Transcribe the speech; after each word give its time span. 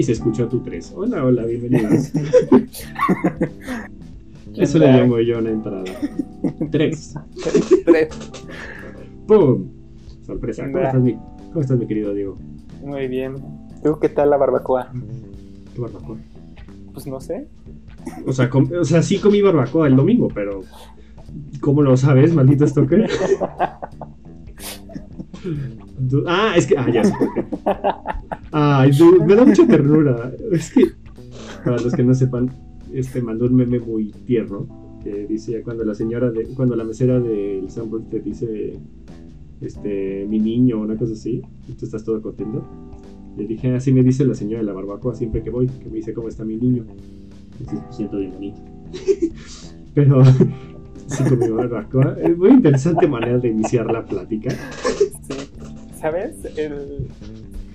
Y 0.00 0.02
se 0.02 0.12
escuchó 0.12 0.48
tu 0.48 0.60
3. 0.60 0.94
Hola, 0.96 1.22
hola, 1.22 1.44
bienvenidos. 1.44 2.10
Eso 4.56 4.78
le 4.78 4.86
llamo 4.86 5.20
yo 5.20 5.40
una 5.40 5.50
entrada. 5.50 5.84
3. 6.70 7.14
3. 7.84 8.08
¡Pum! 9.26 9.68
Sorpresa. 10.24 10.64
¿Cómo 10.64 10.78
estás, 10.78 11.02
mi, 11.02 11.16
¿Cómo 11.48 11.60
estás, 11.60 11.78
mi 11.78 11.86
querido 11.86 12.14
Diego? 12.14 12.38
Muy 12.82 13.08
bien. 13.08 13.34
¿Tú 13.84 13.98
qué 14.00 14.08
tal 14.08 14.30
la 14.30 14.38
barbacoa? 14.38 14.90
¿Qué 15.74 15.80
barbacoa? 15.82 16.16
Pues 16.94 17.06
no 17.06 17.20
sé. 17.20 17.46
O 18.26 18.32
sea, 18.32 18.48
com- 18.48 18.70
o 18.80 18.84
sea, 18.86 19.02
sí 19.02 19.18
comí 19.18 19.42
barbacoa 19.42 19.86
el 19.86 19.96
domingo, 19.96 20.28
pero 20.34 20.62
¿cómo 21.60 21.82
lo 21.82 21.94
sabes, 21.98 22.32
maldito 22.32 22.66
stalker? 22.66 23.06
Ah, 26.26 26.54
es 26.56 26.66
que. 26.66 26.74
Ah, 26.78 26.88
ya 26.90 27.04
sé 27.04 27.12
por 27.18 27.34
qué. 27.34 27.44
Ay, 28.52 28.90
dude, 28.92 29.24
me 29.24 29.34
da 29.34 29.44
mucha 29.44 29.66
ternura. 29.66 30.32
Es 30.50 30.72
que, 30.72 30.92
para 31.64 31.80
los 31.80 31.92
que 31.94 32.02
no 32.02 32.14
sepan, 32.14 32.50
este 32.92 33.22
mandó 33.22 33.46
un 33.46 33.54
meme 33.54 33.78
muy 33.78 34.10
tierno 34.26 34.66
que 35.02 35.26
dice 35.26 35.62
cuando 35.62 35.84
la 35.84 35.94
señora 35.94 36.30
de, 36.30 36.44
cuando 36.54 36.76
la 36.76 36.84
mesera 36.84 37.18
del 37.20 37.70
Sunburst 37.70 38.10
te 38.10 38.20
dice 38.20 38.78
este 39.60 40.26
mi 40.28 40.38
niño 40.38 40.78
o 40.78 40.82
una 40.82 40.96
cosa 40.96 41.12
así, 41.12 41.42
y 41.68 41.72
tú 41.72 41.84
estás 41.84 42.04
todo 42.04 42.20
contento. 42.20 42.66
Le 43.36 43.46
dije, 43.46 43.74
así 43.74 43.92
me 43.92 44.02
dice 44.02 44.24
la 44.24 44.34
señora 44.34 44.58
de 44.58 44.66
la 44.66 44.72
barbacoa 44.72 45.14
siempre 45.14 45.42
que 45.42 45.50
voy, 45.50 45.66
que 45.66 45.88
me 45.88 45.96
dice 45.96 46.12
cómo 46.12 46.28
está 46.28 46.44
mi 46.44 46.56
niño. 46.56 46.84
Entonces 47.60 47.86
me 47.86 47.92
siento 47.92 48.18
bien 48.18 48.32
bonito. 48.32 48.60
Pero 49.94 50.24
sí 51.06 51.24
con 51.28 51.38
mi 51.38 51.48
barbacoa. 51.48 52.16
Es 52.20 52.36
muy 52.36 52.50
interesante 52.50 53.06
manera 53.06 53.38
de 53.38 53.48
iniciar 53.48 53.86
la 53.86 54.04
plática. 54.04 54.50
Sí. 54.50 55.34
¿Sabes? 56.00 56.44
El... 56.56 57.08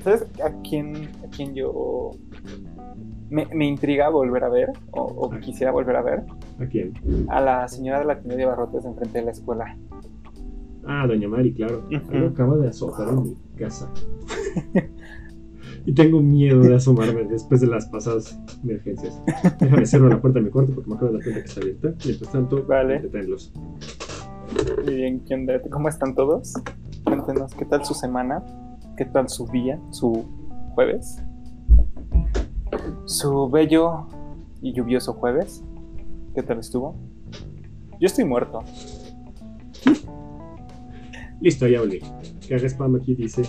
¿Sabes 0.06 0.28
a 0.44 0.52
quién, 0.62 1.10
a 1.26 1.28
quién 1.36 1.56
yo 1.56 2.12
me, 3.32 3.48
me 3.48 3.66
intriga 3.66 4.08
volver 4.10 4.44
a 4.44 4.50
ver? 4.50 4.70
O, 4.92 5.02
o 5.02 5.34
¿A- 5.34 5.40
quisiera 5.40 5.72
volver 5.72 5.96
a 5.96 6.04
ver. 6.04 6.24
¿A 6.60 6.66
quién? 6.68 6.94
A 7.28 7.42
la 7.42 7.68
señora 7.68 7.98
de 8.02 8.06
la 8.06 8.20
tienda 8.20 8.36
de 8.36 8.46
barrotes 8.46 8.86
enfrente 8.86 9.18
de 9.18 9.26
la 9.26 9.32
escuela. 9.32 9.76
Ah, 10.86 11.08
Doña 11.08 11.28
Mari, 11.28 11.56
claro. 11.56 11.82
Algo 12.14 12.28
acaba 12.28 12.56
de 12.58 12.68
azotar 12.68 13.10
en 13.10 13.24
mi 13.24 13.36
casa. 13.58 13.92
y 15.88 15.94
tengo 15.96 16.22
miedo 16.22 16.60
de 16.62 16.76
asomarme 16.76 17.24
después 17.24 17.62
de 17.62 17.66
las 17.68 17.88
pasadas 17.88 18.40
emergencias. 18.64 19.20
Déjame 19.60 19.88
cerrar 19.88 20.12
la 20.12 20.22
puerta 20.22 20.38
de 20.38 20.46
mi 20.46 20.52
cuarto 20.52 20.72
porque 20.76 20.88
me 20.92 20.96
acabo 20.98 21.14
de 21.14 21.18
dar 21.18 21.24
cuenta 21.24 21.42
que 21.42 21.48
está 21.48 21.62
abierta. 21.62 21.94
Mientras 22.06 22.32
tanto, 22.32 22.64
Vale. 22.68 22.96
entretenlos. 22.98 23.52
Muy 24.86 24.94
bien, 24.94 25.20
¿qué 25.22 25.34
onda? 25.34 25.60
¿Cómo 25.72 25.90
están 25.90 26.14
todos? 26.14 26.54
Cuéntenos, 27.04 27.56
¿qué 27.56 27.66
tal 27.66 27.84
su 27.84 27.96
semana? 27.96 28.44
¿Qué 28.98 29.04
tal 29.04 29.28
su 29.28 29.46
día? 29.48 29.78
¿Su 29.90 30.26
jueves? 30.74 31.22
¿Su 33.06 33.50
bello 33.50 34.08
y 34.62 34.72
lluvioso 34.72 35.14
jueves? 35.14 35.64
¿Qué 36.34 36.42
tal 36.42 36.60
estuvo? 36.60 36.96
Yo 38.00 38.06
estoy 38.06 38.24
muerto. 38.24 38.64
Listo, 41.42 41.68
ya 41.68 41.82
volví. 41.82 42.02
Que 42.48 42.56
haga 42.56 42.68
spam 42.68 42.96
aquí 42.96 43.16
dice. 43.16 43.44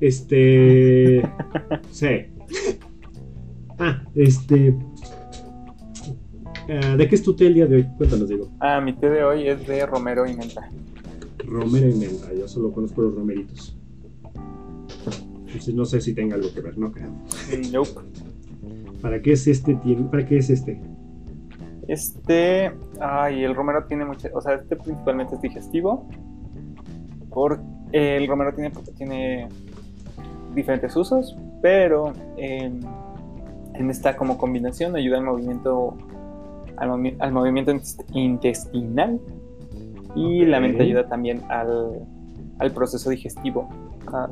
Este. 0.00 1.22
Sí. 1.90 2.26
Ah, 3.78 4.02
este. 4.14 4.76
ah, 6.68 6.96
¿De 6.96 7.08
qué 7.08 7.14
es 7.14 7.22
tu 7.22 7.36
té 7.36 7.46
el 7.46 7.54
día 7.54 7.66
de 7.66 7.76
hoy? 7.76 7.88
Cuéntanos, 7.96 8.28
digo. 8.28 8.50
Ah, 8.58 8.80
mi 8.80 8.94
té 8.94 9.08
de 9.10 9.22
hoy 9.22 9.46
es 9.46 9.64
de 9.66 9.86
romero 9.86 10.26
y 10.26 10.34
menta. 10.34 10.68
Romero 11.38 11.88
y 11.88 11.94
menta. 11.94 12.32
Yo 12.34 12.48
solo 12.48 12.72
conozco 12.72 13.02
los 13.02 13.14
romeritos. 13.14 13.76
Entonces 15.52 15.74
no 15.74 15.84
sé 15.84 16.00
si 16.00 16.14
tenga 16.14 16.34
algo 16.36 16.48
que 16.54 16.60
ver, 16.62 16.78
no 16.78 16.90
creo. 16.92 17.10
Nope. 17.72 17.90
¿Para 19.02 19.20
qué 19.20 19.32
es 19.32 19.46
este? 19.46 19.78
¿Para 20.10 20.24
qué 20.24 20.38
es 20.38 20.48
este? 20.48 20.80
Este, 21.88 22.72
ay, 23.00 23.42
el 23.44 23.54
romero 23.54 23.84
tiene 23.84 24.04
mucha, 24.04 24.30
o 24.32 24.40
sea, 24.40 24.54
este 24.54 24.76
principalmente 24.76 25.34
es 25.34 25.42
digestivo. 25.42 26.08
Porque 27.30 27.62
el 27.92 28.26
romero 28.28 28.54
tiene, 28.54 28.70
tiene 28.96 29.48
diferentes 30.54 30.94
usos, 30.96 31.36
pero 31.60 32.12
eh, 32.36 32.70
en 33.74 33.90
esta 33.90 34.16
como 34.16 34.38
combinación 34.38 34.94
ayuda 34.96 35.18
al 35.18 35.24
movimiento, 35.24 35.96
al, 36.76 36.90
movi- 36.90 37.16
al 37.18 37.32
movimiento 37.32 37.72
intest- 37.72 38.04
intestinal 38.14 39.18
y 40.14 40.42
Ok. 40.42 40.48
la 40.48 40.60
menta 40.60 40.82
ayuda 40.82 41.08
también 41.08 41.42
al, 41.48 42.00
al 42.58 42.70
proceso 42.70 43.10
digestivo. 43.10 43.68
Ah, 44.08 44.28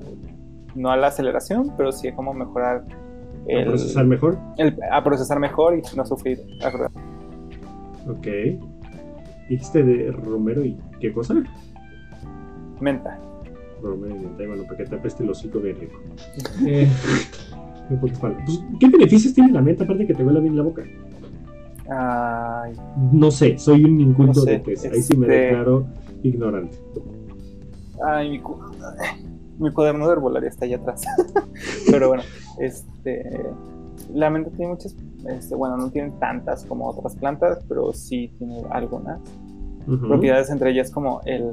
no 0.74 0.90
a 0.90 0.96
la 0.96 1.08
aceleración, 1.08 1.72
pero 1.76 1.92
sí 1.92 2.08
a 2.08 2.14
cómo 2.14 2.32
mejorar 2.34 2.84
¿Para 3.46 3.64
procesar 3.64 4.04
mejor? 4.06 4.38
el- 4.58 4.76
a 4.90 5.02
procesar 5.02 5.38
mejor 5.40 5.76
y 5.78 5.82
no 5.96 6.04
sufrir. 6.06 6.40
Ok. 8.08 8.26
Dijiste 9.48 9.82
de 9.82 10.12
Romero 10.12 10.64
y 10.64 10.76
qué 11.00 11.12
cosa? 11.12 11.34
Menta. 12.80 13.18
Romero 13.82 14.14
y 14.14 14.18
menta. 14.20 14.46
Bueno, 14.46 14.62
para 14.64 14.76
que 14.76 14.84
te 14.84 14.94
apeste 14.96 15.24
el 15.24 15.30
hocico 15.30 15.58
bien 15.60 15.76
rico. 15.80 15.98
Eh. 16.66 16.88
Pues, 18.00 18.12
¿Qué 18.78 18.88
beneficios 18.88 19.34
tiene 19.34 19.50
la 19.52 19.60
menta 19.60 19.82
aparte 19.82 20.02
de 20.02 20.06
que 20.06 20.14
te 20.14 20.22
huela 20.22 20.38
bien 20.38 20.56
la 20.56 20.62
boca? 20.62 20.82
Ay, 21.90 22.72
No 23.12 23.32
sé, 23.32 23.58
soy 23.58 23.84
un 23.84 24.00
inculto 24.00 24.40
No 24.40 24.44
sé, 24.44 24.50
de 24.52 24.58
test. 24.60 24.84
Ahí 24.86 25.02
sí 25.02 25.16
me 25.16 25.26
este- 25.26 25.38
declaro 25.46 25.86
ignorante. 26.22 26.78
ay, 28.06 28.30
mi, 28.30 28.38
cu- 28.38 28.60
mi 29.60 29.70
cuaderno 29.72 30.06
de 30.06 30.12
herbolaria 30.14 30.48
está 30.48 30.64
allá 30.64 30.76
atrás. 30.78 31.02
Pero 31.90 32.08
bueno, 32.08 32.22
este. 32.58 33.24
La 34.14 34.30
menta 34.30 34.50
tiene 34.50 34.72
muchas. 34.72 34.96
Este, 35.28 35.54
bueno, 35.54 35.76
no 35.76 35.90
tiene 35.90 36.10
tantas 36.18 36.64
como 36.64 36.88
otras 36.88 37.14
plantas, 37.14 37.58
pero 37.68 37.92
sí 37.92 38.32
tiene 38.38 38.62
algunas 38.70 39.20
propiedades, 39.86 40.50
entre 40.50 40.70
ellas 40.70 40.90
como 40.90 41.20
el. 41.26 41.52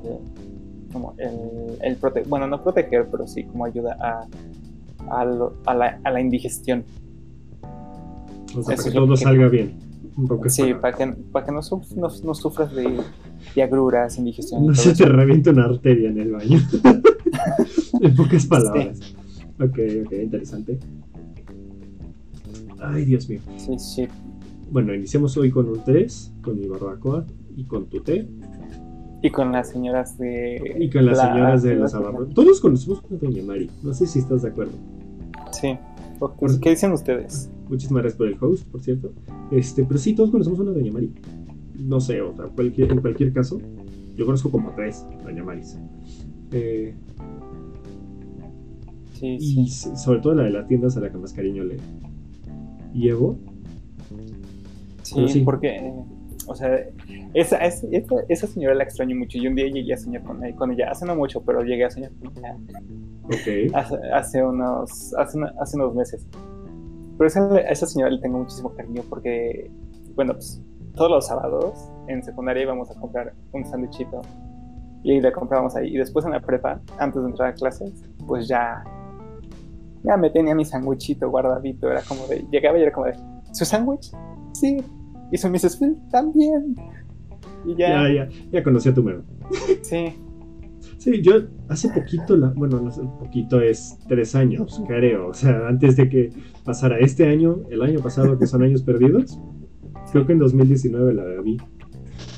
Como 0.94 1.13
el, 1.17 1.78
el 1.81 2.00
prote- 2.00 2.25
bueno, 2.28 2.47
no 2.47 2.63
proteger, 2.63 3.07
pero 3.12 3.28
sí 3.28 3.44
como 3.44 3.66
ayuda 3.66 3.97
a, 4.00 5.19
a, 5.19 5.25
lo- 5.25 5.53
a 5.66 5.75
la, 5.75 6.00
a 6.03 6.09
la 6.12 6.22
indigestión. 6.22 6.85
O 8.57 8.63
sea, 8.63 8.75
para 8.78 8.84
que 8.90 8.91
todo 8.91 9.09
que- 9.09 9.17
salga 9.17 9.47
bien. 9.50 9.78
Un 10.16 10.28
poco 10.28 10.50
Sí, 10.50 10.73
para 10.73 10.97
que, 10.97 11.07
para 11.31 11.46
que 11.46 11.51
no, 11.51 11.62
suf- 11.62 11.91
no, 11.96 12.07
no 12.23 12.34
sufras 12.34 12.73
de, 12.73 13.01
de 13.53 13.62
agruras, 13.63 14.17
indigestión. 14.17 14.66
No 14.66 14.73
se 14.73 14.96
te 14.96 15.06
revienta 15.06 15.51
una 15.51 15.66
arteria 15.66 16.09
en 16.09 16.17
el 16.19 16.31
baño. 16.31 16.59
en 18.01 18.15
pocas 18.15 18.45
palabras. 18.45 18.99
Ok, 19.59 19.79
ok, 20.05 20.13
interesante. 20.23 20.79
Ay, 22.79 23.05
Dios 23.05 23.27
mío. 23.29 23.39
Sí, 23.57 23.77
sí. 23.79 24.07
Bueno, 24.71 24.93
iniciamos 24.93 25.35
hoy 25.37 25.49
con 25.51 25.67
un 25.69 25.83
3, 25.83 26.33
con 26.43 26.59
mi 26.59 26.67
barbacoa 26.67 27.25
y 27.55 27.63
con 27.63 27.87
tu 27.87 28.01
té. 28.01 28.27
Y 29.23 29.31
con 29.31 29.51
las 29.51 29.69
señoras 29.69 30.17
de. 30.17 30.75
Y 30.79 30.89
con 30.89 31.05
las 31.05 31.17
la- 31.17 31.29
señoras 31.33 31.63
de 31.63 31.73
la- 31.75 31.81
los 31.81 31.93
abarrotes. 31.95 32.35
Todos 32.35 32.59
conocemos 32.61 32.99
a 33.11 33.15
Doña 33.15 33.43
Mari. 33.43 33.69
No 33.83 33.93
sé 33.93 34.05
si 34.05 34.19
estás 34.19 34.43
de 34.43 34.49
acuerdo. 34.49 34.73
Sí. 35.51 35.75
¿Qué 36.61 36.69
dicen 36.71 36.91
ustedes? 36.91 37.49
Muchísimas 37.69 38.03
gracias 38.03 38.17
por 38.17 38.27
el 38.27 38.37
host, 38.39 38.67
por 38.67 38.81
cierto. 38.81 39.11
Este, 39.51 39.83
pero 39.83 39.99
sí, 39.99 40.13
todos 40.13 40.29
conocemos 40.31 40.59
a 40.59 40.61
una 40.63 40.71
Doña 40.71 40.91
Mari. 40.91 41.11
No 41.79 41.99
sé, 41.99 42.21
o 42.21 42.35
sea, 42.35 42.45
cualquier, 42.45 42.91
en 42.91 43.01
cualquier 43.01 43.33
caso, 43.33 43.59
yo 44.15 44.25
conozco 44.25 44.51
como 44.51 44.71
tres 44.75 45.05
Doña 45.23 45.43
Maris. 45.43 45.77
Eh, 46.51 46.93
Sí, 49.19 49.38
y 49.39 49.67
sí. 49.67 49.95
sobre 49.95 50.19
todo 50.19 50.35
la 50.35 50.44
de 50.44 50.51
las 50.51 50.67
tiendas 50.67 50.95
a 50.97 51.00
la 51.00 51.09
que 51.09 51.17
más 51.17 51.33
cariño 51.33 51.63
le 51.63 51.78
llevo. 52.94 53.38
Sí, 55.01 55.28
sí. 55.28 55.39
porque. 55.41 55.94
O 56.50 56.55
sea, 56.55 56.79
esa, 57.33 57.57
esa, 57.57 57.88
esa, 58.29 58.47
señora 58.47 58.75
la 58.75 58.84
extraño 58.84 59.16
mucho. 59.16 59.37
Y 59.37 59.47
un 59.47 59.55
día 59.55 59.67
llegué 59.67 59.93
a 59.93 59.97
soñar 59.97 60.23
con, 60.23 60.40
con 60.53 60.72
ella. 60.72 60.91
Hace 60.91 61.05
no 61.05 61.16
mucho, 61.16 61.41
pero 61.41 61.61
llegué 61.61 61.85
a 61.85 61.90
soñar 61.90 62.11
con 62.19 62.31
ella. 62.37 62.55
Ok. 63.23 63.73
Hace, 63.73 63.96
hace 64.14 64.43
unos. 64.43 65.14
Hace, 65.16 65.40
hace 65.59 65.78
unos 65.78 65.96
meses. 65.96 66.28
Pero 67.17 67.28
esa, 67.28 67.53
a 67.53 67.59
esa 67.59 67.87
señora 67.87 68.11
le 68.11 68.22
tengo 68.22 68.40
muchísimo 68.40 68.73
cariño 68.75 69.02
porque. 69.09 69.72
Bueno, 70.16 70.34
pues 70.34 70.61
todos 70.96 71.11
los 71.11 71.28
sábados 71.28 71.91
en 72.08 72.23
secundaria 72.23 72.64
íbamos 72.64 72.90
a 72.91 72.96
comprar 72.99 73.34
un 73.52 73.66
sándwichito. 73.66 74.22
Y 75.03 75.22
le 75.22 75.31
comprábamos 75.31 75.75
ahí. 75.75 75.93
Y 75.93 75.97
después 75.97 76.25
en 76.25 76.31
la 76.31 76.40
prepa, 76.40 76.81
antes 76.97 77.22
de 77.22 77.29
entrar 77.29 77.49
a 77.49 77.53
clases, 77.53 78.05
pues 78.28 78.47
ya. 78.47 78.84
Ya 80.07 80.17
me 80.17 80.29
tenía 80.29 80.55
mi 80.55 80.63
sándwichito 80.63 81.29
guardadito. 81.29 81.91
Era 81.91 82.01
como 82.01 82.25
de. 82.27 82.45
Llegaba 82.51 82.79
y 82.79 82.83
era 82.83 82.91
como 82.91 83.07
de. 83.07 83.15
¿Su 83.51 83.65
sándwich? 83.65 84.11
Sí. 84.53 84.77
Y 85.31 85.37
su 85.37 85.49
Mrs. 85.49 85.77
Phil 85.77 85.97
también. 86.11 86.75
Y 87.65 87.75
ya. 87.75 88.07
Ya, 88.07 88.13
ya, 88.13 88.29
ya 88.51 88.63
conocí 88.63 88.89
a 88.89 88.93
tu 88.93 89.03
mero. 89.03 89.23
Sí. 89.81 90.13
Sí, 90.97 91.21
yo 91.21 91.43
hace 91.69 91.89
poquito, 91.89 92.35
la, 92.35 92.49
bueno, 92.49 92.79
no 92.79 92.91
sé, 92.91 93.01
poquito 93.19 93.61
es 93.61 93.97
tres 94.07 94.35
años, 94.35 94.81
creo. 94.87 95.27
O 95.27 95.33
sea, 95.33 95.67
antes 95.67 95.95
de 95.95 96.09
que 96.09 96.31
pasara 96.63 96.97
este 96.99 97.27
año, 97.29 97.59
el 97.69 97.81
año 97.81 97.99
pasado, 97.99 98.37
que 98.37 98.47
son 98.47 98.63
años 98.63 98.81
perdidos, 98.83 99.39
creo 100.11 100.25
que 100.25 100.33
en 100.33 100.39
2019 100.39 101.13
la 101.13 101.23
vi 101.41 101.57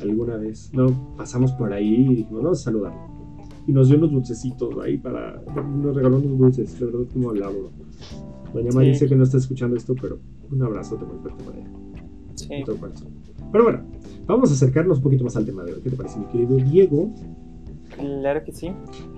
alguna 0.02 0.38
vez. 0.38 0.72
No, 0.74 1.16
pasamos 1.16 1.54
por 1.54 1.74
ahí 1.74 2.06
y 2.06 2.16
dijimos, 2.16 2.44
vamos 2.44 2.62
a 2.62 2.64
saludarla. 2.66 3.19
Y 3.70 3.72
nos 3.72 3.88
dio 3.88 4.00
unos 4.00 4.12
dulcecitos 4.12 4.76
ahí 4.84 4.98
para. 4.98 5.40
Nos 5.46 5.96
regaló 5.96 6.18
unos 6.18 6.40
dulces, 6.40 6.80
de 6.80 6.88
verdad, 6.88 7.02
como 7.14 7.32
la 7.36 7.46
adoro. 7.46 7.70
Doña 8.52 8.72
Mari, 8.74 8.96
sé 8.96 9.08
que 9.08 9.16
no 9.16 9.24
está 9.24 9.38
escuchando 9.38 9.78
esto, 9.78 9.94
pero 10.02 10.18
un 10.52 10.64
abrazo 10.64 10.96
te 10.96 11.06
muy 11.06 11.20
fuerte 11.20 11.44
para 11.44 11.58
ella. 11.60 11.70
Sí. 12.34 12.64
Pero 13.52 13.64
bueno, 13.64 13.84
vamos 14.26 14.50
a 14.50 14.54
acercarnos 14.56 14.98
un 14.98 15.04
poquito 15.04 15.24
más 15.24 15.36
al 15.36 15.46
tema 15.46 15.64
de 15.66 15.74
hoy. 15.74 15.82
¿Qué 15.84 15.92
te 15.92 15.96
parece, 15.96 16.18
mi 16.18 16.26
querido 16.26 16.56
Diego? 16.56 17.14
Claro 17.96 18.44
que 18.44 18.54
sí. 18.54 18.72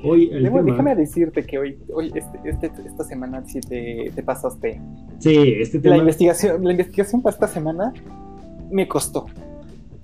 Hoy 0.04 0.30
el 0.34 0.44
Déjame 0.44 0.98
decirte 0.98 1.46
que 1.46 1.58
hoy, 1.58 1.78
hoy 1.94 2.12
este, 2.14 2.38
este, 2.44 2.72
esta 2.86 3.06
semana 3.06 3.46
sí 3.48 3.62
te, 3.62 4.12
te, 4.14 4.22
pasaste. 4.22 4.82
Sí, 5.20 5.54
este 5.60 5.80
tema. 5.80 5.96
La 5.96 6.02
investigación, 6.02 6.62
la 6.62 6.72
investigación 6.72 7.22
para 7.22 7.34
esta 7.34 7.48
semana 7.48 7.94
me 8.70 8.86
costó. 8.86 9.28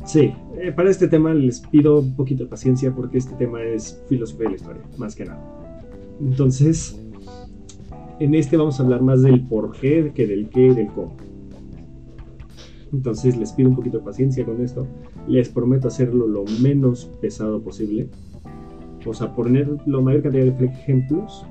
Sí, 0.05 0.33
eh, 0.57 0.71
para 0.75 0.89
este 0.89 1.07
tema 1.07 1.33
les 1.33 1.59
pido 1.59 1.99
un 1.99 2.15
poquito 2.15 2.43
de 2.43 2.49
paciencia 2.49 2.93
porque 2.95 3.17
este 3.17 3.35
tema 3.35 3.61
es 3.63 4.01
filosofía 4.07 4.45
de 4.45 4.49
la 4.51 4.55
historia, 4.55 4.81
más 4.97 5.15
que 5.15 5.25
nada. 5.25 5.41
Entonces, 6.21 6.99
en 8.19 8.33
este 8.33 8.57
vamos 8.57 8.79
a 8.79 8.83
hablar 8.83 9.01
más 9.01 9.21
del 9.21 9.41
por 9.41 9.71
qué 9.71 10.11
que 10.13 10.25
del 10.25 10.49
qué 10.49 10.67
y 10.67 10.73
del 10.73 10.87
cómo. 10.87 11.15
Entonces 12.93 13.37
les 13.37 13.51
pido 13.51 13.69
un 13.69 13.75
poquito 13.75 13.99
de 13.99 14.03
paciencia 14.03 14.45
con 14.45 14.61
esto. 14.61 14.87
Les 15.27 15.49
prometo 15.49 15.87
hacerlo 15.87 16.27
lo 16.27 16.45
menos 16.61 17.11
pesado 17.21 17.61
posible. 17.61 18.09
O 19.05 19.13
sea, 19.13 19.35
poner 19.35 19.69
la 19.85 20.01
mayor 20.01 20.23
cantidad 20.23 20.45
de 20.45 20.65
ejemplos. 20.65 21.45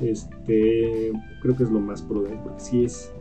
Este, 0.00 1.12
creo 1.40 1.56
que 1.56 1.62
es 1.62 1.70
lo 1.70 1.80
más 1.80 2.02
prudente, 2.02 2.38
porque 2.44 2.60
si 2.60 2.84
es, 2.84 3.12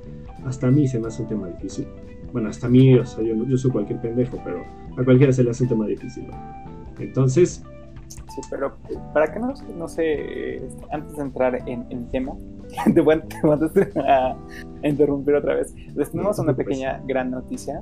hasta 0.44 0.68
a 0.68 0.72
mí 0.72 0.88
se 0.88 1.00
me 1.00 1.08
hace 1.08 1.22
un 1.22 1.30
tema 1.30 1.48
difícil. 1.48 1.88
Bueno, 2.36 2.50
hasta 2.50 2.68
a 2.68 2.70
mí, 2.70 2.94
o 2.96 3.06
sea, 3.06 3.24
yo, 3.24 3.34
yo 3.46 3.58
soy 3.58 3.72
cualquier 3.72 4.02
pendejo, 4.02 4.38
pero 4.44 4.62
a 4.98 5.06
cualquiera 5.06 5.32
se 5.32 5.42
le 5.42 5.52
hace 5.52 5.64
un 5.64 5.70
tema 5.70 5.88
difícil. 5.88 6.28
Entonces... 7.00 7.64
Sí, 8.10 8.42
pero 8.50 8.76
para 9.14 9.34
que 9.34 9.40
no, 9.40 9.54
no 9.78 9.88
sé, 9.88 10.62
antes 10.92 11.16
de 11.16 11.22
entrar 11.24 11.64
en 11.66 11.86
el 11.90 12.06
tema, 12.10 12.34
te 12.94 13.00
voy, 13.00 13.22
a, 14.06 14.36
interrumpir 14.84 15.36
otra 15.36 15.56
vez. 15.56 15.74
Les 15.96 16.12
tenemos 16.12 16.38
una 16.38 16.54
pequeña 16.54 17.02
gran 17.08 17.32
noticia. 17.32 17.82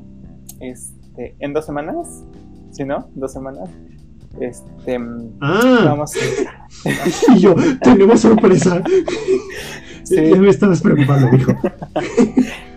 Este, 0.60 1.36
en 1.40 1.52
dos 1.52 1.66
semanas, 1.66 2.24
¿sí 2.70 2.84
no? 2.84 3.10
Dos 3.16 3.34
semanas. 3.34 3.68
Este, 4.40 5.00
ah. 5.42 5.82
vamos. 5.84 6.14
y 7.36 7.40
yo, 7.40 7.56
tenemos 7.82 8.20
sorpresa. 8.20 8.84
Sí. 10.04 10.20
me 10.20 10.50
estabas 10.50 10.82
preocupando, 10.82 11.34
hijo. 11.34 11.54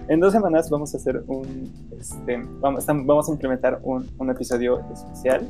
En 0.08 0.20
dos 0.20 0.32
semanas 0.32 0.70
vamos 0.70 0.94
a 0.94 0.98
hacer 0.98 1.22
un, 1.26 1.70
este, 1.98 2.42
vamos, 2.60 2.86
vamos 2.86 3.28
a 3.28 3.32
implementar 3.32 3.80
un, 3.82 4.06
un 4.18 4.30
episodio 4.30 4.80
especial 4.92 5.42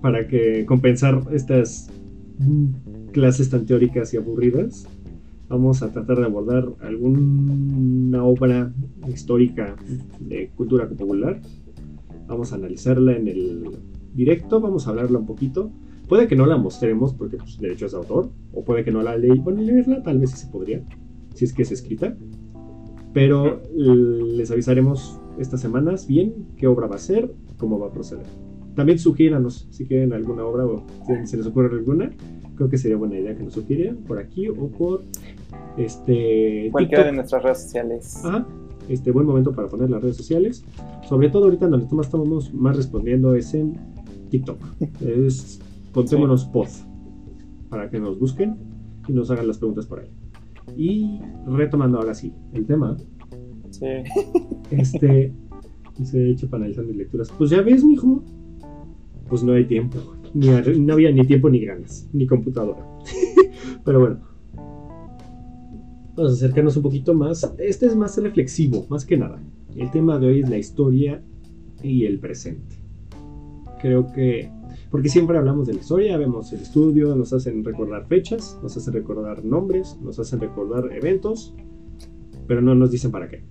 para 0.00 0.26
que 0.26 0.64
compensar 0.66 1.20
estas 1.32 1.90
clases 3.12 3.50
tan 3.50 3.66
teóricas 3.66 4.14
y 4.14 4.16
aburridas 4.16 4.86
vamos 5.50 5.82
a 5.82 5.90
tratar 5.90 6.18
de 6.18 6.26
abordar 6.26 6.68
alguna 6.80 8.24
obra 8.24 8.72
histórica 9.08 9.74
de 10.20 10.48
cultura 10.56 10.88
popular. 10.88 11.40
Vamos 12.28 12.52
a 12.52 12.54
analizarla 12.54 13.16
en 13.16 13.26
el 13.26 13.70
directo, 14.14 14.60
vamos 14.60 14.86
a 14.86 14.90
hablarla 14.90 15.18
un 15.18 15.26
poquito. 15.26 15.72
Puede 16.08 16.28
que 16.28 16.36
no 16.36 16.46
la 16.46 16.56
mostremos 16.56 17.12
porque 17.14 17.36
pues, 17.36 17.58
derechos 17.58 17.90
de 17.90 17.98
autor, 17.98 18.30
o 18.52 18.64
puede 18.64 18.84
que 18.84 18.92
no 18.92 19.02
la 19.02 19.18
leí. 19.18 19.38
Bueno, 19.40 19.60
leerla 19.60 20.02
tal 20.04 20.20
vez 20.20 20.30
sí 20.30 20.36
se 20.36 20.46
podría, 20.46 20.84
si 21.34 21.44
es 21.44 21.52
que 21.52 21.62
es 21.62 21.72
escrita. 21.72 22.16
Pero 23.12 23.60
les 23.76 24.50
avisaremos 24.50 25.20
estas 25.38 25.60
semanas 25.60 26.06
bien 26.06 26.46
qué 26.56 26.66
obra 26.66 26.86
va 26.86 26.96
a 26.96 26.98
ser, 26.98 27.32
cómo 27.56 27.78
va 27.78 27.88
a 27.88 27.92
proceder. 27.92 28.26
También 28.74 28.98
sugiéranos 28.98 29.66
si 29.70 29.86
quieren 29.86 30.12
alguna 30.12 30.44
obra 30.44 30.64
o 30.64 30.84
si 31.06 31.26
se 31.26 31.36
les 31.36 31.46
ocurre 31.46 31.76
alguna. 31.76 32.10
Creo 32.54 32.68
que 32.68 32.78
sería 32.78 32.96
buena 32.96 33.18
idea 33.18 33.34
que 33.34 33.42
nos 33.42 33.54
sugieran 33.54 33.96
por 33.98 34.18
aquí 34.18 34.48
o 34.48 34.68
por 34.68 35.02
este, 35.76 36.68
Cualquiera 36.70 37.04
de 37.04 37.12
nuestras 37.12 37.42
redes 37.42 37.62
sociales. 37.62 38.24
Ajá. 38.24 38.46
Este 38.88 39.10
buen 39.10 39.26
momento 39.26 39.52
para 39.52 39.68
poner 39.68 39.90
las 39.90 40.02
redes 40.02 40.16
sociales. 40.16 40.64
Sobre 41.08 41.30
todo 41.30 41.44
ahorita 41.44 41.68
donde 41.68 41.86
estamos 41.86 42.52
más 42.54 42.76
respondiendo 42.76 43.34
es 43.34 43.54
en 43.54 43.78
TikTok. 44.30 44.58
es 45.00 45.60
contémonos 45.92 46.44
pod 46.44 46.68
para 47.68 47.88
que 47.88 47.98
nos 47.98 48.18
busquen 48.18 48.56
y 49.08 49.12
nos 49.12 49.30
hagan 49.30 49.48
las 49.48 49.58
preguntas 49.58 49.86
por 49.86 50.00
ahí. 50.00 50.10
Y 50.76 51.20
retomando 51.46 51.98
ahora 51.98 52.14
sí 52.14 52.32
el 52.52 52.66
tema. 52.66 52.96
Sí. 53.70 53.86
Este 54.70 55.32
se 56.04 56.18
ha 56.18 56.28
hecho 56.28 56.48
para 56.48 56.62
analizar 56.62 56.84
mis 56.84 56.96
lecturas. 56.96 57.32
Pues 57.36 57.50
ya 57.50 57.60
ves, 57.62 57.84
mijo. 57.84 58.24
Pues 59.28 59.42
no 59.42 59.52
hay 59.52 59.66
tiempo. 59.66 59.98
Ni, 60.32 60.48
no 60.48 60.92
había 60.94 61.10
ni 61.10 61.24
tiempo 61.26 61.50
ni 61.50 61.64
ganas, 61.64 62.08
ni 62.12 62.26
computadora. 62.26 62.86
Pero 63.84 64.00
bueno, 64.00 64.20
Vamos 66.20 66.32
a 66.32 66.34
acercarnos 66.34 66.76
un 66.76 66.82
poquito 66.82 67.14
más. 67.14 67.50
Este 67.58 67.86
es 67.86 67.96
más 67.96 68.16
reflexivo, 68.18 68.86
más 68.90 69.06
que 69.06 69.16
nada. 69.16 69.42
El 69.74 69.90
tema 69.90 70.18
de 70.18 70.26
hoy 70.26 70.40
es 70.40 70.50
la 70.50 70.58
historia 70.58 71.22
y 71.82 72.04
el 72.04 72.18
presente. 72.18 72.76
Creo 73.80 74.12
que, 74.12 74.50
porque 74.90 75.08
siempre 75.08 75.38
hablamos 75.38 75.68
de 75.68 75.74
la 75.74 75.80
historia, 75.80 76.16
vemos 76.16 76.52
el 76.52 76.60
estudio, 76.60 77.14
nos 77.14 77.32
hacen 77.32 77.64
recordar 77.64 78.06
fechas, 78.06 78.58
nos 78.62 78.76
hacen 78.76 78.92
recordar 78.92 79.44
nombres, 79.44 79.96
nos 80.02 80.18
hacen 80.18 80.40
recordar 80.40 80.92
eventos, 80.92 81.54
pero 82.48 82.60
no 82.60 82.74
nos 82.74 82.90
dicen 82.90 83.12
para 83.12 83.28
qué. 83.28 83.44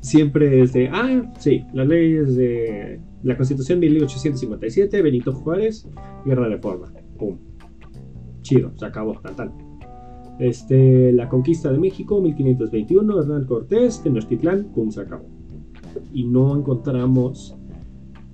Siempre 0.00 0.60
es 0.60 0.74
de, 0.74 0.88
ah, 0.88 1.32
sí, 1.38 1.64
las 1.72 1.88
leyes 1.88 2.36
de 2.36 3.00
la 3.22 3.36
Constitución 3.36 3.80
de 3.80 3.88
1857, 3.88 5.02
Benito 5.02 5.32
Juárez, 5.32 5.88
Guerra 6.24 6.44
de 6.44 6.56
Reforma. 6.56 6.92
Pum. 7.18 7.38
Chido, 8.42 8.72
se 8.76 8.84
acabó, 8.84 9.18
tal, 9.20 9.34
tal. 9.34 9.52
Este, 10.38 11.10
la 11.12 11.28
conquista 11.30 11.72
de 11.72 11.78
México, 11.78 12.20
1521, 12.20 13.20
Hernán 13.20 13.46
Cortés, 13.46 14.02
Tenochtitlán, 14.02 14.64
pum, 14.74 14.90
se 14.90 15.00
acabó. 15.00 15.24
Y 16.12 16.24
no 16.24 16.54
encontramos 16.54 17.56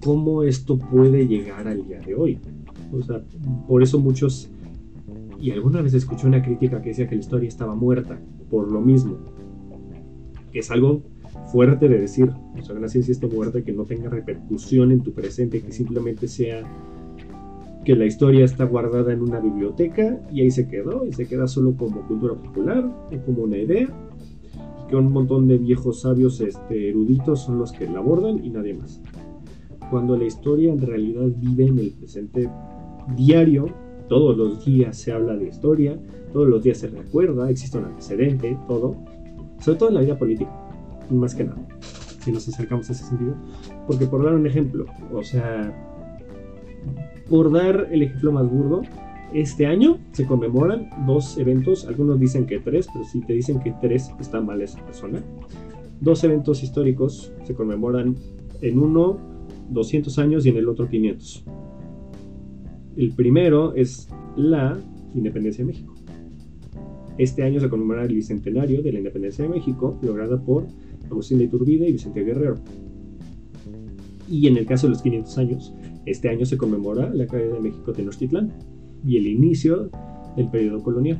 cómo 0.03 0.43
esto 0.43 0.79
puede 0.79 1.27
llegar 1.27 1.69
al 1.69 1.87
día 1.87 2.01
de 2.01 2.15
hoy. 2.15 2.39
O 2.93 3.03
sea, 3.03 3.23
por 3.69 3.83
eso 3.83 3.99
muchos, 3.99 4.51
y 5.41 5.51
alguna 5.51 5.81
vez 5.81 5.95
escuché 5.95 6.27
una 6.27 6.43
crítica 6.43 6.83
que 6.83 6.91
decía 6.91 7.09
que 7.09 7.15
la 7.15 7.21
historia 7.21 7.49
estaba 7.49 7.75
muerta, 7.75 8.21
por 8.51 8.71
lo 8.71 8.81
mismo. 8.81 9.19
Es 10.53 10.71
algo 10.71 11.03
fuerte 11.51 11.89
de 11.89 11.99
decir, 11.99 12.31
o 12.59 12.63
sea, 12.63 12.75
una 12.75 12.89
ciencia 12.89 13.13
esté 13.13 13.27
muerta 13.27 13.63
que 13.63 13.73
no 13.73 13.85
tenga 13.85 14.11
repercusión 14.11 14.93
en 14.93 15.01
tu 15.01 15.13
presente, 15.13 15.63
que 15.63 15.73
simplemente 15.73 16.29
sea 16.29 16.63
que 17.85 17.97
la 17.97 18.05
historia 18.05 18.45
está 18.45 18.65
guardada 18.65 19.13
en 19.13 19.23
una 19.23 19.41
biblioteca 19.41 20.21
y 20.31 20.43
ahí 20.43 20.51
se 20.51 20.69
quedó 20.69 21.05
y 21.05 21.13
se 21.13 21.27
queda 21.27 21.49
solo 21.49 21.75
como 21.77 22.07
cultura 22.07 22.35
popular 22.35 22.85
o 22.85 23.25
como 23.27 23.43
una 23.43 23.59
idea 23.59 23.89
que 24.89 24.97
un 24.97 25.11
montón 25.11 25.49
de 25.49 25.59
viejos 25.59 26.03
sabios 26.03 26.41
este, 26.41 26.91
eruditos 26.91 27.41
son 27.41 27.59
los 27.59 27.73
que 27.73 27.89
la 27.89 27.99
abordan 27.99 28.45
y 28.45 28.51
nadie 28.51 28.75
más. 28.75 29.01
Cuando 29.93 30.17
la 30.17 30.25
historia 30.25 30.73
en 30.73 30.81
realidad 30.81 31.27
vive 31.37 31.67
en 31.67 31.79
el 31.79 31.91
presente 31.91 32.49
diario, 33.15 33.67
todos 34.09 34.35
los 34.39 34.65
días 34.65 34.97
se 34.97 35.13
habla 35.13 35.37
de 35.37 35.49
historia, 35.49 36.01
todos 36.33 36.49
los 36.49 36.63
días 36.63 36.79
se 36.79 36.89
recuerda, 36.89 37.51
existe 37.51 37.77
un 37.77 37.85
antecedente, 37.85 38.57
todo, 38.67 38.97
sobre 39.61 39.79
todo 39.79 39.89
en 39.91 39.95
la 39.97 40.01
vida 40.01 40.19
política, 40.19 40.51
más 41.11 41.35
que 41.35 41.45
nada, 41.45 41.63
si 42.21 42.33
nos 42.33 42.49
acercamos 42.49 42.89
a 42.89 42.93
ese 42.95 43.05
sentido. 43.05 43.35
Porque 43.87 44.07
por 44.07 44.25
dar 44.25 44.33
un 44.33 44.47
ejemplo, 44.47 44.87
o 45.13 45.23
sea, 45.23 45.71
por 47.29 47.53
dar 47.53 47.89
el 47.93 48.01
ejemplo 48.01 48.33
más 48.33 48.51
burdo, 48.51 48.81
este 49.35 49.67
año 49.67 49.99
se 50.13 50.25
conmemoran 50.25 50.89
dos 51.07 51.37
eventos, 51.37 51.87
algunos 51.87 52.19
dicen 52.19 52.47
que 52.47 52.61
tres, 52.61 52.89
pero 52.91 53.05
si 53.05 53.21
te 53.21 53.35
dicen 53.35 53.61
que 53.61 53.75
tres 53.83 54.11
está 54.19 54.41
mal 54.41 54.63
esa 54.63 54.83
persona. 54.87 55.23
Dos 56.01 56.25
eventos 56.25 56.63
históricos 56.63 57.31
se 57.45 57.55
conmemoran 57.55 58.17
en 58.63 58.79
uno 58.79 59.32
200 59.73 60.19
años 60.19 60.47
y 60.47 60.51
en 60.51 60.57
el 60.57 60.69
otro 60.69 60.89
500. 60.89 61.45
El 62.97 63.13
primero 63.13 63.75
es 63.75 64.09
la 64.37 64.79
independencia 65.15 65.65
de 65.65 65.73
México. 65.73 65.95
Este 67.19 67.43
año 67.43 67.61
se 67.61 67.69
conmemora 67.69 68.05
el 68.05 68.15
bicentenario 68.15 68.83
de 68.83 68.93
la 68.93 68.99
independencia 68.99 69.45
de 69.45 69.51
México, 69.51 69.99
lograda 70.03 70.43
por 70.43 70.67
Agustín 71.11 71.39
de 71.39 71.45
Iturbide 71.45 71.89
y 71.89 71.93
Vicente 71.93 72.25
Guerrero. 72.25 72.57
Y 74.29 74.47
en 74.47 74.57
el 74.57 74.67
caso 74.67 74.87
de 74.87 74.93
los 74.93 75.03
500 75.03 75.39
años, 75.39 75.75
este 76.07 76.29
año 76.29 76.47
se 76.47 76.57
conmemora 76.57 77.13
la 77.13 77.27
caída 77.27 77.55
de 77.55 77.61
México 77.61 77.93
Tenochtitlán 77.93 78.53
y 79.05 79.17
el 79.17 79.27
inicio 79.27 79.91
del 80.37 80.49
periodo 80.49 80.83
colonial 80.83 81.19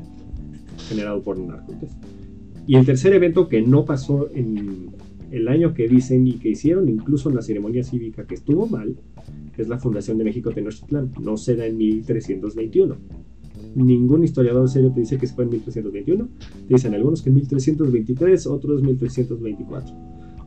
generado 0.89 1.23
por 1.23 1.39
Narcotes. 1.39 1.97
Y 2.67 2.77
el 2.77 2.87
tercer 2.87 3.13
evento 3.13 3.49
que 3.49 3.61
no 3.61 3.85
pasó 3.85 4.29
en 4.35 4.91
el 5.33 5.49
año 5.49 5.73
que 5.73 5.89
dicen 5.89 6.27
y 6.27 6.35
que 6.35 6.51
hicieron 6.51 6.89
incluso 6.91 7.31
en 7.31 7.37
la 7.37 7.43
ceremonia 7.43 7.83
cívica 7.83 8.27
que 8.27 8.35
estuvo 8.35 8.67
mal, 8.67 8.95
es 9.57 9.67
la 9.67 9.79
fundación 9.79 10.19
de 10.19 10.25
México 10.25 10.51
Tenochtitlán. 10.51 11.13
No 11.23 11.39
se 11.39 11.57
da 11.57 11.67
en 11.67 11.79
1321. 11.79 12.97
Ningún 13.75 14.25
historiador 14.25 14.69
serio 14.69 14.93
te 14.93 15.01
dice 15.01 15.17
que 15.17 15.27
fue 15.27 15.45
en 15.45 15.51
1321. 15.51 16.29
Te 16.69 16.75
dicen 16.75 16.95
algunos 16.95 17.23
que 17.23 17.31
en 17.31 17.37
1323, 17.37 18.47
otros 18.47 18.83
1324. 18.83 19.95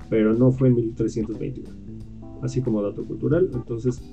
Pero 0.09 0.33
no 0.33 0.51
fue 0.51 0.67
en 0.67 0.75
1321. 0.75 1.69
Así 2.43 2.61
como 2.61 2.83
dato 2.83 3.03
cultural. 3.03 3.49
Entonces, 3.55 4.03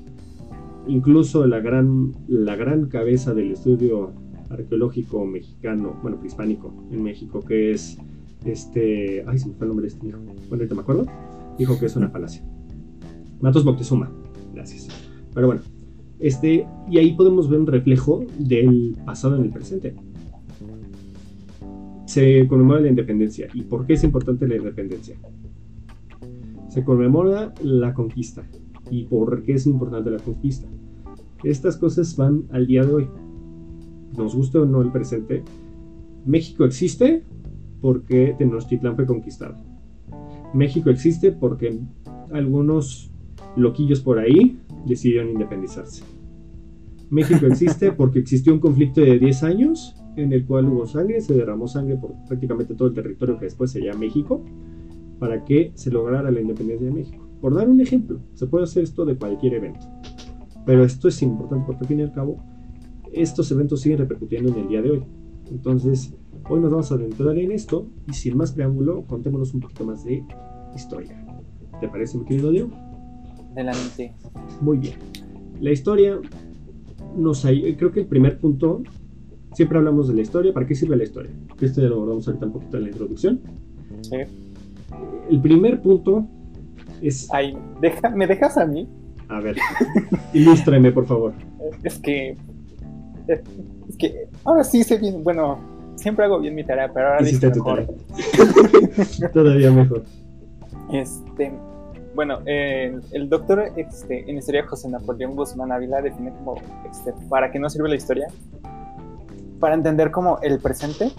incluso 0.86 1.46
la 1.46 1.60
gran, 1.60 2.12
la 2.28 2.56
gran 2.56 2.86
cabeza 2.86 3.34
del 3.34 3.52
estudio 3.52 4.12
arqueológico 4.48 5.26
mexicano, 5.26 5.98
bueno, 6.02 6.18
prehispánico 6.18 6.72
en 6.90 7.02
México, 7.02 7.40
que 7.40 7.72
es 7.72 7.98
este, 8.44 9.24
ay, 9.26 9.38
se 9.38 9.48
me 9.48 9.54
fue 9.54 9.66
el 9.66 9.68
nombre 9.68 9.86
de 9.86 9.94
este 9.94 10.06
hijo, 10.06 10.18
bueno, 10.18 10.46
ahorita 10.50 10.74
me 10.74 10.80
acuerdo, 10.80 11.06
dijo 11.58 11.78
que 11.78 11.86
es 11.86 11.96
una 11.96 12.08
falacia. 12.08 12.44
Matos 13.40 13.64
Moctezuma, 13.64 14.10
gracias. 14.54 14.88
Pero 15.34 15.46
bueno, 15.48 15.62
este, 16.22 16.66
y 16.88 16.98
ahí 16.98 17.14
podemos 17.14 17.50
ver 17.50 17.58
un 17.58 17.66
reflejo 17.66 18.24
del 18.38 18.96
pasado 19.04 19.36
en 19.36 19.42
el 19.42 19.50
presente. 19.50 19.96
Se 22.06 22.46
conmemora 22.46 22.80
la 22.80 22.88
independencia. 22.88 23.48
¿Y 23.52 23.62
por 23.62 23.86
qué 23.86 23.94
es 23.94 24.04
importante 24.04 24.46
la 24.46 24.56
independencia? 24.56 25.16
Se 26.68 26.84
conmemora 26.84 27.52
la 27.62 27.92
conquista. 27.92 28.44
¿Y 28.88 29.04
por 29.04 29.42
qué 29.42 29.54
es 29.54 29.66
importante 29.66 30.10
la 30.10 30.18
conquista? 30.18 30.68
Estas 31.42 31.76
cosas 31.76 32.16
van 32.16 32.44
al 32.50 32.68
día 32.68 32.84
de 32.84 32.92
hoy. 32.92 33.08
Nos 34.16 34.36
guste 34.36 34.58
o 34.58 34.66
no 34.66 34.80
el 34.80 34.92
presente. 34.92 35.42
México 36.24 36.64
existe 36.64 37.24
porque 37.82 38.34
Tenochtitlán 38.38 38.96
fue 38.96 39.04
conquistado. 39.04 39.56
México 40.54 40.88
existe 40.88 41.32
porque 41.32 41.78
algunos 42.32 43.10
loquillos 43.56 44.00
por 44.00 44.18
ahí 44.18 44.58
decidieron 44.86 45.30
independizarse. 45.30 46.04
México 47.10 47.44
existe 47.44 47.92
porque 47.98 48.20
existió 48.20 48.54
un 48.54 48.60
conflicto 48.60 49.02
de 49.02 49.18
10 49.18 49.42
años 49.42 49.96
en 50.16 50.32
el 50.32 50.46
cual 50.46 50.68
hubo 50.68 50.86
sangre, 50.86 51.20
se 51.20 51.34
derramó 51.34 51.68
sangre 51.68 51.96
por 51.96 52.14
prácticamente 52.26 52.74
todo 52.74 52.88
el 52.88 52.94
territorio 52.94 53.38
que 53.38 53.46
después 53.46 53.70
sería 53.70 53.94
México, 53.94 54.44
para 55.18 55.44
que 55.44 55.72
se 55.74 55.90
lograra 55.90 56.30
la 56.30 56.40
independencia 56.40 56.86
de 56.86 56.92
México. 56.92 57.26
Por 57.40 57.54
dar 57.54 57.68
un 57.68 57.80
ejemplo, 57.80 58.20
se 58.34 58.46
puede 58.46 58.64
hacer 58.64 58.82
esto 58.82 59.04
de 59.04 59.16
cualquier 59.16 59.54
evento. 59.54 59.86
Pero 60.66 60.84
esto 60.84 61.08
es 61.08 61.22
importante 61.22 61.64
porque 61.66 61.80
al 61.80 61.86
fin 61.86 62.00
y 62.00 62.02
al 62.02 62.12
cabo, 62.12 62.38
estos 63.12 63.50
eventos 63.50 63.80
siguen 63.80 63.98
repercutiendo 63.98 64.52
en 64.52 64.58
el 64.58 64.68
día 64.68 64.82
de 64.82 64.90
hoy. 64.90 65.02
Entonces, 65.50 66.14
hoy 66.48 66.60
nos 66.60 66.70
vamos 66.70 66.92
a 66.92 66.94
adentrar 66.96 67.36
en 67.38 67.52
esto 67.52 67.86
y 68.08 68.12
sin 68.12 68.36
más 68.36 68.52
preámbulo, 68.52 69.04
contémonos 69.06 69.54
un 69.54 69.60
poquito 69.60 69.84
más 69.84 70.04
de 70.04 70.24
historia. 70.74 71.24
¿Te 71.80 71.88
parece, 71.88 72.18
mi 72.18 72.24
querido 72.24 72.50
Diego? 72.50 72.70
Adelante. 73.52 74.14
Muy 74.60 74.78
bien. 74.78 74.94
La 75.60 75.70
historia 75.70 76.18
nos 77.16 77.42
creo 77.42 77.92
que 77.92 78.00
el 78.00 78.06
primer 78.06 78.38
punto 78.40 78.82
siempre 79.52 79.78
hablamos 79.78 80.08
de 80.08 80.14
la 80.14 80.22
historia, 80.22 80.52
¿para 80.52 80.66
qué 80.66 80.74
sirve 80.74 80.96
la 80.96 81.04
historia? 81.04 81.30
Esto 81.60 81.82
ya 81.82 81.88
lo 81.88 81.96
abordamos 81.96 82.26
ahorita 82.26 82.46
un 82.46 82.52
poquito 82.52 82.76
en 82.78 82.82
la 82.84 82.88
introducción. 82.88 83.40
Sí. 84.02 84.16
El 85.30 85.40
primer 85.40 85.80
punto 85.82 86.26
es 87.00 87.28
Ay, 87.32 87.56
deja, 87.80 88.10
¿me 88.10 88.26
dejas 88.26 88.56
a 88.58 88.66
mí? 88.66 88.88
a 89.28 89.40
ver, 89.40 89.56
ilústrame 90.34 90.92
por 90.92 91.06
favor. 91.06 91.32
Es 91.82 91.98
que 91.98 92.36
es 93.28 93.96
que 93.96 94.28
ahora 94.44 94.64
sí 94.64 94.82
sé 94.82 94.98
bien, 94.98 95.22
bueno, 95.24 95.58
siempre 95.96 96.24
hago 96.24 96.40
bien 96.40 96.54
mi 96.54 96.64
tarea, 96.64 96.90
pero 96.92 97.08
ahora 97.08 97.22
Hiciste 97.22 97.50
tu 97.50 97.58
mejor. 97.64 97.86
tarea. 97.86 99.30
Todavía 99.32 99.70
mejor. 99.70 100.02
Este, 100.92 101.52
bueno, 102.14 102.40
eh, 102.46 102.98
el 103.12 103.28
doctor 103.28 103.64
este, 103.76 104.30
en 104.30 104.36
historia 104.38 104.66
José 104.66 104.88
Napoleón 104.88 105.34
Guzmán 105.34 105.72
Ávila 105.72 106.02
define 106.02 106.30
como, 106.32 106.54
este, 106.90 107.12
¿para 107.28 107.50
qué 107.50 107.58
nos 107.58 107.72
sirve 107.72 107.88
la 107.88 107.96
historia? 107.96 108.28
Para 109.60 109.74
entender 109.74 110.10
como 110.10 110.38
el 110.42 110.58
presente 110.58 111.10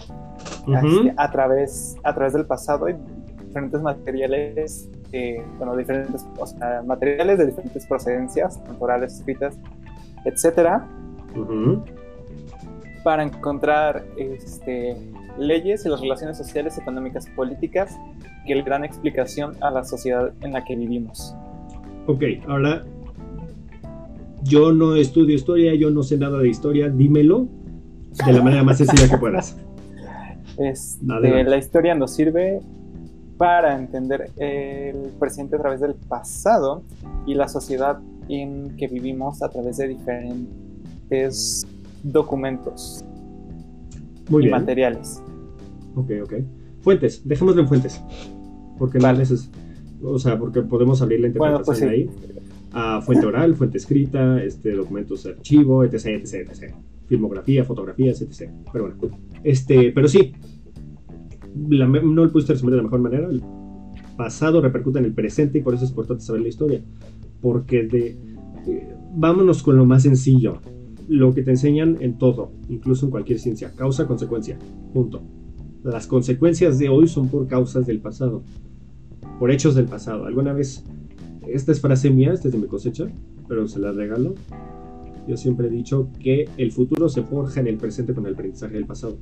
Ujú. 0.62 0.74
así, 0.76 1.10
a, 1.16 1.30
través, 1.32 1.96
a 2.04 2.14
través 2.14 2.34
del 2.34 2.46
pasado 2.46 2.88
y 2.88 2.94
diferentes 3.46 3.80
materiales, 3.82 4.88
eh, 5.12 5.42
bueno, 5.58 5.76
diferentes 5.76 6.26
o 6.38 6.46
sea, 6.46 6.82
materiales 6.86 7.38
de 7.38 7.46
diferentes 7.46 7.86
procedencias, 7.86 8.62
tanto 8.64 8.84
orales, 8.84 9.14
escritas, 9.14 9.56
etcétera, 10.24 10.86
Ujú. 11.34 11.82
Para 13.04 13.22
encontrar 13.22 14.04
este, 14.16 14.96
leyes 15.38 15.86
y 15.86 15.88
las 15.88 16.00
relaciones 16.00 16.36
sociales, 16.36 16.76
económicas, 16.78 17.28
políticas 17.36 17.96
que 18.46 18.54
le 18.56 18.62
dan 18.62 18.84
explicación 18.84 19.54
a 19.60 19.70
la 19.70 19.84
sociedad 19.84 20.32
en 20.40 20.54
la 20.54 20.64
que 20.64 20.74
vivimos. 20.74 21.36
Ok, 22.06 22.22
ahora 22.48 22.82
yo 24.42 24.72
no 24.72 24.96
estudio 24.96 25.34
historia, 25.34 25.74
yo 25.74 25.90
no 25.90 26.02
sé 26.02 26.18
nada 26.18 26.38
de 26.38 26.48
historia, 26.48 26.88
dímelo 26.88 27.46
de 28.26 28.32
la 28.32 28.42
manera 28.42 28.64
más 28.64 28.78
sencilla 28.78 29.08
que 29.08 29.18
puedas. 29.18 29.56
Este, 30.58 31.44
la 31.44 31.56
historia 31.56 31.94
nos 31.94 32.12
sirve 32.12 32.60
para 33.36 33.76
entender 33.76 34.30
el 34.36 35.10
presente 35.18 35.56
a 35.56 35.58
través 35.58 35.80
del 35.80 35.94
pasado 35.94 36.82
y 37.26 37.34
la 37.34 37.48
sociedad 37.48 37.98
en 38.28 38.76
que 38.76 38.86
vivimos 38.86 39.42
a 39.42 39.48
través 39.48 39.78
de 39.78 39.88
diferentes 39.88 41.66
documentos 42.04 43.04
Muy 44.30 44.42
y 44.42 44.46
bien. 44.46 44.58
materiales. 44.58 45.22
Ok, 45.96 46.10
ok. 46.22 46.34
Fuentes, 46.80 47.26
dejémoslo 47.26 47.62
en 47.62 47.68
fuentes. 47.68 48.00
Porque 48.78 48.98
no 48.98 49.04
Vale. 49.04 49.24
neces- 49.24 49.48
O 50.02 50.18
sea, 50.18 50.38
porque 50.38 50.60
podemos 50.62 51.00
abrir 51.00 51.20
la 51.20 51.28
Bueno, 51.30 51.56
interpretación 51.58 51.88
pues 51.88 51.98
sí. 52.20 52.34
ahí. 52.34 52.40
A 52.72 53.00
fuente 53.00 53.24
oral, 53.26 53.54
fuente 53.54 53.78
escrita, 53.78 54.42
este, 54.42 54.72
documentos 54.72 55.22
de 55.24 55.30
archivo, 55.30 55.82
etc, 55.84 56.06
etc, 56.06 56.34
etc. 56.50 56.74
Filmografía, 57.06 57.64
fotografías, 57.64 58.20
etc. 58.20 58.50
Pero 58.72 58.88
bueno. 58.96 59.16
Este, 59.44 59.92
pero 59.92 60.08
sí. 60.08 60.32
La 61.68 61.86
no 61.86 62.24
lo 62.24 62.32
pudiste 62.32 62.52
resumir 62.52 62.72
de 62.72 62.76
la 62.78 62.82
mejor 62.82 63.00
manera. 63.00 63.28
El 63.30 63.42
pasado 64.16 64.60
repercute 64.60 64.98
en 64.98 65.04
el 65.06 65.14
presente 65.14 65.58
y 65.58 65.62
por 65.62 65.74
eso 65.74 65.84
es 65.84 65.90
importante 65.90 66.24
saber 66.24 66.42
la 66.42 66.48
historia. 66.48 66.80
Porque 67.40 67.84
de. 67.84 68.18
eh, 68.66 68.94
vámonos 69.14 69.62
con 69.62 69.76
lo 69.76 69.86
más 69.86 70.02
sencillo. 70.02 70.60
Lo 71.08 71.34
que 71.34 71.42
te 71.42 71.50
enseñan 71.50 71.98
en 72.00 72.18
todo, 72.18 72.52
incluso 72.68 73.06
en 73.06 73.10
cualquier 73.10 73.38
ciencia. 73.38 73.72
Causa, 73.74 74.06
consecuencia. 74.06 74.58
Punto. 74.92 75.22
Las 75.82 76.06
consecuencias 76.06 76.78
de 76.78 76.88
hoy 76.88 77.08
son 77.08 77.28
por 77.28 77.46
causas 77.46 77.86
del 77.86 78.00
pasado, 78.00 78.42
por 79.38 79.50
hechos 79.50 79.74
del 79.74 79.84
pasado. 79.84 80.24
Alguna 80.24 80.54
vez, 80.54 80.82
esta 81.46 81.72
es 81.72 81.80
frase 81.80 82.10
mía, 82.10 82.32
esta 82.32 82.48
es 82.48 82.54
de 82.54 82.60
mi 82.60 82.66
cosecha, 82.66 83.06
pero 83.48 83.68
se 83.68 83.78
la 83.78 83.92
regalo. 83.92 84.34
Yo 85.28 85.36
siempre 85.36 85.68
he 85.68 85.70
dicho 85.70 86.08
que 86.20 86.48
el 86.56 86.72
futuro 86.72 87.08
se 87.10 87.22
forja 87.22 87.60
en 87.60 87.66
el 87.66 87.76
presente 87.76 88.14
con 88.14 88.26
el 88.26 88.32
aprendizaje 88.32 88.74
del 88.74 88.86
pasado. 88.86 89.18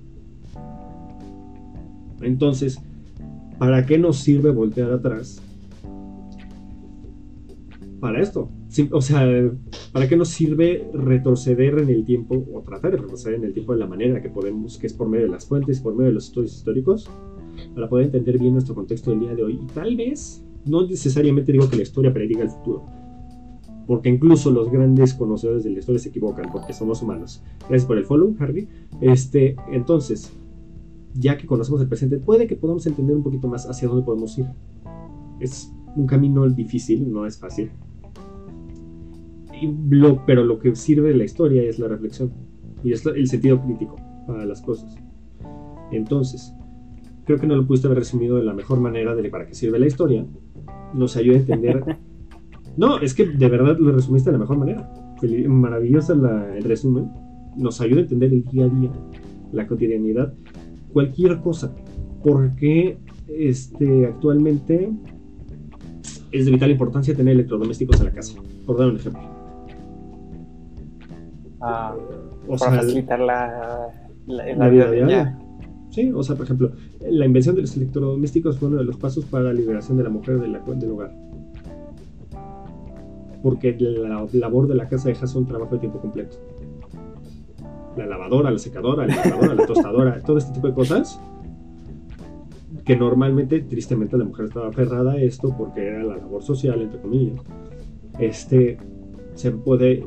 Entonces, 2.21 2.81
¿para 3.59 3.85
qué 3.85 3.99
nos 3.99 4.19
sirve 4.19 4.51
voltear 4.51 4.93
atrás? 4.93 5.43
Para 8.01 8.21
esto. 8.21 8.49
O 8.91 9.03
sea, 9.03 9.27
¿para 9.93 10.09
qué 10.09 10.17
nos 10.17 10.29
sirve 10.29 10.89
retroceder 10.95 11.79
en 11.79 11.91
el 11.91 12.05
tiempo 12.05 12.43
o 12.55 12.63
tratar 12.63 12.93
de 12.93 12.97
retroceder 12.99 13.37
en 13.37 13.45
el 13.45 13.53
tiempo 13.53 13.73
de 13.73 13.79
la 13.79 13.87
manera 13.87 14.23
que 14.23 14.31
podemos, 14.31 14.79
que 14.79 14.87
es 14.87 14.95
por 14.95 15.09
medio 15.09 15.27
de 15.27 15.33
las 15.33 15.47
fuentes, 15.47 15.81
por 15.81 15.95
medio 15.95 16.09
de 16.09 16.15
los 16.15 16.27
estudios 16.27 16.57
históricos, 16.57 17.11
para 17.75 17.89
poder 17.89 18.07
entender 18.07 18.39
bien 18.39 18.55
nuestro 18.55 18.75
contexto 18.75 19.11
del 19.11 19.21
día 19.21 19.35
de 19.35 19.43
hoy? 19.43 19.59
Y 19.63 19.67
tal 19.75 19.97
vez, 19.97 20.45
no 20.65 20.87
necesariamente 20.87 21.53
digo 21.53 21.69
que 21.69 21.77
la 21.77 21.83
historia 21.83 22.13
prediga 22.15 22.43
el 22.43 22.51
futuro, 22.51 22.87
porque 23.87 24.09
incluso 24.09 24.51
los 24.51 24.71
grandes 24.71 25.13
conocedores 25.15 25.65
de 25.65 25.71
la 25.71 25.81
historia 25.81 25.99
se 25.99 26.09
equivocan, 26.09 26.51
porque 26.51 26.73
somos 26.73 27.03
humanos. 27.03 27.43
Gracias 27.69 27.85
por 27.85 27.99
el 27.99 28.05
follow, 28.05 28.35
Harvey. 28.39 28.69
Este, 29.01 29.57
entonces, 29.71 30.33
ya 31.15 31.37
que 31.37 31.47
conocemos 31.47 31.81
el 31.83 31.89
presente, 31.89 32.17
puede 32.17 32.47
que 32.47 32.57
podamos 32.57 32.87
entender 32.87 33.17
un 33.17 33.23
poquito 33.23 33.49
más 33.49 33.69
hacia 33.69 33.89
dónde 33.89 34.05
podemos 34.05 34.39
ir. 34.39 34.47
Es 35.41 35.71
un 35.95 36.07
camino 36.07 36.49
difícil, 36.49 37.13
no 37.13 37.27
es 37.27 37.39
fácil. 37.39 37.71
Lo- 39.91 40.25
pero 40.27 40.45
lo 40.45 40.59
que 40.59 40.75
sirve 40.75 41.11
de 41.11 41.17
la 41.17 41.25
historia 41.25 41.63
es 41.63 41.79
la 41.79 41.89
reflexión 41.89 42.33
y 42.83 42.93
es 42.93 43.05
el 43.07 43.27
sentido 43.29 43.61
crítico 43.61 43.97
para 44.27 44.45
las 44.45 44.61
cosas. 44.63 44.97
Entonces, 45.91 46.55
creo 47.25 47.39
que 47.39 47.47
no 47.47 47.55
lo 47.57 47.67
pudiste 47.67 47.87
haber 47.87 47.99
resumido 47.99 48.37
de 48.37 48.45
la 48.45 48.55
mejor 48.55 48.81
manera 48.81 49.15
de 49.15 49.29
para 49.31 49.47
qué 49.47 49.55
sirve 49.55 49.79
la 49.79 49.87
historia. 49.87 50.27
Nos 50.95 51.17
ayuda 51.17 51.37
a 51.37 51.41
entender. 51.41 51.85
No, 52.75 52.99
es 53.01 53.13
que 53.13 53.27
de 53.27 53.49
verdad 53.51 53.77
lo 53.79 53.93
resumiste 53.93 54.31
de 54.31 54.39
la 54.39 54.39
mejor 54.39 54.57
manera. 54.57 54.91
Maravillosa 55.47 56.15
la- 56.15 56.57
el 56.57 56.65
resumen. 56.65 57.11
Nos 57.59 57.83
ayuda 57.83 57.99
a 57.99 58.03
entender 58.05 58.33
el 58.33 58.45
día 58.45 58.65
a 58.65 58.69
día, 58.71 58.91
la 59.53 59.67
cotidianidad, 59.67 60.33
cualquier 60.91 61.43
cosa. 61.43 61.75
Porque 62.25 62.97
este, 63.29 64.07
actualmente 64.07 64.91
es 66.31 66.47
de 66.47 66.51
vital 66.51 66.71
importancia 66.71 67.15
tener 67.15 67.35
electrodomésticos 67.35 68.01
en 68.01 68.07
la 68.07 68.13
casa. 68.13 68.41
Por 68.65 68.79
dar 68.79 68.89
un 68.89 68.97
ejemplo. 68.97 69.21
Ah, 71.63 71.95
O 72.47 72.57
para 72.57 72.59
sea, 72.59 72.71
facilitar 72.83 73.21
la, 73.21 73.89
la, 74.27 74.47
la 74.47 74.55
la 74.57 74.69
vida 74.69 74.91
diaria. 74.91 75.39
Sí, 75.91 76.11
o 76.15 76.23
sea, 76.23 76.37
por 76.37 76.45
ejemplo, 76.47 76.73
la 77.01 77.27
invención 77.27 77.55
de 77.55 77.61
los 77.63 77.77
electrodomésticos 77.77 78.59
fue 78.59 78.69
uno 78.69 78.79
de 78.79 78.85
los 78.85 78.97
pasos 78.97 79.25
para 79.27 79.45
la 79.45 79.53
liberación 79.53 79.99
de 79.99 80.05
la 80.05 80.11
mujer 80.11 80.41
de 80.41 80.49
la- 80.49 80.59
del 80.61 80.91
hogar. 80.91 81.15
Porque 83.43 83.77
la 83.79 84.27
labor 84.33 84.69
de 84.69 84.75
la 84.77 84.89
casa 84.89 85.09
deja 85.09 85.27
un 85.37 85.47
trabajo 85.47 85.75
de 85.75 85.81
tiempo 85.81 85.99
completo. 86.01 86.37
La 87.97 88.07
lavadora, 88.07 88.51
la 88.51 88.59
secadora, 88.59 89.07
la 89.07 89.17
lavadora, 89.17 89.55
la 89.55 89.67
tostadora, 89.67 90.23
todo 90.27 90.39
este 90.39 90.53
tipo 90.55 90.69
de 90.69 90.75
cosas 90.75 91.21
que 92.85 92.97
normalmente, 92.97 93.61
tristemente, 93.61 94.17
la 94.17 94.25
mujer 94.25 94.47
estaba 94.47 94.69
aferrada 94.69 95.13
a 95.13 95.21
esto 95.21 95.55
porque 95.57 95.87
era 95.89 96.03
la 96.03 96.17
labor 96.17 96.43
social, 96.43 96.81
entre 96.83 97.01
comillas. 97.01 97.41
Este, 98.19 98.79
se 99.35 99.51
puede, 99.51 100.05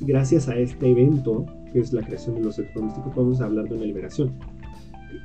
gracias 0.00 0.48
a 0.48 0.56
este 0.56 0.90
evento, 0.90 1.46
que 1.72 1.80
es 1.80 1.92
la 1.92 2.02
creación 2.02 2.36
de 2.36 2.42
los 2.42 2.56
sexos 2.56 2.82
místicos, 2.82 3.12
podemos 3.14 3.40
hablar 3.40 3.68
de 3.68 3.74
una 3.74 3.84
liberación. 3.84 4.32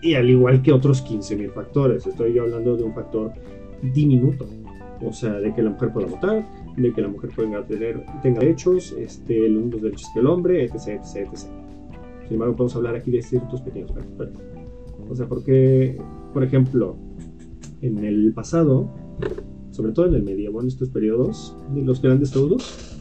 Y 0.02 0.16
al 0.16 0.30
igual 0.30 0.62
que 0.62 0.72
otros 0.72 1.06
15.000 1.06 1.54
factores, 1.54 2.06
estoy 2.06 2.34
yo 2.34 2.44
hablando 2.44 2.76
de 2.76 2.84
un 2.84 2.94
factor 2.94 3.32
diminuto. 3.94 4.46
O 5.02 5.12
sea, 5.12 5.34
de 5.34 5.54
que 5.54 5.62
la 5.62 5.72
mujer 5.72 5.92
pueda 5.92 6.08
votar, 6.08 6.48
de 6.78 6.94
que 6.94 7.02
la 7.02 7.10
mujer 7.10 7.32
pueda 7.36 7.66
tener, 7.66 8.06
tenga 8.22 8.40
derechos, 8.40 8.96
este, 8.98 9.50
los 9.50 9.64
mismos 9.64 9.82
derechos 9.82 10.10
que 10.14 10.20
el 10.20 10.28
hombre, 10.28 10.64
etc, 10.64 10.76
etc, 10.76 11.16
etc. 11.16 11.30
Sin 11.36 12.34
embargo, 12.34 12.56
podemos 12.56 12.76
hablar 12.76 12.96
aquí 12.96 13.12
de 13.12 13.22
ciertos 13.22 13.62
pequeños 13.62 13.92
factores. 13.92 14.34
O 15.10 15.16
sea, 15.16 15.28
porque, 15.28 16.02
por 16.34 16.44
ejemplo, 16.44 16.96
en 17.82 18.04
el 18.06 18.34
pasado, 18.34 18.90
sobre 19.72 19.92
todo 19.92 20.06
en 20.08 20.16
el 20.16 20.24
medievo, 20.24 20.62
en 20.62 20.68
estos 20.68 20.90
periodos 20.90 21.58
los 21.76 22.02
grandes 22.02 22.32
feudos, 22.32 22.93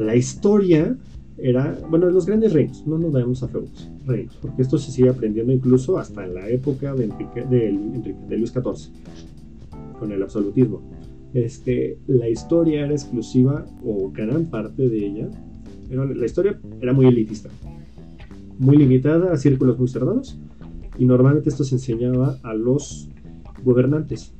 la 0.00 0.16
historia 0.16 0.96
era, 1.36 1.78
bueno, 1.88 2.10
los 2.10 2.26
grandes 2.26 2.52
reinos, 2.52 2.86
no 2.86 2.98
nos 2.98 3.12
vayamos 3.12 3.42
a 3.42 3.48
feudos, 3.48 3.88
reinos, 4.06 4.36
porque 4.40 4.62
esto 4.62 4.78
se 4.78 4.90
sigue 4.90 5.10
aprendiendo 5.10 5.52
incluso 5.52 5.98
hasta 5.98 6.24
en 6.24 6.34
la 6.34 6.48
época 6.48 6.94
de, 6.94 7.04
Enrique, 7.04 7.44
de, 7.44 8.14
de 8.28 8.38
Luis 8.38 8.50
XIV, 8.50 8.90
con 9.98 10.10
el 10.12 10.22
absolutismo. 10.22 10.80
Este, 11.34 11.98
la 12.06 12.28
historia 12.28 12.84
era 12.84 12.92
exclusiva, 12.92 13.66
o 13.84 14.10
gran 14.10 14.46
parte 14.46 14.88
de 14.88 15.06
ella, 15.06 15.28
era, 15.90 16.04
la 16.06 16.26
historia 16.26 16.58
era 16.80 16.92
muy 16.92 17.06
elitista, 17.06 17.50
muy 18.58 18.76
limitada 18.76 19.32
a 19.32 19.36
círculos 19.36 19.78
muy 19.78 19.88
cerrados, 19.88 20.38
y 20.98 21.04
normalmente 21.04 21.50
esto 21.50 21.64
se 21.64 21.74
enseñaba 21.76 22.38
a 22.42 22.54
los 22.54 23.08
gobernantes, 23.64 24.32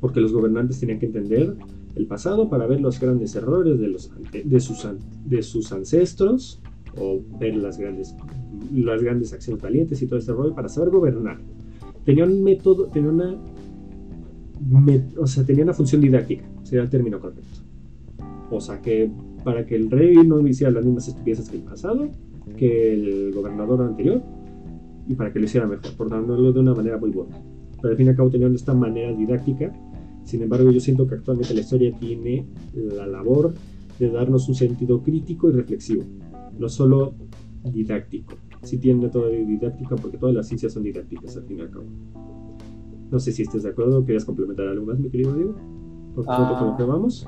porque 0.00 0.20
los 0.20 0.32
gobernantes 0.32 0.80
tenían 0.80 0.98
que 0.98 1.06
entender 1.06 1.56
el 1.98 2.06
pasado 2.06 2.48
para 2.48 2.66
ver 2.66 2.80
los 2.80 3.00
grandes 3.00 3.34
errores 3.34 3.78
de, 3.78 3.88
los, 3.88 4.10
de, 4.32 4.60
sus, 4.60 4.86
de 5.26 5.42
sus 5.42 5.72
ancestros 5.72 6.62
o 6.96 7.20
ver 7.40 7.56
las 7.56 7.76
grandes, 7.76 8.14
las 8.72 9.02
grandes 9.02 9.32
acciones 9.32 9.60
valientes 9.60 10.00
y 10.00 10.06
todo 10.06 10.18
este 10.18 10.32
rollo 10.32 10.54
para 10.54 10.68
saber 10.68 10.90
gobernar. 10.90 11.38
Tenía 12.04 12.24
un 12.24 12.42
método, 12.42 12.86
tenía 12.86 13.10
una, 13.10 13.36
o 15.18 15.26
sea, 15.26 15.44
tenía 15.44 15.64
una 15.64 15.74
función 15.74 16.00
didáctica, 16.00 16.44
sería 16.62 16.82
el 16.82 16.88
término 16.88 17.18
correcto. 17.18 17.58
O 18.50 18.60
sea, 18.60 18.80
que 18.80 19.10
para 19.42 19.66
que 19.66 19.74
el 19.74 19.90
rey 19.90 20.16
no 20.24 20.46
hiciera 20.46 20.72
las 20.72 20.84
mismas 20.84 21.08
estupideces 21.08 21.50
que 21.50 21.56
el 21.56 21.64
pasado, 21.64 22.08
que 22.56 22.94
el 22.94 23.32
gobernador 23.34 23.82
anterior, 23.82 24.22
y 25.08 25.14
para 25.14 25.32
que 25.32 25.40
lo 25.40 25.46
hiciera 25.46 25.66
mejor, 25.66 25.92
por 25.96 26.08
dándolo 26.08 26.52
de 26.52 26.60
una 26.60 26.74
manera 26.74 26.96
muy 26.96 27.10
buena. 27.10 27.36
Pero 27.82 27.90
al 27.90 27.96
fin 27.96 28.06
y 28.06 28.10
al 28.10 28.16
cabo 28.16 28.30
tenían 28.30 28.54
esta 28.54 28.74
manera 28.74 29.12
didáctica 29.12 29.72
sin 30.28 30.42
embargo, 30.42 30.70
yo 30.70 30.78
siento 30.78 31.06
que 31.06 31.14
actualmente 31.14 31.54
la 31.54 31.60
historia 31.60 31.90
tiene 31.98 32.44
la 32.74 33.06
labor 33.06 33.54
de 33.98 34.10
darnos 34.10 34.46
un 34.46 34.54
sentido 34.54 35.02
crítico 35.02 35.48
y 35.48 35.52
reflexivo, 35.52 36.02
no 36.58 36.68
solo 36.68 37.14
didáctico. 37.64 38.34
Sí 38.62 38.76
tiene 38.76 39.08
toda 39.08 39.30
didáctica 39.30 39.96
porque 39.96 40.18
todas 40.18 40.34
las 40.34 40.46
ciencias 40.46 40.74
son 40.74 40.82
didácticas 40.82 41.34
al 41.38 41.44
fin 41.44 41.60
y 41.60 41.60
al 41.62 41.70
cabo. 41.70 41.86
No 43.10 43.18
sé 43.18 43.32
si 43.32 43.40
estés 43.40 43.62
de 43.62 43.70
acuerdo, 43.70 44.04
¿querías 44.04 44.26
complementar 44.26 44.66
algo 44.66 44.84
más, 44.84 44.98
mi 44.98 45.08
querido 45.08 45.32
Diego? 45.32 45.54
¿Por 46.14 46.26
con 46.26 46.66
lo 46.66 46.76
que 46.76 46.82
vamos? 46.82 47.26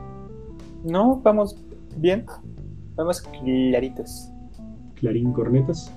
No, 0.84 1.22
vamos 1.24 1.56
bien. 1.96 2.26
Vamos 2.96 3.22
claritos. 3.22 4.30
Clarín 4.96 5.32
cornetas. 5.32 5.90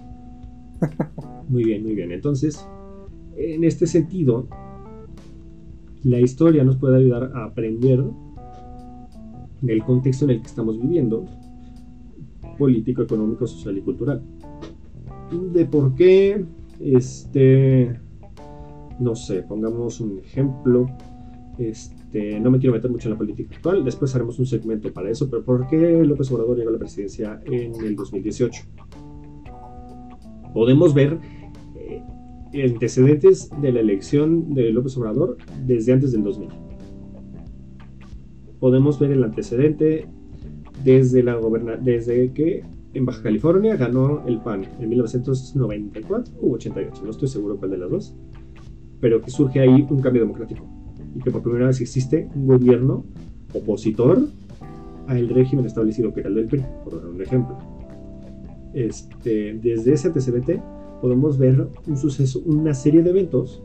muy 1.49 1.65
bien, 1.65 1.83
muy 1.83 1.95
bien. 1.95 2.13
Entonces, 2.13 2.65
en 3.35 3.65
este 3.65 3.87
sentido, 3.87 4.47
la 6.03 6.19
historia 6.19 6.63
nos 6.63 6.77
puede 6.77 6.97
ayudar 6.97 7.31
a 7.33 7.45
aprender 7.45 8.03
del 9.61 9.83
contexto 9.83 10.25
en 10.25 10.31
el 10.31 10.41
que 10.41 10.47
estamos 10.47 10.79
viviendo, 10.79 11.25
político, 12.57 13.01
económico, 13.01 13.47
social 13.47 13.77
y 13.77 13.81
cultural. 13.81 14.21
De 15.53 15.65
por 15.65 15.95
qué, 15.95 16.45
este, 16.79 17.99
no 18.99 19.15
sé, 19.15 19.43
pongamos 19.43 20.01
un 20.01 20.19
ejemplo, 20.19 20.85
este, 21.57 22.39
no 22.39 22.51
me 22.51 22.59
quiero 22.59 22.73
meter 22.73 22.91
mucho 22.91 23.07
en 23.07 23.13
la 23.13 23.17
política 23.17 23.55
actual, 23.55 23.85
después 23.85 24.13
haremos 24.15 24.37
un 24.39 24.45
segmento 24.45 24.91
para 24.91 25.09
eso, 25.09 25.29
pero 25.29 25.43
¿por 25.43 25.67
qué 25.67 26.03
López 26.03 26.29
Obrador 26.31 26.57
llegó 26.57 26.69
a 26.69 26.73
la 26.73 26.79
presidencia 26.79 27.41
en 27.45 27.73
el 27.83 27.95
2018? 27.95 28.63
Podemos 30.53 30.93
ver 30.93 31.19
antecedentes 32.61 33.49
de 33.61 33.71
la 33.71 33.79
elección 33.79 34.53
de 34.53 34.71
López 34.71 34.97
Obrador 34.97 35.37
desde 35.65 35.93
antes 35.93 36.11
del 36.11 36.23
2000. 36.23 36.49
Podemos 38.59 38.99
ver 38.99 39.11
el 39.11 39.23
antecedente 39.23 40.07
desde, 40.83 41.23
la 41.23 41.39
desde 41.81 42.31
que 42.31 42.63
en 42.93 43.05
Baja 43.05 43.23
California 43.23 43.75
ganó 43.75 44.23
el 44.27 44.39
PAN 44.39 44.63
en 44.79 44.89
1994 44.89 46.33
u 46.41 46.53
88, 46.53 47.01
no 47.03 47.11
estoy 47.11 47.27
seguro 47.27 47.57
cuál 47.57 47.71
de 47.71 47.77
las 47.77 47.89
dos, 47.89 48.15
pero 48.99 49.21
que 49.21 49.31
surge 49.31 49.59
ahí 49.59 49.85
un 49.89 49.99
cambio 49.99 50.21
democrático 50.21 50.65
y 51.15 51.19
que 51.19 51.31
por 51.31 51.41
primera 51.41 51.67
vez 51.67 51.81
existe 51.81 52.29
un 52.35 52.47
gobierno 52.47 53.05
opositor 53.53 54.27
al 55.07 55.29
régimen 55.29 55.65
establecido 55.65 56.13
que 56.13 56.21
era 56.21 56.29
el 56.29 56.35
del 56.35 56.47
PRI, 56.47 56.63
por 56.83 57.01
dar 57.01 57.09
un 57.09 57.21
ejemplo. 57.21 57.57
Este, 58.73 59.59
desde 59.61 59.93
ese 59.93 60.07
antecedente 60.07 60.61
podemos 61.03 61.37
ver 61.37 61.67
un 61.85 61.97
suceso, 61.97 62.41
una 62.45 62.73
serie 62.73 63.03
de 63.03 63.09
eventos 63.09 63.61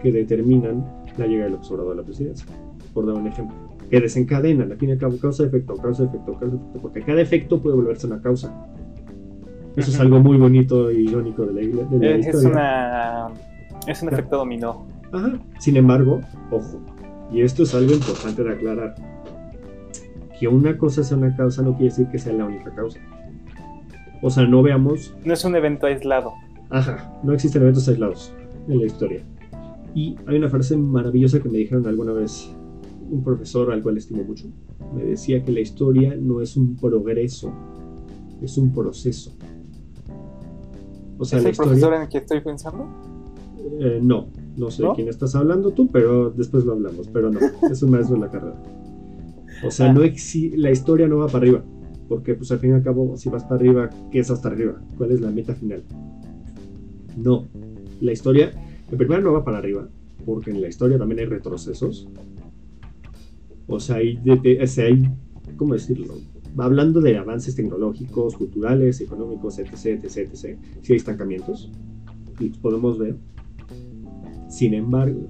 que 0.00 0.12
determinan 0.12 0.86
la 1.16 1.26
llegada 1.26 1.46
del 1.46 1.54
observador 1.54 1.94
a 1.94 1.96
la 1.96 2.04
presidencia. 2.04 2.46
Por 2.94 3.06
dar 3.06 3.16
un 3.16 3.26
ejemplo, 3.26 3.56
que 3.90 4.00
desencadenan, 4.00 4.70
al 4.70 4.78
fin 4.78 4.90
y 4.90 4.92
al 4.92 4.98
cabo, 4.98 5.18
causa-efecto, 5.18 5.74
causa-efecto, 5.74 6.38
causa-efecto, 6.38 6.80
porque 6.80 7.02
cada 7.02 7.20
efecto 7.20 7.60
puede 7.60 7.74
volverse 7.74 8.06
una 8.06 8.22
causa. 8.22 8.54
Eso 9.74 9.90
es 9.90 9.98
algo 9.98 10.20
muy 10.20 10.38
bonito 10.38 10.92
y 10.92 11.08
irónico 11.08 11.44
de 11.44 11.54
la, 11.54 11.86
de 11.88 11.98
la 11.98 12.16
es, 12.18 12.26
historia. 12.26 12.48
Una, 12.50 13.28
es 13.88 14.00
un 14.00 14.08
efecto 14.10 14.36
dominó. 14.36 14.86
Ajá. 15.10 15.40
Sin 15.58 15.76
embargo, 15.76 16.20
ojo, 16.52 16.78
y 17.32 17.40
esto 17.40 17.64
es 17.64 17.74
algo 17.74 17.94
importante 17.94 18.44
de 18.44 18.52
aclarar, 18.52 18.94
que 20.38 20.46
una 20.46 20.78
cosa 20.78 21.02
sea 21.02 21.16
una 21.16 21.34
causa 21.34 21.62
no 21.62 21.72
quiere 21.72 21.86
decir 21.86 22.06
que 22.12 22.18
sea 22.20 22.32
la 22.32 22.44
única 22.44 22.72
causa. 22.76 23.00
O 24.22 24.30
sea, 24.30 24.46
no 24.46 24.62
veamos... 24.62 25.14
No 25.24 25.32
es 25.32 25.44
un 25.44 25.54
evento 25.54 25.86
aislado. 25.86 26.32
Ajá, 26.70 27.12
no 27.22 27.32
existen 27.32 27.62
eventos 27.62 27.88
aislados 27.88 28.32
en 28.68 28.78
la 28.78 28.86
historia. 28.86 29.22
Y 29.94 30.16
hay 30.26 30.36
una 30.36 30.48
frase 30.48 30.76
maravillosa 30.76 31.40
que 31.40 31.48
me 31.48 31.58
dijeron 31.58 31.86
alguna 31.86 32.12
vez 32.12 32.50
un 33.10 33.22
profesor 33.22 33.72
al 33.72 33.82
cual 33.82 33.96
estimo 33.96 34.22
mucho. 34.24 34.46
Me 34.94 35.04
decía 35.04 35.42
que 35.42 35.52
la 35.52 35.60
historia 35.60 36.14
no 36.16 36.40
es 36.40 36.56
un 36.56 36.76
progreso, 36.76 37.52
es 38.42 38.58
un 38.58 38.72
proceso. 38.72 39.32
O 41.16 41.24
sea, 41.24 41.38
¿Es 41.38 41.46
el 41.46 41.56
profesor 41.56 41.94
en 41.94 42.02
el 42.02 42.08
que 42.08 42.18
estoy 42.18 42.40
pensando? 42.40 42.86
Eh, 43.80 44.00
no, 44.02 44.28
no 44.56 44.70
sé 44.70 44.82
de 44.82 44.90
quién 44.94 45.08
estás 45.08 45.34
hablando 45.34 45.70
tú, 45.70 45.88
pero 45.88 46.30
después 46.30 46.64
lo 46.64 46.72
hablamos. 46.72 47.08
Pero 47.08 47.30
no, 47.30 47.40
es 47.70 47.82
un 47.82 47.90
maestro 47.90 48.16
de 48.16 48.22
la 48.22 48.30
carrera. 48.30 48.62
O 49.64 49.70
sea, 49.70 49.90
ah. 49.90 49.92
no 49.92 50.02
la 50.02 50.70
historia 50.70 51.08
no 51.08 51.16
va 51.18 51.26
para 51.26 51.38
arriba 51.38 51.64
porque 52.08 52.34
pues 52.34 52.50
al 52.50 52.58
fin 52.58 52.70
y 52.70 52.72
al 52.74 52.82
cabo, 52.82 53.16
si 53.16 53.28
vas 53.28 53.44
para 53.44 53.56
arriba, 53.56 53.90
¿qué 54.10 54.20
es 54.20 54.30
hasta 54.30 54.48
arriba? 54.48 54.80
¿Cuál 54.96 55.12
es 55.12 55.20
la 55.20 55.30
meta 55.30 55.54
final? 55.54 55.82
No, 57.16 57.46
la 58.00 58.12
historia, 58.12 58.52
en 58.90 58.98
primer 58.98 59.22
no 59.22 59.32
va 59.32 59.44
para 59.44 59.58
arriba, 59.58 59.88
porque 60.24 60.50
en 60.50 60.60
la 60.60 60.68
historia 60.68 60.98
también 60.98 61.20
hay 61.20 61.26
retrocesos. 61.26 62.08
O 63.66 63.78
sea, 63.78 63.96
hay, 63.96 64.18
hay 64.26 65.12
¿cómo 65.56 65.74
decirlo? 65.74 66.14
Va 66.58 66.64
hablando 66.64 67.00
de 67.00 67.18
avances 67.18 67.54
tecnológicos, 67.54 68.36
culturales, 68.36 69.00
económicos, 69.00 69.58
etc, 69.58 70.02
etc, 70.02 70.16
etc. 70.32 70.58
Si 70.80 70.92
hay 70.92 70.96
estancamientos, 70.96 71.70
y 72.40 72.48
podemos 72.50 72.98
ver. 72.98 73.16
Sin 74.48 74.72
embargo, 74.72 75.28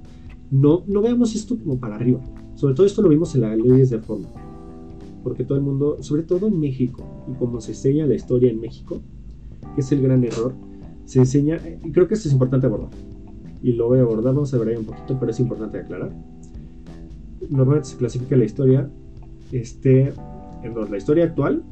no, 0.49 0.83
no 0.87 1.01
veamos 1.01 1.35
esto 1.35 1.57
como 1.57 1.77
para 1.77 1.95
arriba. 1.95 2.21
Sobre 2.55 2.73
todo 2.73 2.85
esto 2.85 3.01
lo 3.01 3.09
vimos 3.09 3.35
en 3.35 3.41
las 3.41 3.57
leyes 3.57 3.89
de 3.89 3.99
forma 3.99 4.29
porque 5.23 5.43
todo 5.43 5.57
el 5.57 5.63
mundo, 5.63 5.97
sobre 6.01 6.23
todo 6.23 6.47
en 6.47 6.59
México, 6.59 7.03
y 7.27 7.33
como 7.37 7.61
se 7.61 7.71
enseña 7.71 8.05
la 8.05 8.15
historia 8.15 8.51
en 8.51 8.59
México, 8.59 9.01
que 9.75 9.81
es 9.81 9.91
el 9.91 10.01
gran 10.01 10.23
error, 10.23 10.53
se 11.05 11.19
enseña, 11.19 11.59
y 11.83 11.91
creo 11.91 12.07
que 12.07 12.13
esto 12.13 12.27
es 12.27 12.33
importante 12.33 12.67
abordar, 12.67 12.91
y 13.61 13.73
lo 13.73 13.87
voy 13.87 13.99
a 13.99 14.01
abordar, 14.01 14.33
vamos 14.33 14.53
a 14.53 14.57
ver 14.57 14.69
ahí 14.69 14.75
un 14.75 14.85
poquito, 14.85 15.17
pero 15.19 15.31
es 15.31 15.39
importante 15.39 15.79
aclarar. 15.79 16.11
Normalmente 17.49 17.89
se 17.89 17.97
clasifica 17.97 18.35
la 18.35 18.45
historia, 18.45 18.89
este, 19.51 20.13
la 20.89 20.97
historia 20.97 21.25
actual, 21.25 21.63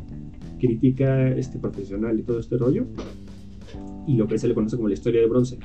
critica 0.60 1.30
este 1.30 1.60
profesional 1.60 2.20
y 2.20 2.24
todo 2.24 2.40
este 2.40 2.58
rollo, 2.58 2.86
y 4.08 4.16
lo 4.16 4.28
que 4.28 4.38
se 4.38 4.48
le 4.48 4.54
conoce 4.54 4.76
como 4.76 4.88
la 4.88 4.94
historia 4.94 5.22
de 5.22 5.28
bronce. 5.28 5.60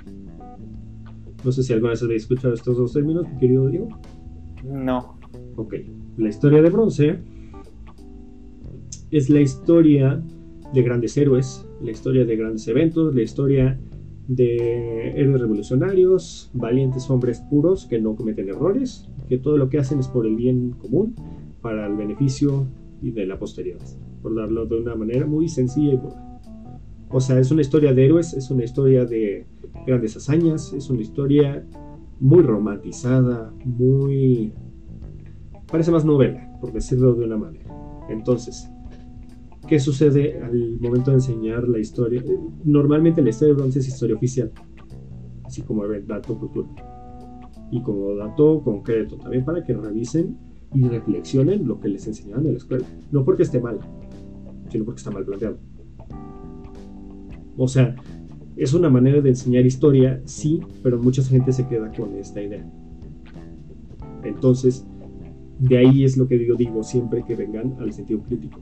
No 1.45 1.51
sé 1.51 1.63
si 1.63 1.73
alguna 1.73 1.91
vez 1.91 2.03
habéis 2.03 2.23
escuchado 2.23 2.55
estos 2.55 2.77
dos 2.77 2.93
términos, 2.93 3.27
mi 3.29 3.39
querido 3.39 3.69
Diego. 3.69 3.89
No. 4.65 5.19
Ok. 5.57 5.75
La 6.19 6.29
historia 6.29 6.63
de 6.63 6.71
bronce 6.71 7.19
es 9.13 9.29
la 9.29 9.43
historia 9.43 10.23
de 10.73 10.83
grandes 10.83 11.17
héroes, 11.19 11.67
la 11.83 11.91
historia 11.91 12.25
de 12.25 12.35
grandes 12.35 12.67
eventos, 12.67 13.15
la 13.15 13.23
historia 13.23 13.79
de 14.27 15.11
héroes 15.11 15.41
revolucionarios, 15.43 16.51
valientes 16.55 17.11
hombres 17.11 17.41
puros 17.51 17.85
que 17.85 18.01
no 18.01 18.17
cometen 18.17 18.49
errores, 18.49 19.11
que 19.29 19.37
todo 19.37 19.59
lo 19.59 19.69
que 19.69 19.79
hacen 19.79 20.01
es 20.01 20.09
por 20.09 20.27
el 20.27 20.35
bien 20.35 20.71
común, 20.71 21.15
para 21.61 21.87
el 21.87 21.95
beneficio 21.95 22.67
y 23.03 23.11
de 23.11 23.27
la 23.27 23.39
posteridad, 23.39 23.83
por 24.23 24.35
darlo 24.35 24.65
de 24.65 24.81
una 24.81 24.95
manera 24.95 25.27
muy 25.27 25.47
sencilla 25.47 25.93
y 25.93 25.97
buena. 25.97 26.41
O 27.11 27.21
sea, 27.21 27.39
es 27.39 27.51
una 27.51 27.61
historia 27.61 27.93
de 27.93 28.07
héroes, 28.07 28.33
es 28.33 28.51
una 28.51 28.65
historia 28.65 29.05
de 29.05 29.45
grandes 29.87 30.17
hazañas, 30.17 30.73
es 30.73 30.89
una 30.89 31.03
historia 31.03 31.67
muy 32.19 32.43
romantizada, 32.43 33.53
muy... 33.67 34.55
parece 35.71 35.91
más 35.91 36.07
novela, 36.07 36.51
por 36.63 36.73
decirlo 36.73 37.13
de 37.13 37.27
una 37.27 37.37
manera. 37.37 37.67
Entonces, 38.09 38.72
¿qué 39.73 39.81
sucede 39.81 40.39
al 40.39 40.79
momento 40.81 41.13
de 41.13 41.17
enseñar 41.17 41.67
la 41.67 41.79
historia? 41.79 42.23
Normalmente 42.63 43.23
la 43.23 43.31
historia 43.31 43.55
de 43.55 43.59
bronce 43.59 43.79
es 43.79 43.89
historia 43.89 44.15
oficial, 44.15 44.53
así 45.45 45.63
como 45.63 45.87
dato 46.07 46.39
cultural. 46.39 46.75
Y 47.71 47.81
como 47.81 48.15
dato 48.15 48.61
concreto, 48.63 49.17
también 49.17 49.47
para 49.47 49.65
que 49.65 49.73
revisen 49.73 50.37
y 50.75 50.83
reflexionen 50.83 51.67
lo 51.67 51.81
que 51.81 51.89
les 51.89 52.07
enseñaban 52.07 52.45
en 52.45 52.53
la 52.53 52.59
escuela. 52.59 52.85
No 53.13 53.25
porque 53.25 53.45
esté 53.45 53.61
mal, 53.61 53.79
sino 54.69 54.85
porque 54.85 54.99
está 54.99 55.11
mal 55.11 55.25
planteado. 55.25 55.57
O 57.57 57.67
sea, 57.67 57.97
es 58.59 58.75
una 58.75 58.91
manera 58.91 59.23
de 59.23 59.31
enseñar 59.31 59.65
historia, 59.65 60.21
sí, 60.27 60.61
pero 60.83 60.99
mucha 60.99 61.23
gente 61.23 61.51
se 61.51 61.67
queda 61.67 61.91
con 61.93 62.15
esta 62.17 62.43
idea. 62.43 62.71
Entonces, 64.23 64.87
de 65.61 65.79
ahí 65.79 66.05
es 66.05 66.19
lo 66.19 66.29
que 66.29 66.47
yo 66.47 66.57
digo 66.57 66.83
siempre 66.83 67.25
que 67.25 67.37
vengan 67.37 67.75
al 67.81 67.91
sentido 67.95 68.21
crítico. 68.21 68.59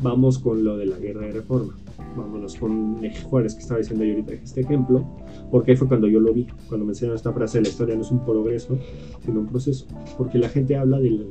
Vamos 0.00 0.38
con 0.38 0.62
lo 0.64 0.76
de 0.76 0.86
la 0.86 0.98
guerra 0.98 1.26
de 1.26 1.32
reforma. 1.32 1.74
Vámonos 2.16 2.56
con 2.56 3.00
Juárez 3.24 3.54
que 3.54 3.60
estaba 3.60 3.78
diciendo 3.78 4.04
yo 4.04 4.12
ahorita 4.12 4.32
este 4.34 4.60
ejemplo, 4.60 5.04
porque 5.50 5.72
ahí 5.72 5.76
fue 5.76 5.88
cuando 5.88 6.06
yo 6.06 6.20
lo 6.20 6.32
vi, 6.32 6.46
cuando 6.68 6.86
me 6.86 6.92
enseñaron 6.92 7.16
esta 7.16 7.32
frase, 7.32 7.60
la 7.60 7.68
historia 7.68 7.94
no 7.96 8.02
es 8.02 8.10
un 8.10 8.24
progreso, 8.24 8.78
sino 9.24 9.40
un 9.40 9.46
proceso. 9.46 9.86
Porque 10.16 10.38
la 10.38 10.48
gente 10.48 10.76
habla 10.76 10.98
de 10.98 11.10
la, 11.10 11.24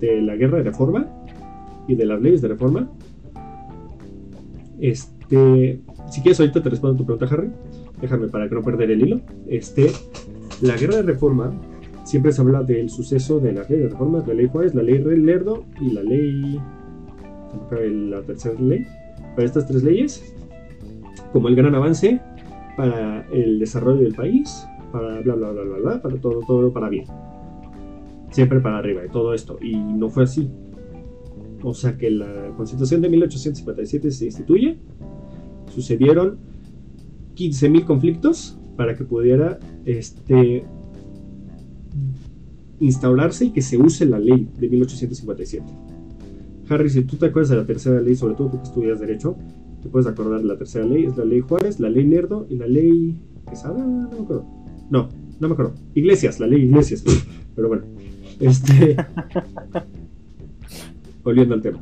de 0.00 0.22
la 0.22 0.36
guerra 0.36 0.58
de 0.58 0.64
reforma 0.64 1.08
y 1.86 1.94
de 1.94 2.06
las 2.06 2.20
leyes 2.20 2.40
de 2.40 2.48
reforma. 2.48 2.90
Este, 4.78 5.80
si 6.10 6.20
quieres, 6.20 6.40
ahorita 6.40 6.62
te 6.62 6.70
respondo 6.70 6.96
tu 6.96 7.04
pregunta, 7.04 7.32
Harry. 7.34 7.50
Déjame 8.00 8.28
para 8.28 8.48
que 8.48 8.54
no 8.54 8.62
perder 8.62 8.90
el 8.90 9.02
hilo. 9.02 9.20
Este, 9.46 9.90
la 10.60 10.76
guerra 10.76 10.96
de 10.96 11.02
reforma 11.02 11.52
siempre 12.04 12.32
se 12.32 12.40
habla 12.40 12.62
del 12.62 12.88
suceso 12.88 13.40
de 13.40 13.52
la 13.52 13.62
ley 13.64 13.80
de 13.80 13.88
reforma, 13.88 14.22
la 14.26 14.34
ley 14.34 14.48
Juárez, 14.50 14.74
la 14.74 14.82
ley 14.82 14.98
Lerdo 14.98 15.64
y 15.80 15.90
la 15.90 16.02
ley. 16.02 16.60
La 17.70 18.22
tercera 18.22 18.60
ley. 18.60 18.86
Para 19.34 19.46
estas 19.46 19.66
tres 19.66 19.82
leyes, 19.82 20.34
como 21.32 21.48
el 21.48 21.56
gran 21.56 21.74
avance 21.74 22.20
para 22.76 23.26
el 23.32 23.58
desarrollo 23.58 24.02
del 24.02 24.14
país, 24.14 24.66
para 24.92 25.20
bla 25.20 25.34
bla 25.34 25.50
bla 25.50 25.62
bla 25.62 25.78
bla, 25.78 26.02
para 26.02 26.16
todo, 26.16 26.40
todo 26.46 26.72
para 26.72 26.88
bien. 26.88 27.06
Siempre 28.30 28.60
para 28.60 28.78
arriba 28.78 29.04
y 29.04 29.08
todo 29.08 29.32
esto. 29.34 29.58
Y 29.62 29.76
no 29.76 30.08
fue 30.08 30.24
así. 30.24 30.50
O 31.62 31.72
sea 31.72 31.96
que 31.96 32.10
la 32.10 32.52
constitución 32.56 33.00
de 33.00 33.08
1857 33.08 34.10
se 34.10 34.26
instituye 34.26 34.78
sucedieron 35.76 36.38
15.000 37.34 37.84
conflictos 37.84 38.58
para 38.76 38.96
que 38.96 39.04
pudiera 39.04 39.58
este, 39.84 40.64
instaurarse 42.80 43.46
y 43.46 43.50
que 43.50 43.62
se 43.62 43.76
use 43.76 44.06
la 44.06 44.18
ley 44.18 44.48
de 44.58 44.68
1857. 44.68 45.64
Harry, 46.68 46.90
si 46.90 47.02
tú 47.04 47.16
te 47.16 47.26
acuerdas 47.26 47.50
de 47.50 47.56
la 47.56 47.66
tercera 47.66 48.00
ley, 48.00 48.14
sobre 48.14 48.34
todo 48.34 48.50
tú 48.50 48.58
que 48.58 48.64
estudias 48.64 49.00
derecho, 49.00 49.36
te 49.82 49.88
puedes 49.88 50.06
acordar 50.06 50.40
de 50.40 50.46
la 50.46 50.56
tercera 50.56 50.84
ley, 50.84 51.04
es 51.04 51.16
la 51.16 51.24
ley 51.24 51.40
Juárez, 51.40 51.80
la 51.80 51.88
ley 51.88 52.04
Lerdo 52.04 52.46
y 52.48 52.56
la 52.56 52.66
ley 52.66 53.16
Quesada, 53.48 53.78
no 53.78 54.10
me 54.10 54.20
acuerdo. 54.20 54.44
No, 54.90 55.08
no 55.38 55.48
me 55.48 55.52
acuerdo. 55.52 55.74
Iglesias, 55.94 56.40
la 56.40 56.46
ley 56.48 56.62
Iglesias. 56.62 57.04
Pero 57.54 57.68
bueno, 57.68 57.84
este 58.40 58.96
volviendo 61.22 61.54
al 61.54 61.62
tema 61.62 61.80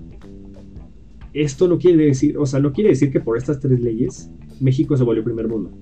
esto 1.35 1.67
no 1.67 1.79
quiere 1.79 2.07
decir, 2.07 2.39
o 2.39 2.47
sea, 2.47 2.61
no 2.61 2.73
quiere 2.73 2.91
decir 2.91 3.11
que 3.11 3.21
por 3.21 3.37
estas 3.37 3.59
tres 3.59 3.81
leyes 3.81 4.31
México 4.61 4.97
se 4.97 5.03
volvió 5.03 5.25
primer 5.25 5.49
mundo. 5.49 5.73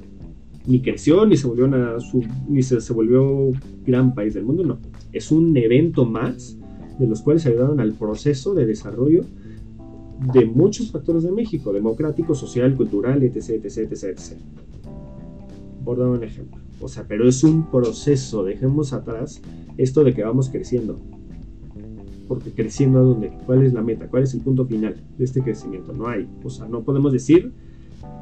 Ni 0.67 0.81
creció, 0.81 1.27
ni 1.27 1.37
se 1.37 1.47
volvió 1.47 1.67
una, 1.67 1.97
ni 2.49 2.63
se, 2.63 2.81
se, 2.81 2.93
volvió 2.93 3.51
gran 3.85 4.15
país 4.15 4.33
del 4.33 4.45
mundo, 4.45 4.65
no. 4.65 4.79
Es 5.13 5.31
un 5.31 5.55
evento 5.57 6.07
más 6.07 6.57
de 6.99 7.07
los 7.07 7.23
cuales 7.23 7.47
ayudaron 7.47 7.81
al 7.81 7.93
proceso 7.93 8.55
de 8.55 8.67
desarrollo 8.67 9.25
de 10.33 10.47
muchos 10.47 10.91
factores 10.91 11.25
de 11.25 11.33
México, 11.33 11.73
democrático, 11.73 12.35
social, 12.35 12.77
cultural, 12.77 13.23
etc, 13.23 13.65
etc, 13.65 13.79
etc, 13.79 14.05
etc. 14.05 14.39
Por 15.85 15.99
dar 15.99 16.09
un 16.09 16.23
ejemplo. 16.23 16.61
O 16.81 16.89
sea, 16.89 17.05
pero 17.07 17.29
es 17.29 17.43
un 17.43 17.71
proceso, 17.71 18.45
dejemos 18.45 18.93
atrás 18.93 19.41
esto 19.77 20.05
de 20.05 20.15
que 20.15 20.23
vamos 20.23 20.49
creciendo. 20.49 20.99
Porque 22.29 22.51
creciendo 22.51 23.01
a 23.01 23.03
dónde, 23.03 23.33
cuál 23.47 23.65
es 23.65 23.73
la 23.73 23.83
meta, 23.83 24.09
cuál 24.09 24.23
es 24.23 24.35
el 24.35 24.41
punto 24.41 24.65
final 24.65 24.97
de 25.19 25.25
este 25.25 25.43
crecimiento, 25.43 25.93
no 25.93 26.07
hay, 26.09 26.29
o 26.43 26.51
sea, 26.51 26.67
no 26.67 26.83
podemos 26.83 27.13
decir 27.13 27.53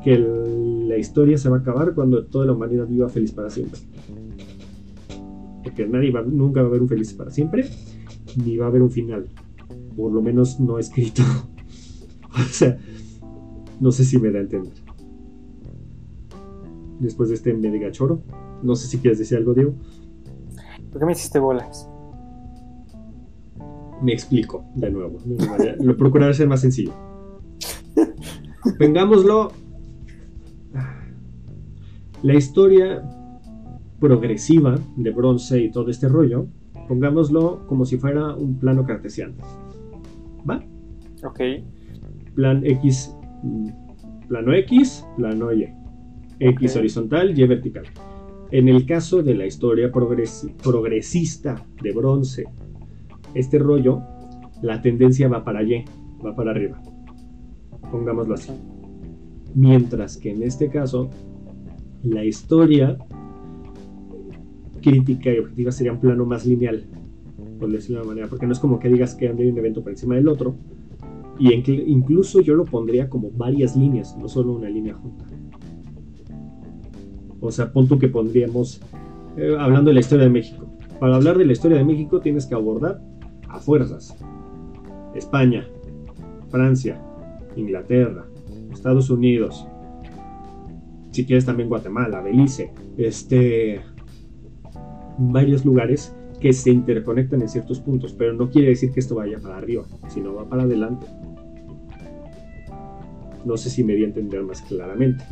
que 0.02 0.18
la 0.18 0.96
historia 0.96 1.38
se 1.38 1.48
va 1.48 1.58
a 1.58 1.60
acabar 1.60 1.94
cuando 1.94 2.24
toda 2.24 2.46
la 2.46 2.52
humanidad 2.52 2.86
viva 2.86 3.08
feliz 3.08 3.32
para 3.32 3.50
siempre. 3.50 3.80
Porque 5.62 5.86
nadie 5.86 6.10
va, 6.10 6.22
nunca 6.22 6.60
va 6.60 6.66
a 6.66 6.70
haber 6.70 6.82
un 6.82 6.88
feliz 6.88 7.12
para 7.12 7.30
siempre, 7.30 7.66
ni 8.36 8.56
va 8.56 8.66
a 8.66 8.68
haber 8.68 8.82
un 8.82 8.90
final, 8.90 9.28
por 9.96 10.12
lo 10.12 10.22
menos 10.22 10.60
no 10.60 10.78
escrito. 10.78 11.22
o 12.34 12.38
sea, 12.50 12.78
no 13.80 13.92
sé 13.92 14.04
si 14.04 14.18
me 14.18 14.30
da 14.30 14.38
a 14.38 14.42
entender. 14.42 14.72
Después 16.98 17.30
de 17.30 17.36
este 17.36 17.54
mega 17.54 17.90
choro, 17.90 18.22
no 18.62 18.76
sé 18.76 18.86
si 18.86 18.98
quieres 18.98 19.18
decir 19.18 19.38
algo, 19.38 19.54
Diego. 19.54 19.74
¿Por 20.90 21.00
qué 21.00 21.06
me 21.06 21.12
hiciste 21.12 21.38
bolas? 21.38 21.88
Me 24.02 24.12
explico 24.12 24.64
de 24.74 24.90
nuevo. 24.90 25.18
Lo 25.80 25.96
procuraré 25.96 26.34
ser 26.34 26.48
más 26.48 26.60
sencillo. 26.60 26.92
Vengámoslo. 28.78 29.52
La 32.22 32.34
historia 32.34 33.02
progresiva 33.98 34.78
de 34.96 35.10
bronce 35.10 35.60
y 35.60 35.70
todo 35.70 35.90
este 35.90 36.08
rollo, 36.08 36.46
pongámoslo 36.90 37.64
como 37.68 37.84
si 37.84 37.98
fuera 37.98 38.34
un 38.34 38.58
plano 38.58 38.84
cartesiano. 38.84 39.34
¿Va? 40.48 40.60
Ok. 41.22 41.40
Plan 42.34 42.66
X, 42.66 43.14
plano 44.26 44.52
X, 44.54 45.06
plano 45.16 45.52
Y. 45.52 45.72
X 46.40 46.74
horizontal, 46.74 47.38
Y 47.38 47.46
vertical. 47.46 47.84
En 48.50 48.68
el 48.68 48.86
caso 48.86 49.22
de 49.22 49.36
la 49.36 49.46
historia 49.46 49.92
progresista 49.92 51.64
de 51.80 51.92
bronce 51.92 52.46
este 53.34 53.60
rollo, 53.60 54.02
la 54.60 54.82
tendencia 54.82 55.28
va 55.28 55.44
para 55.44 55.62
Y, 55.62 55.84
va 56.26 56.34
para 56.34 56.50
arriba. 56.50 56.82
Pongámoslo 57.92 58.34
así. 58.34 58.50
Mientras 59.54 60.16
que 60.16 60.32
en 60.32 60.42
este 60.42 60.68
caso, 60.68 61.08
la 62.02 62.24
historia 62.24 62.98
crítica 64.80 65.32
y 65.32 65.38
objetiva 65.38 65.72
sería 65.72 65.92
un 65.92 66.00
plano 66.00 66.24
más 66.24 66.46
lineal, 66.46 66.84
por 67.58 67.70
decirlo 67.70 67.98
de 67.98 68.02
una 68.02 68.08
manera, 68.08 68.28
porque 68.28 68.46
no 68.46 68.52
es 68.52 68.58
como 68.58 68.78
que 68.78 68.88
digas 68.88 69.14
que 69.14 69.28
hay 69.28 69.48
un 69.48 69.58
evento 69.58 69.82
por 69.82 69.92
encima 69.92 70.14
del 70.14 70.28
otro, 70.28 70.56
y 71.38 71.54
incluso 71.90 72.42
yo 72.42 72.54
lo 72.54 72.66
pondría 72.66 73.08
como 73.08 73.30
varias 73.30 73.74
líneas, 73.74 74.16
no 74.18 74.28
solo 74.28 74.52
una 74.52 74.68
línea 74.68 74.94
junta. 74.94 75.24
O 77.40 77.50
sea, 77.50 77.72
punto 77.72 77.98
que 77.98 78.08
pondríamos, 78.08 78.82
eh, 79.38 79.56
hablando 79.58 79.88
de 79.88 79.94
la 79.94 80.00
historia 80.00 80.24
de 80.24 80.30
México. 80.30 80.66
Para 80.98 81.16
hablar 81.16 81.38
de 81.38 81.46
la 81.46 81.52
historia 81.52 81.78
de 81.78 81.84
México 81.84 82.20
tienes 82.20 82.44
que 82.44 82.54
abordar 82.54 83.00
a 83.48 83.58
fuerzas. 83.58 84.14
España, 85.14 85.66
Francia, 86.50 87.00
Inglaterra, 87.56 88.26
Estados 88.70 89.08
Unidos, 89.08 89.66
si 91.10 91.24
quieres 91.24 91.46
también 91.46 91.68
Guatemala, 91.68 92.20
Belice, 92.20 92.72
este, 92.96 93.80
varios 95.20 95.64
lugares 95.64 96.14
que 96.40 96.52
se 96.52 96.70
interconectan 96.70 97.42
en 97.42 97.48
ciertos 97.48 97.80
puntos, 97.80 98.14
pero 98.14 98.32
no 98.32 98.48
quiere 98.50 98.68
decir 98.68 98.90
que 98.92 99.00
esto 99.00 99.14
vaya 99.14 99.38
para 99.38 99.58
arriba, 99.58 99.84
sino 100.08 100.34
va 100.34 100.48
para 100.48 100.62
adelante. 100.62 101.06
No 103.44 103.56
sé 103.56 103.70
si 103.70 103.84
me 103.84 103.94
di 103.94 104.04
a 104.04 104.06
entender 104.06 104.42
más 104.42 104.62
claramente. 104.62 105.24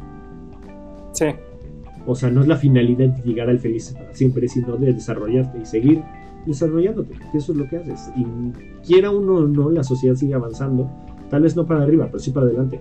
Sí. 1.13 1.27
O 2.07 2.15
sea, 2.15 2.31
no 2.31 2.43
es 2.43 2.49
la 2.49 2.57
finalidad 2.57 3.09
de 3.09 3.23
llegar 3.23 3.49
al 3.49 3.59
feliz 3.59 3.93
para 3.93 4.15
siempre, 4.15 4.49
sino 4.49 4.77
de 4.77 4.93
desarrollarte 4.93 5.59
y 5.59 5.65
seguir 5.65 6.03
desarrollándote, 6.47 7.15
eso 7.35 7.53
es 7.53 7.59
lo 7.59 7.69
que 7.69 7.77
haces. 7.77 8.11
Y 8.17 8.25
quiera 8.87 9.11
uno 9.11 9.37
o 9.37 9.47
no, 9.47 9.71
la 9.71 9.83
sociedad 9.83 10.15
sigue 10.15 10.35
avanzando, 10.35 10.91
tal 11.29 11.43
vez 11.43 11.57
no 11.57 11.67
para 11.67 11.83
arriba, 11.83 12.07
pero 12.07 12.19
sí 12.19 12.31
para 12.31 12.47
adelante. 12.47 12.81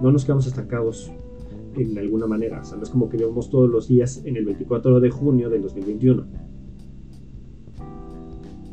No 0.00 0.12
nos 0.12 0.24
quedamos 0.24 0.46
estancados 0.46 1.10
en 1.76 1.96
alguna 1.98 2.26
manera, 2.26 2.60
o 2.60 2.64
sea, 2.64 2.76
no 2.76 2.84
es 2.84 2.90
como 2.90 3.08
que 3.08 3.16
vemos 3.16 3.50
todos 3.50 3.68
los 3.68 3.88
días 3.88 4.22
en 4.24 4.36
el 4.36 4.44
24 4.44 5.00
de 5.00 5.10
junio 5.10 5.50
del 5.50 5.62
2021. 5.62 6.47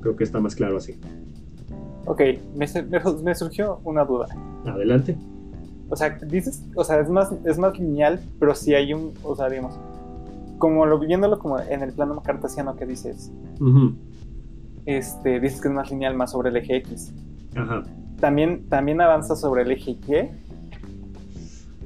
Creo 0.05 0.15
que 0.15 0.23
está 0.23 0.39
más 0.39 0.53
claro 0.53 0.77
así. 0.77 0.99
Ok, 2.05 2.21
me, 2.55 2.67
me, 3.23 3.33
surgió 3.33 3.79
una 3.83 4.05
duda. 4.05 4.27
Adelante. 4.63 5.17
O 5.89 5.95
sea, 5.95 6.11
dices, 6.11 6.63
o 6.75 6.83
sea, 6.83 6.99
es 6.99 7.09
más, 7.09 7.33
es 7.43 7.57
más 7.57 7.79
lineal, 7.79 8.19
pero 8.39 8.53
si 8.53 8.75
hay 8.75 8.93
un, 8.93 9.13
o 9.23 9.35
sea, 9.35 9.49
digamos, 9.49 9.79
como 10.59 10.85
lo 10.85 10.99
viéndolo 10.99 11.39
como 11.39 11.59
en 11.59 11.81
el 11.81 11.91
plano 11.91 12.21
cartesiano 12.21 12.75
que 12.75 12.85
dices, 12.85 13.31
este, 14.85 15.39
dices 15.39 15.59
que 15.59 15.69
es 15.69 15.73
más 15.73 15.89
lineal, 15.89 16.13
más 16.13 16.33
sobre 16.33 16.49
el 16.49 16.57
eje 16.57 16.75
X. 16.75 17.11
Ajá. 17.55 17.81
¿también, 18.19 18.69
también 18.69 19.01
avanza 19.01 19.35
sobre 19.35 19.63
el 19.63 19.71
eje 19.71 19.89
Y? 19.89 20.29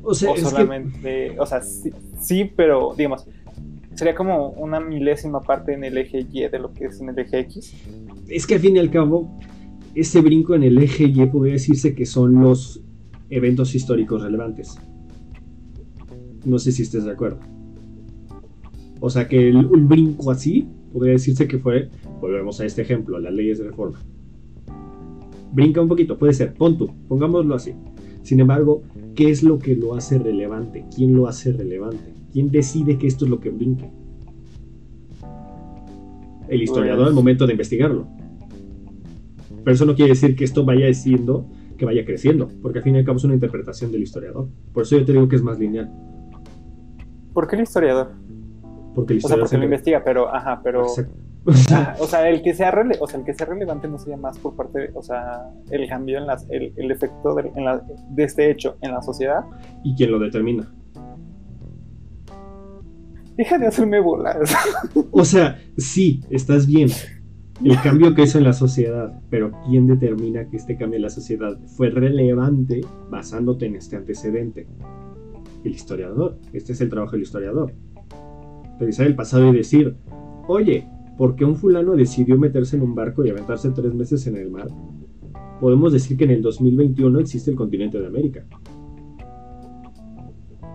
O 0.03 0.13
sea, 0.13 0.31
o 0.31 0.35
es 0.35 0.43
que- 0.43 0.49
solamente, 0.49 1.39
o 1.39 1.45
sea, 1.45 1.61
sí, 1.61 1.93
sí, 2.19 2.51
pero 2.53 2.93
digamos, 2.97 3.25
sería 3.95 4.15
como 4.15 4.49
una 4.51 4.81
milésima 4.81 5.41
parte 5.41 5.73
en 5.73 5.85
el 5.85 5.97
eje 5.97 6.25
Y 6.31 6.47
de 6.47 6.59
lo 6.59 6.73
que 6.73 6.85
es 6.85 6.99
en 6.99 7.09
el 7.09 7.19
eje 7.19 7.39
X. 7.39 7.75
es 8.29 8.45
que 8.45 8.55
al 8.55 8.59
fin 8.61 8.75
y 8.75 8.79
al 8.79 8.91
cabo, 8.91 9.39
ese 9.95 10.21
brinco 10.21 10.55
en 10.55 10.63
el 10.63 10.77
eje 10.77 11.05
Y 11.05 11.25
podría 11.25 11.53
decirse 11.53 11.95
que 11.95 12.05
son 12.05 12.41
los 12.41 12.81
eventos 13.29 13.75
históricos 13.75 14.21
relevantes. 14.21 14.77
No 16.45 16.57
sé 16.59 16.71
si 16.71 16.83
estés 16.83 17.05
de 17.05 17.11
acuerdo. 17.11 17.39
O 19.01 19.09
sea 19.09 19.27
que 19.27 19.49
el, 19.49 19.57
un 19.57 19.87
brinco 19.87 20.31
así 20.31 20.67
podría 20.91 21.13
decirse 21.13 21.47
que 21.47 21.59
fue, 21.59 21.89
volvemos 22.19 22.59
a 22.59 22.65
este 22.65 22.81
ejemplo, 22.81 23.19
las 23.19 23.33
leyes 23.33 23.59
de 23.59 23.65
reforma. 23.65 23.99
Brinca 25.51 25.81
un 25.81 25.87
poquito, 25.87 26.17
puede 26.17 26.33
ser, 26.33 26.53
pon 26.53 26.77
tú, 26.77 26.91
pongámoslo 27.07 27.55
así. 27.55 27.73
Sin 28.23 28.39
embargo, 28.39 28.83
¿qué 29.15 29.29
es 29.29 29.43
lo 29.43 29.57
que 29.59 29.75
lo 29.75 29.95
hace 29.95 30.19
relevante? 30.19 30.85
¿Quién 30.95 31.15
lo 31.15 31.27
hace 31.27 31.51
relevante? 31.53 32.13
¿Quién 32.31 32.51
decide 32.51 32.97
que 32.97 33.07
esto 33.07 33.25
es 33.25 33.31
lo 33.31 33.39
que 33.39 33.49
brinque? 33.49 33.89
El 36.47 36.63
historiador 36.63 37.07
al 37.07 37.13
momento 37.13 37.45
de 37.45 37.53
investigarlo. 37.53 38.07
Pero 39.69 39.75
eso 39.75 39.85
no 39.85 39.93
quiere 39.93 40.09
decir 40.13 40.35
que 40.35 40.45
esto 40.45 40.65
vaya 40.65 40.87
diciendo 40.87 41.45
que 41.77 41.85
vaya 41.85 42.03
creciendo, 42.03 42.49
porque 42.63 42.79
al 42.79 42.83
fin 42.83 42.95
y 42.95 42.97
al 42.97 43.05
cabo 43.05 43.17
es 43.19 43.23
una 43.23 43.35
interpretación 43.35 43.91
del 43.91 44.01
historiador. 44.01 44.47
Por 44.73 44.81
eso 44.81 44.97
yo 44.97 45.05
te 45.05 45.11
digo 45.11 45.29
que 45.29 45.35
es 45.35 45.43
más 45.43 45.59
lineal, 45.59 45.91
¿Por 47.35 47.47
qué 47.47 47.55
el 47.55 47.61
historiador? 47.61 48.13
porque 48.95 49.13
el 49.13 49.19
O 49.19 49.21
sea, 49.21 49.27
historiador 49.27 49.41
porque 49.43 49.57
lo 49.59 49.63
investiga, 49.65 50.03
pero, 50.03 50.33
ajá, 50.33 50.59
pero... 50.63 50.87
Exacto. 50.87 51.13
Ah, 51.71 51.95
o 51.99 52.05
sea, 52.07 52.27
el 52.29 52.41
que 52.41 52.55
sea 52.55 52.71
rele- 52.71 52.97
o 52.99 53.05
sea, 53.07 53.19
el 53.19 53.25
que 53.27 53.33
sea 53.35 53.45
relevante 53.45 53.87
no 53.87 53.99
sería 53.99 54.17
más 54.17 54.39
por 54.39 54.55
parte, 54.55 54.79
de- 54.79 54.91
o 54.95 55.03
sea, 55.03 55.51
el 55.69 55.87
cambio 55.87 56.17
en 56.17 56.25
las, 56.25 56.49
el, 56.49 56.73
el 56.75 56.89
efecto 56.89 57.35
de, 57.35 57.51
en 57.55 57.63
la- 57.65 57.85
de 58.09 58.23
este 58.23 58.49
hecho 58.49 58.75
en 58.81 58.91
la 58.91 59.03
sociedad. 59.03 59.41
¿Y 59.83 59.93
quién 59.95 60.09
lo 60.11 60.17
determina? 60.17 60.67
Deja 63.37 63.57
de 63.59 63.67
hacerme 63.67 63.99
bolas. 64.01 64.37
O 65.11 65.23
sea, 65.23 65.59
sí, 65.77 66.21
estás 66.31 66.65
bien. 66.65 66.89
El 67.63 67.75
cambio 67.81 68.15
que 68.15 68.21
hizo 68.21 68.37
en 68.37 68.45
la 68.45 68.53
sociedad, 68.53 69.19
pero 69.29 69.51
¿quién 69.67 69.85
determina 69.85 70.49
que 70.49 70.55
este 70.55 70.77
cambio 70.77 70.95
en 70.95 71.01
la 71.01 71.09
sociedad 71.09 71.59
fue 71.65 71.89
relevante 71.89 72.81
basándote 73.09 73.65
en 73.65 73.75
este 73.75 73.97
antecedente? 73.97 74.65
El 75.65 75.71
historiador. 75.73 76.37
Este 76.53 76.71
es 76.71 76.79
el 76.79 76.89
trabajo 76.89 77.13
del 77.13 77.23
historiador. 77.23 77.73
Revisar 78.79 79.07
el 79.07 79.15
pasado 79.15 79.49
y 79.49 79.57
decir, 79.57 79.97
oye, 80.47 80.87
¿por 81.17 81.35
qué 81.35 81.43
un 81.43 81.57
fulano 81.57 81.97
decidió 81.97 82.37
meterse 82.37 82.77
en 82.77 82.83
un 82.83 82.95
barco 82.95 83.25
y 83.25 83.29
aventarse 83.29 83.71
tres 83.71 83.93
meses 83.93 84.25
en 84.27 84.37
el 84.37 84.49
mar? 84.49 84.69
Podemos 85.59 85.91
decir 85.91 86.15
que 86.15 86.23
en 86.23 86.31
el 86.31 86.41
2021 86.41 87.19
existe 87.19 87.51
el 87.51 87.57
continente 87.57 87.99
de 87.99 88.07
América. 88.07 88.45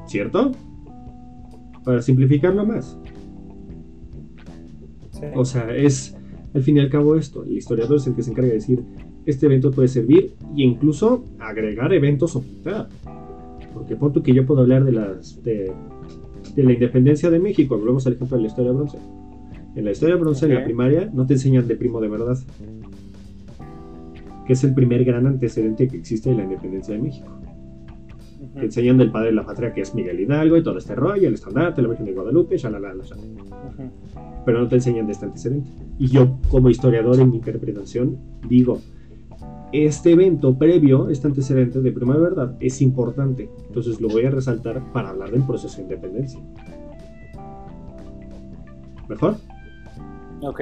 ¿Cierto? 0.07 0.53
Para 1.83 2.03
simplificarlo 2.03 2.66
más. 2.66 2.99
Sí. 5.12 5.27
O 5.35 5.47
sea, 5.47 5.75
es 5.75 6.14
al 6.54 6.62
fin 6.62 6.76
y 6.76 6.80
al 6.80 6.88
cabo 6.88 7.16
esto. 7.16 7.44
El 7.44 7.58
historiador 7.58 7.96
es 7.96 8.06
el 8.06 8.14
que 8.14 8.22
se 8.22 8.30
encarga 8.30 8.48
de 8.48 8.54
decir, 8.54 8.82
este 9.26 9.46
evento 9.46 9.72
puede 9.72 9.88
servir 9.88 10.34
e 10.56 10.62
incluso 10.62 11.24
agregar 11.40 11.92
eventos 11.92 12.36
o 12.36 12.42
quitar. 12.42 12.88
Porque 13.74 13.96
punto 13.96 14.22
que 14.22 14.32
yo 14.32 14.46
puedo 14.46 14.60
hablar 14.60 14.84
de, 14.84 14.92
las, 14.92 15.42
de, 15.42 15.72
de 16.54 16.62
la 16.62 16.72
independencia 16.72 17.28
de 17.28 17.40
México. 17.40 17.76
Volvemos 17.76 18.06
al 18.06 18.14
ejemplo 18.14 18.36
de 18.36 18.42
la 18.44 18.48
historia 18.48 18.70
de 18.70 18.76
bronce. 18.76 18.98
En 19.74 19.84
la 19.84 19.90
historia 19.90 20.14
de 20.14 20.20
bronce, 20.20 20.46
en 20.46 20.54
la 20.54 20.64
primaria, 20.64 21.10
no 21.12 21.26
te 21.26 21.34
enseñan 21.34 21.66
de 21.66 21.74
primo 21.74 22.00
de 22.00 22.08
verdad. 22.08 22.38
Que 24.46 24.52
es 24.52 24.62
el 24.62 24.74
primer 24.74 25.04
gran 25.04 25.26
antecedente 25.26 25.88
que 25.88 25.96
existe 25.96 26.30
de 26.30 26.36
la 26.36 26.44
independencia 26.44 26.94
de 26.94 27.02
México. 27.02 27.26
Te 28.54 28.64
enseñan 28.64 28.96
del 28.96 29.10
padre 29.10 29.28
de 29.28 29.34
la 29.34 29.44
patria, 29.44 29.72
que 29.72 29.80
es 29.80 29.94
Miguel 29.94 30.20
Hidalgo 30.20 30.56
y 30.56 30.62
todo 30.62 30.78
este 30.78 30.94
rollo, 30.94 31.28
el 31.28 31.34
estandarte, 31.34 31.82
la 31.82 31.88
Virgen 31.88 32.06
de 32.06 32.12
Guadalupe, 32.12 32.56
shalala, 32.56 32.94
shalala 33.02 33.90
pero 34.44 34.60
no 34.60 34.68
te 34.68 34.76
enseñan 34.76 35.06
de 35.06 35.12
este 35.12 35.24
antecedente. 35.24 35.70
Y 35.98 36.08
yo, 36.08 36.38
como 36.50 36.68
historiador 36.68 37.18
en 37.18 37.30
mi 37.30 37.36
interpretación, 37.38 38.18
digo, 38.48 38.80
este 39.72 40.12
evento 40.12 40.56
previo, 40.56 41.08
este 41.08 41.26
antecedente 41.26 41.80
de 41.80 41.92
prima 41.92 42.16
verdad, 42.16 42.56
es 42.60 42.80
importante. 42.82 43.48
Entonces 43.66 44.00
lo 44.00 44.08
voy 44.08 44.24
a 44.24 44.30
resaltar 44.30 44.80
para 44.92 45.10
hablar 45.10 45.30
del 45.30 45.42
proceso 45.42 45.76
de 45.78 45.82
independencia. 45.84 46.40
¿Mejor? 49.08 49.36
Ok. 50.42 50.60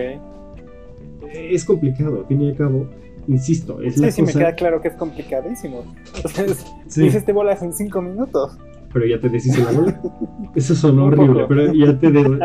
Es 1.35 1.65
complicado, 1.65 2.21
al 2.21 2.27
fin 2.27 2.43
y 2.43 2.51
al 2.51 2.57
cabo, 2.57 2.87
insisto, 3.29 3.81
es 3.81 3.99
la 3.99 4.07
Sí, 4.11 4.17
sí, 4.17 4.23
me 4.23 4.27
cosa... 4.27 4.39
queda 4.39 4.55
claro 4.55 4.81
que 4.81 4.89
es 4.89 4.95
complicadísimo. 4.95 5.85
O 6.25 6.29
sea, 6.29 6.45
es- 6.47 6.65
Sí, 6.89 7.03
dices 7.03 7.25
te 7.25 7.33
bolas 7.33 7.63
en 7.63 7.73
cinco 7.73 8.03
minutos. 8.03 8.59
pero 8.93 9.07
ya 9.07 9.19
te 9.21 9.29
deshice 9.29 9.63
la 9.65 9.73
bola. 9.73 10.01
Eso 10.55 10.75
sonó 10.75 11.07
horrible, 11.07 11.45
pero 11.49 11.73
ya 11.73 11.99
te, 11.99 12.11
de- 12.11 12.39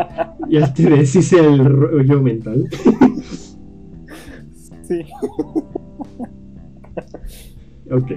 ya 0.48 0.72
te 0.72 0.88
deshice 0.90 1.38
el 1.38 1.64
rollo 1.64 2.22
mental. 2.22 2.66
Sí. 4.84 5.00
Ok. 7.90 8.10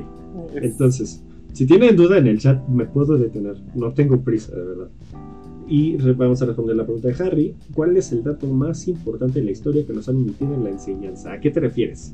Es- 0.56 0.64
Entonces, 0.64 1.24
si 1.54 1.66
tienen 1.66 1.96
duda 1.96 2.18
en 2.18 2.28
el 2.28 2.40
chat, 2.40 2.66
me 2.70 2.86
puedo 2.86 3.18
detener. 3.18 3.56
No 3.76 3.94
tengo 3.94 4.22
prisa, 4.22 4.56
de 4.56 4.64
verdad. 4.66 4.90
Y 5.68 5.96
vamos 6.14 6.42
a 6.42 6.46
responder 6.46 6.76
la 6.76 6.84
pregunta 6.84 7.08
de 7.08 7.24
Harry. 7.24 7.56
¿Cuál 7.74 7.96
es 7.96 8.12
el 8.12 8.24
dato 8.24 8.46
más 8.48 8.88
importante 8.90 9.40
de 9.40 9.46
la 9.46 9.52
historia 9.52 9.86
que 9.86 9.94
nos 9.94 10.10
han 10.10 10.18
emitido 10.18 10.54
en 10.54 10.64
la 10.66 10.70
enseñanza? 10.72 11.32
¿A 11.34 11.40
qué 11.40 11.50
te 11.50 11.60
refieres? 11.62 12.14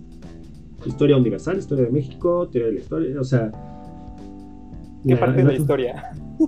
¿Historia 0.86 1.18
universal? 1.18 1.58
¿Historia 1.58 1.86
de 1.86 1.92
México? 1.92 2.48
¿Teoría 2.50 2.68
de 2.68 2.74
la 2.76 2.80
historia? 2.80 3.20
O 3.22 3.24
sea... 3.24 3.52
¿Qué 5.06 5.14
la- 5.14 5.20
parte 5.20 5.38
de 5.38 5.44
la 5.44 5.54
historia? 5.56 6.04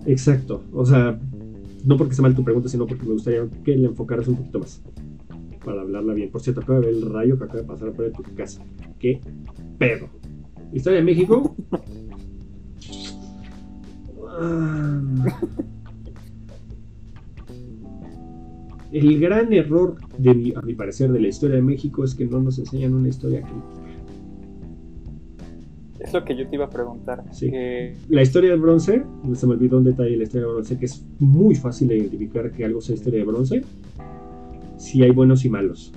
Exacto. 0.05 0.63
O 0.73 0.85
sea, 0.85 1.19
no 1.85 1.97
porque 1.97 2.13
sea 2.15 2.23
mal 2.23 2.35
tu 2.35 2.43
pregunta, 2.43 2.69
sino 2.69 2.85
porque 2.85 3.05
me 3.05 3.13
gustaría 3.13 3.47
que 3.63 3.75
la 3.77 3.87
enfocaras 3.89 4.27
un 4.27 4.35
poquito 4.37 4.59
más. 4.59 4.81
Para 5.63 5.81
hablarla 5.81 6.13
bien. 6.13 6.31
Por 6.31 6.41
cierto, 6.41 6.61
acabo 6.61 6.79
de 6.79 6.87
ver 6.87 6.95
el 6.95 7.09
rayo 7.11 7.37
que 7.37 7.43
acaba 7.45 7.61
de 7.61 7.67
pasar 7.67 7.91
por 7.91 8.11
tu 8.11 8.23
casa. 8.35 8.61
¿Qué 8.99 9.19
pedo? 9.77 10.07
¿Historia 10.73 10.99
de 10.99 11.05
México? 11.05 11.55
Ah. 14.41 15.01
El 18.91 19.19
gran 19.19 19.53
error, 19.53 19.95
de 20.17 20.33
mi- 20.33 20.53
a 20.55 20.61
mi 20.61 20.73
parecer, 20.73 21.11
de 21.11 21.19
la 21.19 21.27
historia 21.27 21.57
de 21.57 21.61
México 21.61 22.03
es 22.03 22.15
que 22.15 22.25
no 22.25 22.41
nos 22.41 22.57
enseñan 22.57 22.93
una 22.93 23.09
historia 23.09 23.41
crítica. 23.41 23.78
Es 25.99 26.13
lo 26.13 26.23
que 26.23 26.35
yo 26.35 26.47
te 26.47 26.55
iba 26.55 26.65
a 26.65 26.69
preguntar. 26.69 27.23
Sí. 27.31 27.49
Que- 27.51 27.95
La 28.09 28.21
historia 28.21 28.51
de 28.51 28.55
bronce, 28.57 29.03
se 29.33 29.47
me 29.47 29.53
olvidó 29.53 29.77
un 29.77 29.83
detalle 29.83 30.11
de 30.11 30.17
la 30.17 30.23
historia 30.23 30.47
de 30.47 30.53
bronce, 30.53 30.77
que 30.77 30.85
es 30.85 31.05
muy 31.19 31.55
fácil 31.55 31.89
de 31.89 31.97
identificar 31.97 32.51
que 32.51 32.63
algo 32.65 32.79
sea 32.81 32.95
historia 32.95 33.19
de 33.19 33.25
bronce, 33.25 33.61
si 34.77 35.03
hay 35.03 35.11
buenos 35.11 35.43
y 35.45 35.49
malos. 35.49 35.91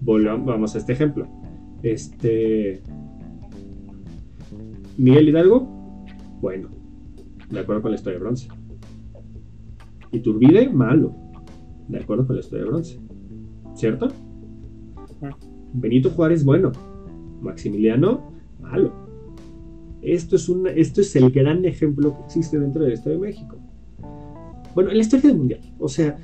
Volvamos 0.00 0.46
vamos 0.46 0.74
a 0.74 0.78
este 0.78 0.92
ejemplo. 0.92 1.26
Este. 1.82 2.82
Miguel 4.96 5.28
Hidalgo, 5.28 5.68
bueno, 6.40 6.68
de 7.50 7.60
acuerdo 7.60 7.82
con 7.82 7.92
la 7.92 7.96
historia 7.96 8.18
de 8.18 8.24
bronce. 8.24 8.48
Iturbide, 10.10 10.68
malo, 10.70 11.14
de 11.88 11.98
acuerdo 11.98 12.26
con 12.26 12.34
la 12.36 12.40
historia 12.40 12.64
de 12.64 12.70
bronce. 12.70 12.98
¿Cierto? 13.74 14.06
Ujú. 14.06 15.26
Benito 15.74 16.10
Juárez, 16.10 16.44
bueno. 16.44 16.72
Maximiliano, 17.40 18.32
malo. 18.60 18.92
Esto 20.02 20.36
es, 20.36 20.48
una, 20.48 20.70
esto 20.70 21.00
es 21.00 21.14
el 21.16 21.30
gran 21.30 21.64
ejemplo 21.64 22.16
que 22.16 22.24
existe 22.24 22.58
dentro 22.58 22.82
de 22.82 22.88
la 22.88 22.94
historia 22.94 23.18
de 23.18 23.26
México. 23.26 23.56
Bueno, 24.74 24.90
en 24.90 24.96
la 24.96 25.02
historia 25.02 25.28
del 25.28 25.38
mundial. 25.38 25.60
O 25.78 25.88
sea, 25.88 26.16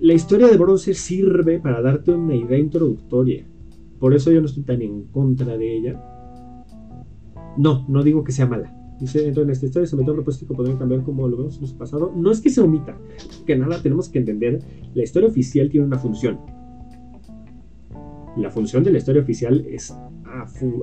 la 0.00 0.14
historia 0.14 0.48
de 0.48 0.56
bronce 0.56 0.94
sirve 0.94 1.58
para 1.58 1.82
darte 1.82 2.12
una 2.12 2.34
idea 2.34 2.58
introductoria. 2.58 3.46
Por 3.98 4.14
eso 4.14 4.32
yo 4.32 4.40
no 4.40 4.46
estoy 4.46 4.62
tan 4.62 4.80
en 4.80 5.04
contra 5.04 5.58
de 5.58 5.76
ella. 5.76 6.02
No, 7.58 7.84
no 7.88 8.02
digo 8.02 8.24
que 8.24 8.32
sea 8.32 8.46
mala. 8.46 8.74
Dice, 8.98 9.22
dentro 9.22 9.44
de 9.44 9.52
esta 9.52 9.66
historia 9.66 9.86
se 9.86 9.96
metió 9.96 10.12
a 10.12 10.16
propósito 10.16 10.54
que 10.56 10.76
cambiar 10.76 11.02
como 11.02 11.26
lo 11.26 11.36
vemos 11.36 11.58
en 11.58 11.66
su 11.66 11.76
pasado. 11.76 12.12
No 12.14 12.30
es 12.30 12.40
que 12.40 12.50
se 12.50 12.60
omita, 12.60 12.98
que 13.46 13.56
nada 13.56 13.80
tenemos 13.82 14.08
que 14.08 14.18
entender. 14.18 14.62
La 14.94 15.02
historia 15.02 15.28
oficial 15.28 15.70
tiene 15.70 15.86
una 15.86 15.98
función. 15.98 16.38
La 18.40 18.50
función 18.50 18.82
de 18.82 18.90
la 18.90 18.96
historia 18.96 19.20
oficial 19.20 19.66
es 19.68 19.94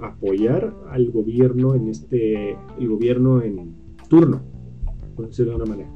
apoyar 0.03 0.75
al 0.91 1.09
gobierno 1.09 1.73
en 1.73 1.87
este, 1.87 2.51
el 2.51 2.87
gobierno 2.87 3.41
en 3.41 3.73
turno, 4.07 4.41
por 5.15 5.27
decirlo 5.27 5.53
de 5.53 5.63
una 5.63 5.65
manera. 5.65 5.89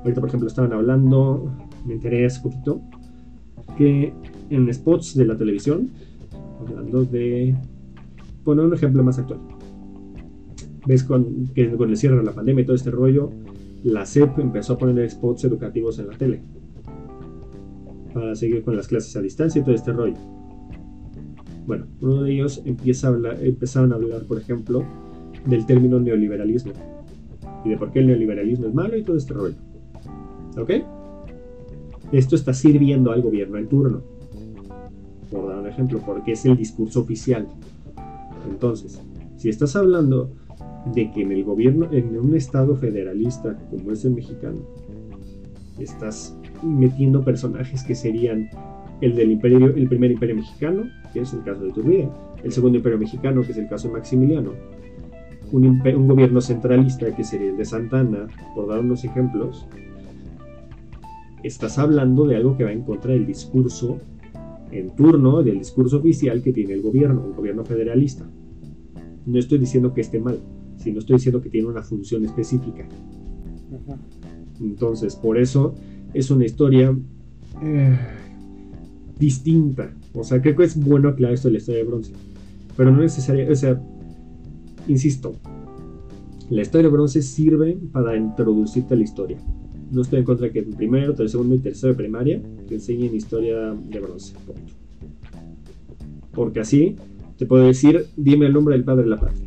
Ahorita, 0.00 0.20
por 0.20 0.28
ejemplo, 0.28 0.46
estaban 0.46 0.74
hablando, 0.74 1.50
me 1.86 1.94
enteré 1.94 2.26
hace 2.26 2.42
poquito, 2.42 2.82
que 3.78 4.12
en 4.50 4.74
spots 4.74 5.14
de 5.14 5.24
la 5.24 5.38
televisión, 5.38 5.88
hablando 6.60 7.04
de, 7.04 7.56
poner 8.44 8.66
un 8.66 8.74
ejemplo 8.74 9.02
más 9.02 9.18
actual, 9.18 9.40
ves 10.86 11.02
con, 11.02 11.46
que 11.54 11.74
con 11.76 11.88
el 11.88 11.96
cierre 11.96 12.18
de 12.18 12.24
la 12.24 12.32
pandemia 12.32 12.62
y 12.62 12.66
todo 12.66 12.76
este 12.76 12.90
rollo, 12.90 13.30
la 13.84 14.04
SEP 14.04 14.38
empezó 14.38 14.74
a 14.74 14.78
poner 14.78 15.08
spots 15.10 15.44
educativos 15.44 15.98
en 15.98 16.08
la 16.08 16.18
tele 16.18 16.42
para 18.12 18.34
seguir 18.34 18.62
con 18.62 18.76
las 18.76 18.86
clases 18.86 19.16
a 19.16 19.22
distancia 19.22 19.62
y 19.62 19.64
todo 19.64 19.74
este 19.74 19.92
rollo. 19.92 20.39
Bueno, 21.66 21.86
uno 22.00 22.22
de 22.22 22.32
ellos 22.32 22.62
empieza 22.64 23.08
a 23.08 23.10
hablar, 23.10 23.36
a 23.36 23.94
hablar, 23.94 24.22
por 24.26 24.38
ejemplo, 24.38 24.84
del 25.46 25.66
término 25.66 26.00
neoliberalismo 26.00 26.72
y 27.64 27.70
de 27.70 27.76
por 27.76 27.92
qué 27.92 28.00
el 28.00 28.08
neoliberalismo 28.08 28.66
es 28.66 28.74
malo 28.74 28.96
y 28.96 29.02
todo 29.02 29.16
este 29.16 29.34
rollo. 29.34 29.56
¿Ok? 30.56 30.70
Esto 32.12 32.34
está 32.34 32.52
sirviendo 32.52 33.12
al 33.12 33.22
gobierno 33.22 33.58
en 33.58 33.68
turno. 33.68 34.02
Por 35.30 35.48
dar 35.48 35.58
un 35.58 35.68
ejemplo, 35.68 36.00
porque 36.04 36.32
es 36.32 36.44
el 36.44 36.56
discurso 36.56 37.00
oficial. 37.00 37.46
Entonces, 38.48 39.00
si 39.36 39.48
estás 39.48 39.76
hablando 39.76 40.32
de 40.92 41.10
que 41.12 41.22
en 41.22 41.32
el 41.32 41.44
gobierno, 41.44 41.88
en 41.92 42.18
un 42.18 42.34
estado 42.34 42.74
federalista 42.74 43.56
como 43.70 43.92
es 43.92 44.04
el 44.04 44.12
mexicano, 44.12 44.58
estás 45.78 46.36
metiendo 46.62 47.22
personajes 47.22 47.84
que 47.84 47.94
serían 47.94 48.50
el 49.00 49.14
del 49.16 49.32
imperio, 49.32 49.66
el 49.66 49.88
primer 49.88 50.10
imperio 50.10 50.36
mexicano, 50.36 50.84
que 51.12 51.20
es 51.20 51.32
el 51.32 51.42
caso 51.42 51.64
de 51.64 51.72
Turbide, 51.72 52.08
el 52.42 52.52
segundo 52.52 52.78
imperio 52.78 52.98
mexicano, 52.98 53.42
que 53.42 53.52
es 53.52 53.58
el 53.58 53.68
caso 53.68 53.88
de 53.88 53.94
Maximiliano, 53.94 54.52
un, 55.52 55.64
un 55.64 56.08
gobierno 56.08 56.40
centralista, 56.40 57.14
que 57.14 57.24
sería 57.24 57.50
el 57.50 57.56
de 57.56 57.64
Santana, 57.64 58.28
por 58.54 58.68
dar 58.68 58.80
unos 58.80 59.04
ejemplos, 59.04 59.66
estás 61.42 61.78
hablando 61.78 62.26
de 62.26 62.36
algo 62.36 62.56
que 62.56 62.64
va 62.64 62.72
en 62.72 62.82
contra 62.82 63.12
del 63.12 63.26
discurso 63.26 63.98
en 64.70 64.90
turno, 64.90 65.42
del 65.42 65.58
discurso 65.58 65.98
oficial 65.98 66.42
que 66.42 66.52
tiene 66.52 66.74
el 66.74 66.82
gobierno, 66.82 67.22
un 67.22 67.34
gobierno 67.34 67.64
federalista. 67.64 68.24
No 69.26 69.38
estoy 69.38 69.58
diciendo 69.58 69.92
que 69.92 70.00
esté 70.00 70.20
mal, 70.20 70.38
sino 70.76 71.00
estoy 71.00 71.16
diciendo 71.16 71.40
que 71.40 71.50
tiene 71.50 71.68
una 71.68 71.82
función 71.82 72.24
específica. 72.24 72.86
Entonces, 74.60 75.16
por 75.16 75.38
eso 75.38 75.74
es 76.14 76.30
una 76.30 76.44
historia 76.44 76.96
eh, 77.62 77.98
distinta. 79.20 79.94
O 80.14 80.24
sea, 80.24 80.40
creo 80.40 80.56
que 80.56 80.64
es 80.64 80.76
bueno 80.76 81.10
aclarar 81.10 81.34
esto 81.34 81.48
de 81.48 81.52
la 81.52 81.58
historia 81.58 81.82
de 81.82 81.86
bronce. 81.86 82.12
Pero 82.76 82.90
no 82.90 83.02
necesariamente, 83.02 83.52
o 83.52 83.56
sea, 83.56 83.80
insisto, 84.88 85.34
la 86.48 86.62
historia 86.62 86.88
de 86.88 86.92
bronce 86.92 87.22
sirve 87.22 87.78
para 87.92 88.16
introducirte 88.16 88.94
a 88.94 88.96
la 88.96 89.04
historia. 89.04 89.38
No 89.92 90.00
estoy 90.02 90.20
en 90.20 90.24
contra 90.24 90.46
de 90.46 90.52
que 90.52 90.60
en 90.60 90.72
primero, 90.72 91.14
tercer, 91.14 91.30
segundo 91.30 91.54
y 91.54 91.58
tercero 91.58 91.92
de 91.92 91.96
primaria 91.96 92.42
te 92.66 92.74
enseñen 92.74 93.14
historia 93.14 93.72
de 93.72 94.00
bronce. 94.00 94.34
Porque 96.32 96.60
así 96.60 96.96
te 97.36 97.46
puedo 97.46 97.66
decir, 97.66 98.06
dime 98.16 98.46
el 98.46 98.52
nombre 98.52 98.74
del 98.74 98.84
padre 98.84 99.04
de 99.04 99.10
la 99.10 99.20
patria. 99.20 99.46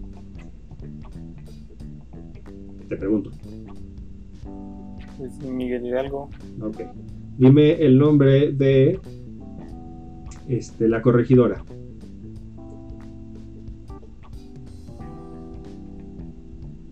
Te 2.90 2.98
pregunto. 2.98 3.32
Miguel 5.50 5.86
Hidalgo. 5.86 6.30
Ok. 6.62 6.82
Dime 7.38 7.74
el 7.84 7.98
nombre 7.98 8.52
de 8.52 9.00
este, 10.48 10.88
la 10.88 11.02
corregidora. 11.02 11.64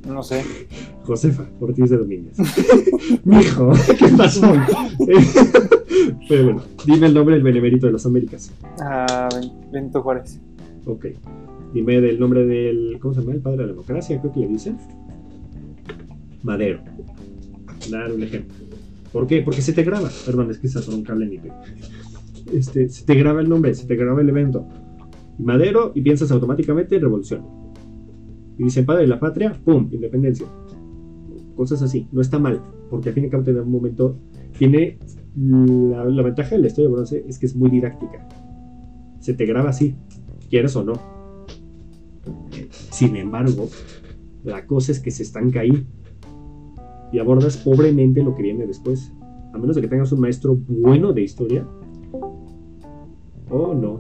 No 0.08 0.24
sé. 0.24 0.44
Josefa 1.04 1.46
Ortiz 1.60 1.90
de 1.90 1.98
Domínguez. 1.98 2.38
Mijo, 3.24 3.72
¿qué 3.98 4.08
pasó? 4.18 4.52
Pero 6.28 6.44
bueno, 6.46 6.64
dime 6.86 7.08
el 7.08 7.14
nombre 7.14 7.36
del 7.36 7.44
benemérito 7.44 7.88
de 7.88 7.94
las 7.94 8.06
Américas. 8.06 8.52
Ah, 8.82 9.30
Benito 9.72 10.02
Juárez. 10.02 10.40
Ok. 10.86 11.08
Dime 11.74 11.98
el 11.98 12.20
nombre 12.20 12.46
del. 12.46 12.98
¿Cómo 13.00 13.14
se 13.14 13.22
llama? 13.22 13.34
El 13.34 13.42
padre 13.42 13.58
de 13.58 13.64
la 13.64 13.70
democracia, 13.70 14.20
creo 14.20 14.34
que 14.34 14.40
le 14.42 14.48
dicen. 14.48 14.78
Madero. 16.44 16.82
Dar 17.90 18.12
un 18.12 18.24
ejemplo. 18.24 18.54
¿Por 19.12 19.28
qué? 19.28 19.42
Porque 19.42 19.62
se 19.62 19.74
te 19.74 19.84
graba. 19.84 20.10
Perdón, 20.26 20.52
es 20.52 20.58
que 20.58 20.68
se 20.68 20.90
un 20.90 21.04
cable 21.04 21.26
en 21.26 21.32
Este, 22.52 22.90
se 22.90 23.06
te 23.06 23.16
graba 23.16 23.42
el 23.42 23.50
nombre, 23.50 23.74
se 23.74 23.88
te 23.88 23.96
graba 23.96 24.22
el 24.22 24.30
evento. 24.30 24.68
Madero 25.40 25.92
y 25.96 26.02
piensas 26.02 26.32
automáticamente 26.32 26.96
en 26.96 27.02
revolución. 27.02 27.46
Y 28.58 28.64
dicen 28.64 28.86
padre 28.86 29.02
de 29.02 29.08
la 29.08 29.20
patria, 29.20 29.60
¡pum! 29.64 29.90
Independencia. 29.92 30.46
Cosas 31.56 31.82
así. 31.82 32.08
No 32.12 32.22
está 32.22 32.40
mal, 32.40 32.62
porque 32.90 33.10
al 33.10 33.16
fin 33.16 33.24
y 33.24 33.28
al 33.28 33.32
cabo 33.32 33.44
en 33.48 33.60
un 33.60 33.72
momento 33.72 34.18
tiene 34.58 35.00
la, 35.36 36.06
la, 36.06 36.24
ventaja 36.24 36.56
de 36.56 36.62
la 36.62 36.68
historia 36.68 36.90
de 36.90 36.94
bronce 36.94 37.26
es 37.28 37.40
que 37.40 37.46
es 37.46 37.56
muy 37.56 37.70
didáctica. 37.70 38.28
Se 39.20 39.34
te 39.34 39.46
graba 39.46 39.70
así, 39.70 39.96
quieres 40.50 40.76
o 40.76 40.84
no. 40.84 40.94
Sin 42.92 43.16
embargo, 43.16 43.70
la 44.44 44.66
cosa 44.66 44.92
es 44.92 45.00
que 45.00 45.12
se 45.12 45.24
estanca 45.24 45.62
ahí 45.62 45.88
y 47.12 47.20
abordas 47.20 47.58
pobremente 47.58 48.24
lo 48.24 48.36
que 48.36 48.44
viene 48.44 48.68
después. 48.68 49.14
A 49.54 49.58
menos 49.58 49.76
de 49.76 49.82
que 49.82 49.88
tengas 49.88 50.12
un 50.12 50.22
maestro 50.22 50.56
bueno 50.56 51.14
de 51.14 51.22
historia. 51.22 51.68
Oh, 53.54 53.74
no. 53.74 54.00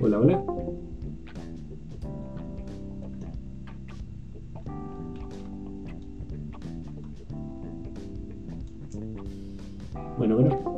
Hola, 0.00 0.18
hola. 0.18 0.42
Bueno, 10.16 10.34
bueno. 10.34 10.77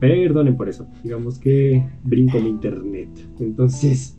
Perdonen 0.00 0.56
por 0.56 0.68
eso. 0.68 0.88
Digamos 1.02 1.38
que 1.38 1.82
brinco 2.04 2.38
mi 2.40 2.50
internet. 2.50 3.08
Entonces, 3.40 4.18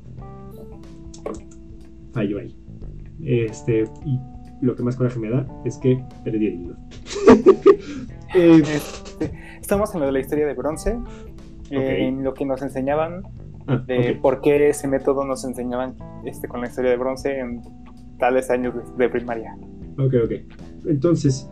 fallo 2.12 2.40
ahí. 2.40 2.56
Este, 3.24 3.84
y 4.06 4.20
lo 4.62 4.76
que 4.76 4.84
más 4.84 4.96
coraje 4.96 5.20
me 5.20 5.30
da 5.30 5.46
es 5.66 5.78
que 5.78 6.04
perdí 6.24 6.48
el 6.48 6.54
hilo. 6.62 6.76
Eh, 8.36 8.62
este, 8.62 9.32
estamos 9.60 9.92
en 9.96 10.02
lo 10.02 10.06
de 10.06 10.12
la 10.12 10.20
historia 10.20 10.46
de 10.46 10.54
bronce, 10.54 11.00
en 11.72 12.24
lo 12.24 12.36
que 12.36 12.46
nos 12.46 12.62
enseñaban 12.62 13.24
ah, 13.66 13.78
de 13.88 14.20
por 14.22 14.42
qué 14.42 14.70
ese 14.70 14.88
método 14.88 15.26
nos 15.26 15.44
enseñaban 15.46 15.96
este, 16.26 16.48
con 16.48 16.62
la 16.62 16.68
historia 16.68 16.92
de 16.92 16.98
bronce 16.98 17.40
en 17.40 17.60
tales 18.20 18.52
años 18.52 18.76
de, 18.96 19.10
primaria. 19.10 19.58
Ok, 19.98 20.14
ok. 20.26 20.32
Entonces. 20.86 21.50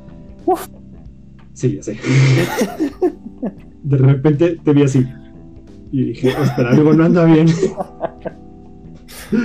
Sí, 1.53 1.77
ya 1.77 1.81
sé. 1.81 1.97
de 3.87 3.97
repente 3.97 4.59
te 4.63 4.73
vi 4.73 4.83
así. 4.83 5.05
Y 5.91 6.05
dije, 6.07 6.29
espera, 6.29 6.71
algo 6.71 6.93
no 6.93 7.03
anda 7.05 7.25
bien. 7.25 7.47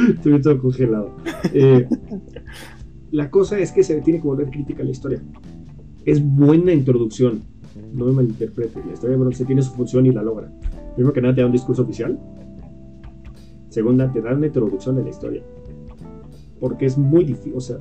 Estoy 0.09 0.41
todo 0.41 0.59
congelado. 0.59 1.15
Eh, 1.53 1.87
la 3.13 3.31
cosa 3.31 3.57
es 3.59 3.71
que 3.71 3.85
se 3.85 4.01
tiene 4.01 4.21
que 4.21 4.27
volver 4.27 4.51
crítica 4.51 4.83
a 4.83 4.85
la 4.85 4.91
historia. 4.91 5.23
Es 6.05 6.21
buena 6.21 6.73
introducción, 6.73 7.45
no 7.93 8.07
me 8.07 8.13
malinterprete. 8.13 8.81
La 8.85 8.95
historia 8.95 9.17
de 9.17 9.23
bronce 9.23 9.45
tiene 9.45 9.63
su 9.63 9.71
función 9.73 10.07
y 10.07 10.11
la 10.11 10.25
logra. 10.25 10.53
Primero 10.97 11.13
que 11.13 11.23
nada, 11.23 11.37
te 11.37 11.43
da 11.43 11.47
un 11.47 11.53
discurso 11.53 11.83
oficial. 11.83 12.19
Segunda, 13.69 14.11
te 14.11 14.21
da 14.21 14.35
una 14.35 14.49
introducción 14.49 14.99
a 14.99 15.03
la 15.03 15.11
historia. 15.11 15.45
Porque 16.59 16.87
es 16.87 16.99
muy 16.99 17.23
difícil, 17.25 17.53
o 17.55 17.61
sea, 17.61 17.77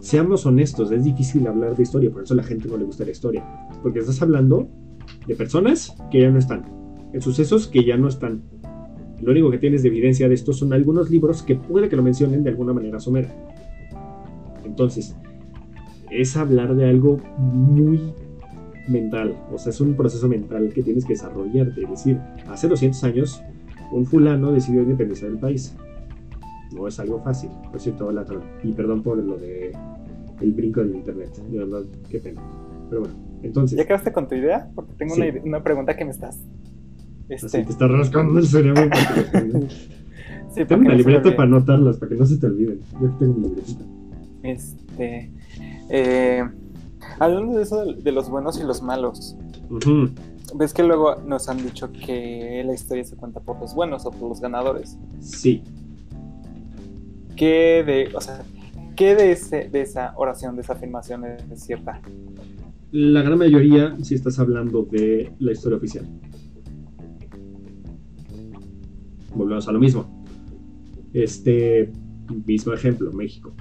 seamos 0.00 0.46
honestos, 0.46 0.90
es 0.92 1.04
difícil 1.04 1.46
hablar 1.46 1.76
de 1.76 1.82
historia, 1.82 2.10
por 2.10 2.22
eso 2.22 2.32
a 2.32 2.38
la 2.38 2.42
gente 2.42 2.68
no 2.68 2.78
le 2.78 2.84
gusta 2.84 3.04
la 3.04 3.10
historia. 3.10 3.44
Porque 3.82 3.98
estás 3.98 4.22
hablando 4.22 4.70
de 5.26 5.34
personas 5.34 5.94
que 6.10 6.20
ya 6.20 6.30
no 6.30 6.38
están, 6.38 6.64
en 7.12 7.20
sucesos 7.20 7.66
que 7.66 7.84
ya 7.84 7.96
no 7.96 8.08
están. 8.08 8.42
Lo 9.20 9.32
único 9.32 9.50
que 9.50 9.58
tienes 9.58 9.82
de 9.82 9.88
evidencia 9.88 10.28
de 10.28 10.34
esto 10.34 10.52
son 10.52 10.72
algunos 10.72 11.10
libros 11.10 11.42
que 11.42 11.54
puede 11.54 11.88
que 11.88 11.96
lo 11.96 12.02
mencionen 12.02 12.42
de 12.44 12.50
alguna 12.50 12.72
manera 12.72 13.00
somera. 13.00 13.32
Entonces, 14.64 15.16
es 16.10 16.36
hablar 16.36 16.74
de 16.74 16.88
algo 16.88 17.18
muy 17.38 18.00
mental, 18.88 19.34
o 19.52 19.58
sea, 19.58 19.70
es 19.70 19.80
un 19.80 19.94
proceso 19.94 20.28
mental 20.28 20.70
que 20.74 20.82
tienes 20.82 21.04
que 21.04 21.14
desarrollarte. 21.14 21.82
Es 21.82 21.90
decir, 21.90 22.18
hace 22.48 22.68
200 22.68 23.04
años, 23.04 23.42
un 23.92 24.04
fulano 24.04 24.52
decidió 24.52 24.82
independizar 24.82 25.30
el 25.30 25.38
país. 25.38 25.74
No 26.74 26.88
es 26.88 26.98
algo 26.98 27.20
fácil, 27.22 27.50
por 27.70 27.80
cierto, 27.80 28.10
y 28.62 28.72
perdón 28.72 29.02
por 29.02 29.18
lo 29.18 29.36
de 29.36 29.72
el 30.40 30.52
brinco 30.52 30.80
del 30.80 30.96
internet, 30.96 31.30
de 31.36 31.58
verdad, 31.58 31.84
qué 32.10 32.18
pena. 32.18 32.42
Pero 32.90 33.02
bueno, 33.02 33.16
entonces. 33.46 33.78
¿Ya 33.78 33.86
quedaste 33.86 34.12
con 34.12 34.28
tu 34.28 34.34
idea? 34.34 34.70
Porque 34.74 34.92
tengo 34.94 35.14
una, 35.44 35.62
pregunta 35.62 35.96
que 35.96 36.04
me 36.04 36.10
estás. 36.10 36.40
Este... 37.28 37.64
te 37.64 37.70
estás 37.70 37.90
rascando 37.90 38.38
el 38.38 38.46
cerebro. 38.46 38.82
sí, 40.54 40.64
tengo 40.64 40.82
una 40.82 40.94
libreta 40.94 41.30
para 41.34 41.44
anotarlas, 41.44 41.96
para 41.96 42.10
que 42.10 42.16
no 42.16 42.26
se 42.26 42.38
te 42.38 42.46
olviden. 42.46 42.80
Yo 43.00 43.10
tengo 43.18 43.34
mi 43.34 43.48
libreta. 43.48 43.84
Este. 44.42 45.30
Eh, 45.88 46.42
hablando 47.18 47.56
de 47.56 47.62
eso 47.62 47.84
de, 47.84 48.12
los 48.12 48.28
buenos 48.28 48.60
y 48.60 48.64
los 48.64 48.82
malos. 48.82 49.36
Ves 50.54 50.72
que 50.72 50.82
luego 50.82 51.16
nos 51.26 51.48
han 51.48 51.62
dicho 51.62 51.90
que 51.92 52.62
la 52.64 52.74
historia 52.74 53.04
se 53.04 53.16
cuenta 53.16 53.40
por 53.40 53.58
los 53.60 53.74
buenos 53.74 54.06
o 54.06 54.10
por 54.10 54.28
los 54.28 54.40
ganadores. 54.40 54.98
Sí. 55.20 55.62
¿Qué 57.36 57.82
de, 57.84 58.14
o 58.14 58.20
sea, 58.20 58.42
¿qué 58.94 59.14
de, 59.16 59.32
ese, 59.32 59.68
de 59.68 59.80
esa 59.80 60.14
oración, 60.16 60.54
de 60.54 60.62
esa 60.62 60.74
afirmación 60.74 61.24
es 61.24 61.60
cierta? 61.64 62.00
La 62.96 63.22
gran 63.22 63.38
mayoría, 63.38 63.96
si 64.04 64.14
estás 64.14 64.38
hablando 64.38 64.84
de 64.84 65.32
la 65.40 65.50
historia 65.50 65.78
oficial. 65.78 66.06
Volvemos 69.34 69.66
a 69.66 69.72
lo 69.72 69.80
mismo. 69.80 70.24
Este 71.12 71.90
mismo 72.46 72.72
ejemplo, 72.72 73.12
México. 73.12 73.52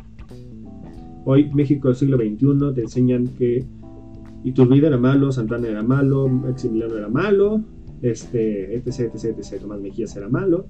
Hoy, 1.26 1.52
México 1.52 1.88
del 1.88 1.98
siglo 1.98 2.18
XXI, 2.18 2.76
te 2.76 2.82
enseñan 2.82 3.26
que 3.30 3.66
Iturbide 4.44 4.86
era 4.86 5.00
malo, 5.00 5.32
Santana 5.32 5.68
era 5.68 5.82
malo, 5.82 6.28
Maximiliano 6.28 6.96
era 6.96 7.10
malo, 7.10 7.64
este, 8.04 8.76
etc, 8.76 9.16
etc, 9.16 9.40
etc. 9.40 9.62
Tomás 9.62 9.82
Mejías 9.82 10.16
era 10.16 10.30
malo, 10.30 10.68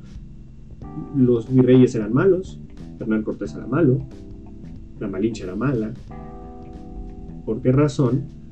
los 1.18 1.54
virreyes 1.54 1.96
eran 1.96 2.14
malos, 2.14 2.62
Hernán 2.98 3.24
Cortés 3.24 3.56
era 3.56 3.68
malo, 3.68 4.00
la 5.02 5.10
Malinche 5.10 5.44
era 5.44 5.58
mala. 5.58 5.94
¿Por 7.46 7.62
qué 7.62 7.74
razón? 7.74 8.43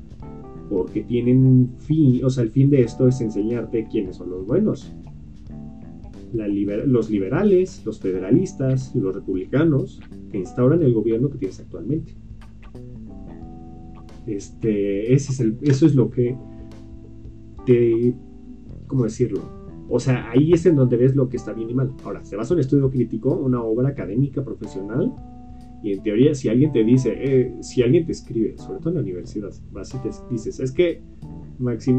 Porque 0.72 1.02
tienen 1.02 1.44
un 1.44 1.76
fin, 1.76 2.24
o 2.24 2.30
sea, 2.30 2.44
el 2.44 2.50
fin 2.50 2.70
de 2.70 2.80
esto 2.80 3.06
es 3.06 3.20
enseñarte 3.20 3.86
quiénes 3.90 4.16
son 4.16 4.30
los 4.30 4.46
buenos. 4.46 4.90
los 6.32 7.10
liberales, 7.10 7.82
los 7.84 8.00
federalistas, 8.00 8.94
los 8.96 9.14
republicanos, 9.14 10.00
que 10.30 10.38
instauran 10.38 10.82
el 10.82 10.94
gobierno 10.94 11.28
que 11.28 11.36
tienes 11.36 11.60
actualmente. 11.60 12.14
Este, 14.26 15.12
es 15.12 15.40
el, 15.40 15.58
eso 15.60 15.84
es 15.84 15.94
lo 15.94 16.10
que 16.10 16.38
te, 17.66 18.14
¿cómo 18.86 19.04
decirlo? 19.04 19.42
O 19.90 20.00
sea, 20.00 20.30
ahí 20.30 20.54
es 20.54 20.64
en 20.64 20.76
donde 20.76 20.96
ves 20.96 21.14
lo 21.14 21.28
que 21.28 21.36
está 21.36 21.52
bien 21.52 21.68
y 21.68 21.74
mal. 21.74 21.92
Ahora, 22.02 22.24
se 22.24 22.34
basa 22.34 22.54
en 22.54 22.56
un 22.56 22.60
estudio 22.60 22.90
crítico, 22.90 23.34
una 23.34 23.62
obra 23.62 23.90
académica 23.90 24.42
profesional, 24.42 25.12
y 25.82 25.92
en 25.92 26.02
teoría, 26.02 26.34
si 26.34 26.48
alguien 26.48 26.72
te 26.72 26.84
dice, 26.84 27.12
eh, 27.16 27.54
si 27.60 27.82
alguien 27.82 28.06
te 28.06 28.12
escribe, 28.12 28.56
sobre 28.56 28.78
todo 28.78 28.90
en 28.90 28.94
la 28.96 29.00
universidad, 29.02 29.50
dices, 30.30 30.60
es 30.60 30.70
que 30.70 31.02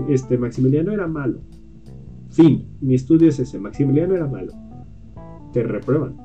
este, 0.10 0.38
Maximiliano 0.38 0.94
era 0.94 1.08
malo. 1.08 1.42
Fin, 2.30 2.66
mi 2.80 2.96
estudio 2.96 3.30
es 3.30 3.40
ese, 3.40 3.60
Maximiliano 3.60 4.16
era 4.16 4.28
malo. 4.28 4.54
Te 5.52 5.64
reprueban. 5.64 6.16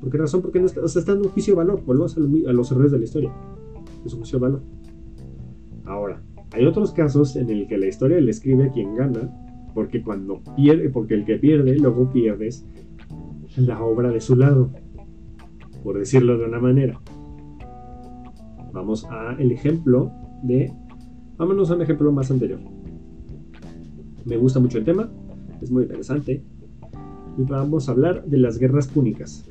¿Por 0.00 0.10
qué 0.10 0.18
razón? 0.18 0.42
Porque 0.42 0.60
no 0.60 0.66
está, 0.66 0.82
o 0.82 0.88
sea, 0.88 1.00
está 1.00 1.12
en 1.12 1.18
un 1.18 1.28
juicio 1.28 1.54
de 1.54 1.58
valor. 1.58 1.82
Volvemos 1.84 2.16
a, 2.16 2.20
los 2.20 2.72
errores 2.72 2.92
de 2.92 2.98
la 2.98 3.04
historia. 3.04 3.32
Es 4.04 4.12
un 4.12 4.20
juicio 4.20 4.38
de 4.38 4.42
valor. 4.42 4.62
Ahora, 5.84 6.22
hay 6.52 6.66
otros 6.66 6.92
casos 6.92 7.36
en 7.36 7.48
el 7.50 7.66
que 7.68 7.78
la 7.78 7.86
historia 7.86 8.20
le 8.20 8.30
escribe 8.30 8.64
a 8.64 8.70
quien 8.70 8.94
gana, 8.94 9.30
porque 9.74 10.02
cuando 10.02 10.42
pierde, 10.56 10.90
porque 10.90 11.14
el 11.14 11.24
que 11.24 11.36
pierde, 11.36 11.78
luego 11.78 12.10
pierdes 12.10 12.66
la 13.56 13.82
obra 13.82 14.10
de 14.10 14.20
su 14.20 14.36
lado, 14.36 14.70
por 15.82 15.98
decirlo 15.98 16.38
de 16.38 16.44
una 16.44 16.60
manera. 16.60 17.00
Vamos 18.72 19.06
a 19.10 19.34
el 19.38 19.52
ejemplo 19.52 20.12
de, 20.42 20.72
vámonos 21.36 21.70
a 21.70 21.74
un 21.74 21.82
ejemplo 21.82 22.12
más 22.12 22.30
anterior. 22.30 22.60
Me 24.24 24.36
gusta 24.36 24.60
mucho 24.60 24.78
el 24.78 24.84
tema, 24.84 25.10
es 25.60 25.70
muy 25.70 25.84
interesante. 25.84 26.42
Y 27.38 27.42
vamos 27.44 27.88
a 27.88 27.92
hablar 27.92 28.24
de 28.24 28.38
las 28.38 28.58
guerras 28.58 28.88
púnicas. 28.88 29.44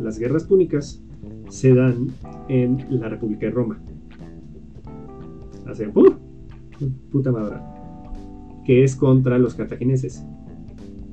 Las 0.00 0.18
guerras 0.18 0.44
púnicas 0.44 1.02
se 1.48 1.74
dan 1.74 2.08
en 2.48 2.86
la 2.90 3.08
República 3.08 3.46
de 3.46 3.52
Roma. 3.52 3.80
Hace 5.66 5.88
¡uh! 5.88 6.14
puta 7.10 7.32
madre. 7.32 7.56
Que 8.64 8.84
es 8.84 8.96
contra 8.96 9.38
los 9.38 9.54
cartagineses. 9.54 10.24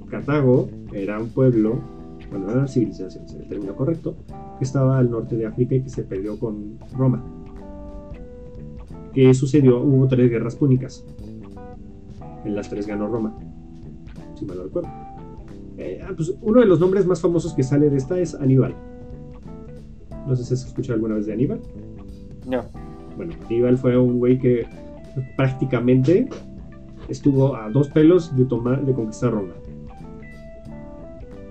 Cartago 0.09 0.69
era 0.91 1.19
un 1.19 1.29
pueblo, 1.29 1.79
bueno, 2.31 2.49
era 2.49 2.59
una 2.59 2.67
civilización, 2.67 3.25
es 3.25 3.33
el 3.33 3.47
término 3.47 3.75
correcto, 3.75 4.15
que 4.59 4.65
estaba 4.65 4.99
al 4.99 5.09
norte 5.09 5.35
de 5.35 5.47
África 5.47 5.75
y 5.75 5.81
que 5.81 5.89
se 5.89 6.03
peleó 6.03 6.37
con 6.37 6.77
Roma. 6.95 7.23
¿Qué 9.13 9.33
sucedió? 9.33 9.81
Hubo 9.81 10.07
tres 10.07 10.29
guerras 10.29 10.55
púnicas. 10.55 11.03
En 12.45 12.55
las 12.55 12.69
tres 12.69 12.85
ganó 12.85 13.07
Roma, 13.07 13.35
si 14.35 14.45
mal 14.45 14.57
no 14.57 14.63
recuerdo. 14.63 14.89
Eh, 15.77 16.01
ah, 16.05 16.11
pues 16.15 16.33
uno 16.41 16.59
de 16.59 16.65
los 16.65 16.79
nombres 16.79 17.05
más 17.05 17.21
famosos 17.21 17.53
que 17.53 17.63
sale 17.63 17.89
de 17.89 17.97
esta 17.97 18.19
es 18.19 18.35
Aníbal. 18.35 18.75
No 20.27 20.35
sé 20.35 20.43
si 20.43 20.53
has 20.53 20.65
escuchado 20.65 20.95
alguna 20.95 21.15
vez 21.15 21.25
de 21.25 21.33
Aníbal. 21.33 21.61
No. 22.45 22.63
Bueno, 23.15 23.33
Aníbal 23.47 23.77
fue 23.77 23.97
un 23.97 24.19
güey 24.19 24.37
que 24.37 24.67
prácticamente 25.35 26.29
estuvo 27.07 27.55
a 27.55 27.69
dos 27.69 27.89
pelos 27.89 28.35
de 28.35 28.45
tomar, 28.45 28.85
de 28.85 28.93
conquistar 28.93 29.31
Roma. 29.31 29.53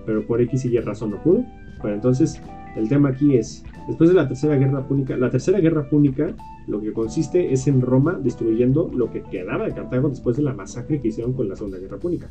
Pero 0.07 0.27
por 0.27 0.41
X 0.43 0.65
y 0.67 0.77
Y 0.77 0.81
razón 0.81 1.11
no 1.11 1.23
pudo. 1.23 1.45
Bueno, 1.81 1.97
entonces 1.97 2.41
el 2.77 2.89
tema 2.89 3.11
aquí 3.11 3.37
es, 3.37 3.65
después 3.87 4.11
de 4.11 4.17
la 4.17 4.29
tercera 4.29 4.57
guerra 4.57 4.87
púnica, 4.87 5.17
la 5.17 5.31
tercera 5.31 5.61
guerra 5.61 5.89
púnica 5.89 6.35
lo 6.67 6.81
que 6.81 6.93
consiste 6.93 7.53
es 7.53 7.67
en 7.67 7.81
Roma 7.81 8.21
destruyendo 8.23 8.91
lo 8.95 9.11
que 9.11 9.23
quedaba 9.23 9.65
de 9.65 9.73
Cartago 9.73 10.11
después 10.11 10.37
de 10.37 10.43
la 10.43 10.53
masacre 10.53 11.01
que 11.01 11.09
hicieron 11.09 11.33
con 11.33 11.49
la 11.49 11.57
segunda 11.57 11.79
guerra 11.79 11.97
púnica. 11.99 12.31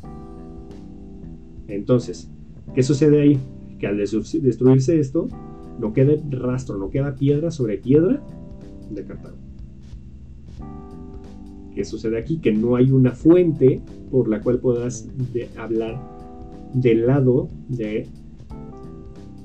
Entonces, 1.66 2.30
¿qué 2.74 2.82
sucede 2.82 3.20
ahí? 3.20 3.38
Que 3.80 3.88
al 3.88 3.96
destruirse 3.96 4.98
esto, 4.98 5.28
no 5.80 5.92
queda 5.92 6.14
rastro, 6.30 6.78
no 6.78 6.88
queda 6.88 7.14
piedra 7.14 7.50
sobre 7.50 7.78
piedra 7.78 8.22
de 8.90 9.04
Cartago. 9.04 9.36
¿Qué 11.74 11.84
sucede 11.84 12.18
aquí? 12.18 12.38
Que 12.38 12.52
no 12.52 12.76
hay 12.76 12.90
una 12.90 13.12
fuente 13.12 13.80
por 14.10 14.28
la 14.28 14.40
cual 14.40 14.58
puedas 14.58 15.08
hablar 15.56 16.00
del 16.74 17.06
lado 17.06 17.48
de 17.68 18.06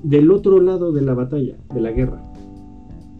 del 0.04 0.30
otro 0.30 0.60
lado 0.60 0.92
de 0.92 1.00
la 1.00 1.14
batalla, 1.14 1.56
de 1.74 1.80
la 1.80 1.90
guerra, 1.90 2.22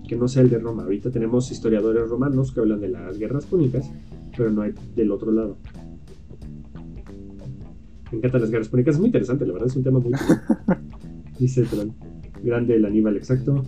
que 0.07 0.16
no 0.16 0.28
sea 0.28 0.43
el 0.43 0.51
de 0.51 0.59
Roma. 0.59 0.82
Ahorita 0.85 1.11
tenemos 1.11 1.51
historiadores 1.51 2.09
romanos 2.09 2.53
que 2.53 2.61
hablan 2.61 2.80
de 2.80 2.91
las 2.91 3.18
guerras 3.18 3.47
púnicas, 3.47 3.91
pero 4.37 4.51
no 4.51 4.62
hay 4.62 4.74
del 4.95 5.11
otro 5.11 5.32
lado. 5.32 5.57
Me 8.12 8.18
encantan 8.18 8.43
las 8.43 8.51
guerras 8.51 8.68
púnicas, 8.68 8.95
es 8.95 9.01
muy 9.01 9.09
interesante, 9.09 9.47
la 9.47 9.55
verdad, 9.55 9.68
es 9.68 9.76
un 9.76 9.82
tema 9.82 9.99
muy... 9.99 10.12
Dice 11.39 11.62
Tron. 11.62 11.95
Grande 12.45 12.76
el 12.76 12.85
Aníbal, 12.85 13.16
exacto. 13.16 13.64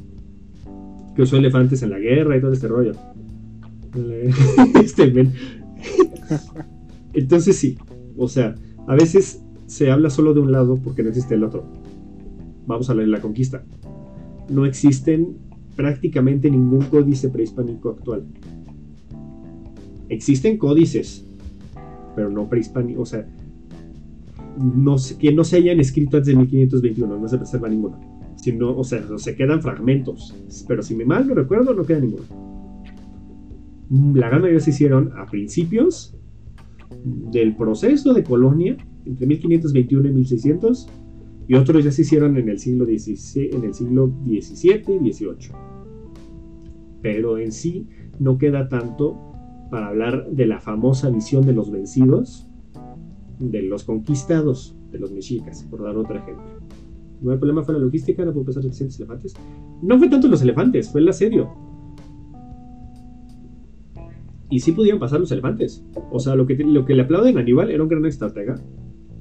Que 1.14 1.23
usó 1.23 1.39
elefantes 1.39 1.83
en 1.83 1.91
la 1.91 1.99
guerra 1.99 2.37
y 2.37 2.41
todo 2.43 2.53
este 2.53 2.69
rollo. 2.69 2.93
este 4.85 5.11
men. 5.11 5.33
Entonces 7.14 7.57
sí, 7.57 7.79
o 8.19 8.29
sea, 8.29 8.55
a 8.87 8.95
veces 8.95 9.43
se 9.67 9.91
habla 9.91 10.11
solo 10.11 10.35
de 10.35 10.41
un 10.41 10.53
lado 10.53 10.79
porque 10.85 11.03
no 11.03 11.09
existe 11.09 11.35
el 11.35 11.45
otro. 11.45 11.64
Vamos 12.67 12.89
a 12.89 12.93
hablar 12.93 13.07
de 13.07 13.12
la 13.12 13.21
conquista. 13.21 13.64
No 14.49 14.67
existen 14.67 15.37
prácticamente 15.77 16.51
ningún 16.51 16.83
códice 16.83 17.29
prehispánico 17.29 17.91
actual. 17.91 18.25
Existen 20.09 20.57
códices, 20.57 21.25
pero 22.14 22.31
no 22.31 22.49
prehispánicos. 22.49 23.03
O 23.03 23.07
sea, 23.07 23.27
no, 24.59 24.97
que 25.19 25.33
no 25.33 25.45
se 25.45 25.57
hayan 25.57 25.81
escrito 25.81 26.17
antes 26.17 26.29
de 26.29 26.37
1521, 26.37 27.19
no 27.19 27.29
se 27.29 27.39
preserva 27.39 27.69
ninguno. 27.69 28.01
Sino, 28.37 28.77
o 28.77 28.85
sea, 28.85 29.03
se 29.17 29.35
quedan 29.35 29.62
fragmentos. 29.62 30.35
Pero 30.67 30.83
si 30.83 30.95
me 30.95 31.05
mal 31.05 31.27
no 31.27 31.35
recuerdo, 31.35 31.75
no 31.75 31.85
queda 31.85 32.01
ninguno. 32.01 32.25
La 34.14 34.29
gran 34.29 34.41
mayoría 34.41 34.61
se 34.61 34.71
hicieron 34.71 35.12
a 35.17 35.27
principios 35.27 36.17
del 37.05 37.55
proceso 37.55 38.12
de 38.14 38.25
colonia 38.25 38.77
entre 39.05 39.27
1521 39.27 40.09
y 40.09 40.12
1600 40.12 40.89
y 41.49 41.55
otros 41.55 41.84
ya 41.84 41.92
se 41.92 42.03
hicieron 42.03 42.36
en 42.36 42.49
el 42.49 42.59
siglo 42.59 42.84
XVII, 42.84 43.51
en 43.53 43.64
el 43.64 43.74
siglo 43.74 44.12
XVII 44.26 45.01
y 45.03 45.12
XVIII. 45.12 45.53
Pero 47.03 47.38
en 47.38 47.53
sí 47.53 47.86
no 48.18 48.36
queda 48.38 48.68
tanto 48.68 49.16
para 49.70 49.88
hablar 49.88 50.30
de 50.30 50.47
la 50.47 50.61
famosa 50.61 51.11
visión 51.11 51.44
de 51.47 51.53
los 51.53 51.70
vencidos, 51.70 52.49
de 53.38 53.62
los 53.62 53.84
conquistados, 53.84 54.76
de 54.90 54.99
los 54.99 55.12
mexicas, 55.12 55.64
por 55.70 55.82
dar 55.82 55.97
otro 55.97 56.16
ejemplo. 56.16 56.44
el 57.32 57.38
problema 57.38 57.62
fue 57.62 57.74
la 57.74 57.80
logística, 57.80 58.24
no 58.24 58.32
pudo 58.32 58.47
pasar 58.47 58.62
300 58.62 58.99
elefantes. 58.99 59.34
No 59.82 59.99
fue 59.99 60.09
tanto 60.09 60.28
los 60.28 60.42
elefantes, 60.42 60.90
fue 60.90 61.01
el 61.01 61.09
asedio. 61.09 61.51
Y 64.49 64.61
sí 64.61 64.72
pudieron 64.72 65.01
pasar 65.01 65.20
los 65.20 65.30
elefantes. 65.32 65.84
O 66.11 66.20
sea, 66.20 66.34
lo 66.34 66.47
que, 66.47 66.57
lo 66.57 66.84
que 66.84 66.94
le 66.94 67.03
aplauden 67.03 67.36
a 67.36 67.40
Aníbal 67.40 67.70
era 67.70 67.82
un 67.82 67.88
gran 67.88 68.07
estratega. 68.07 68.61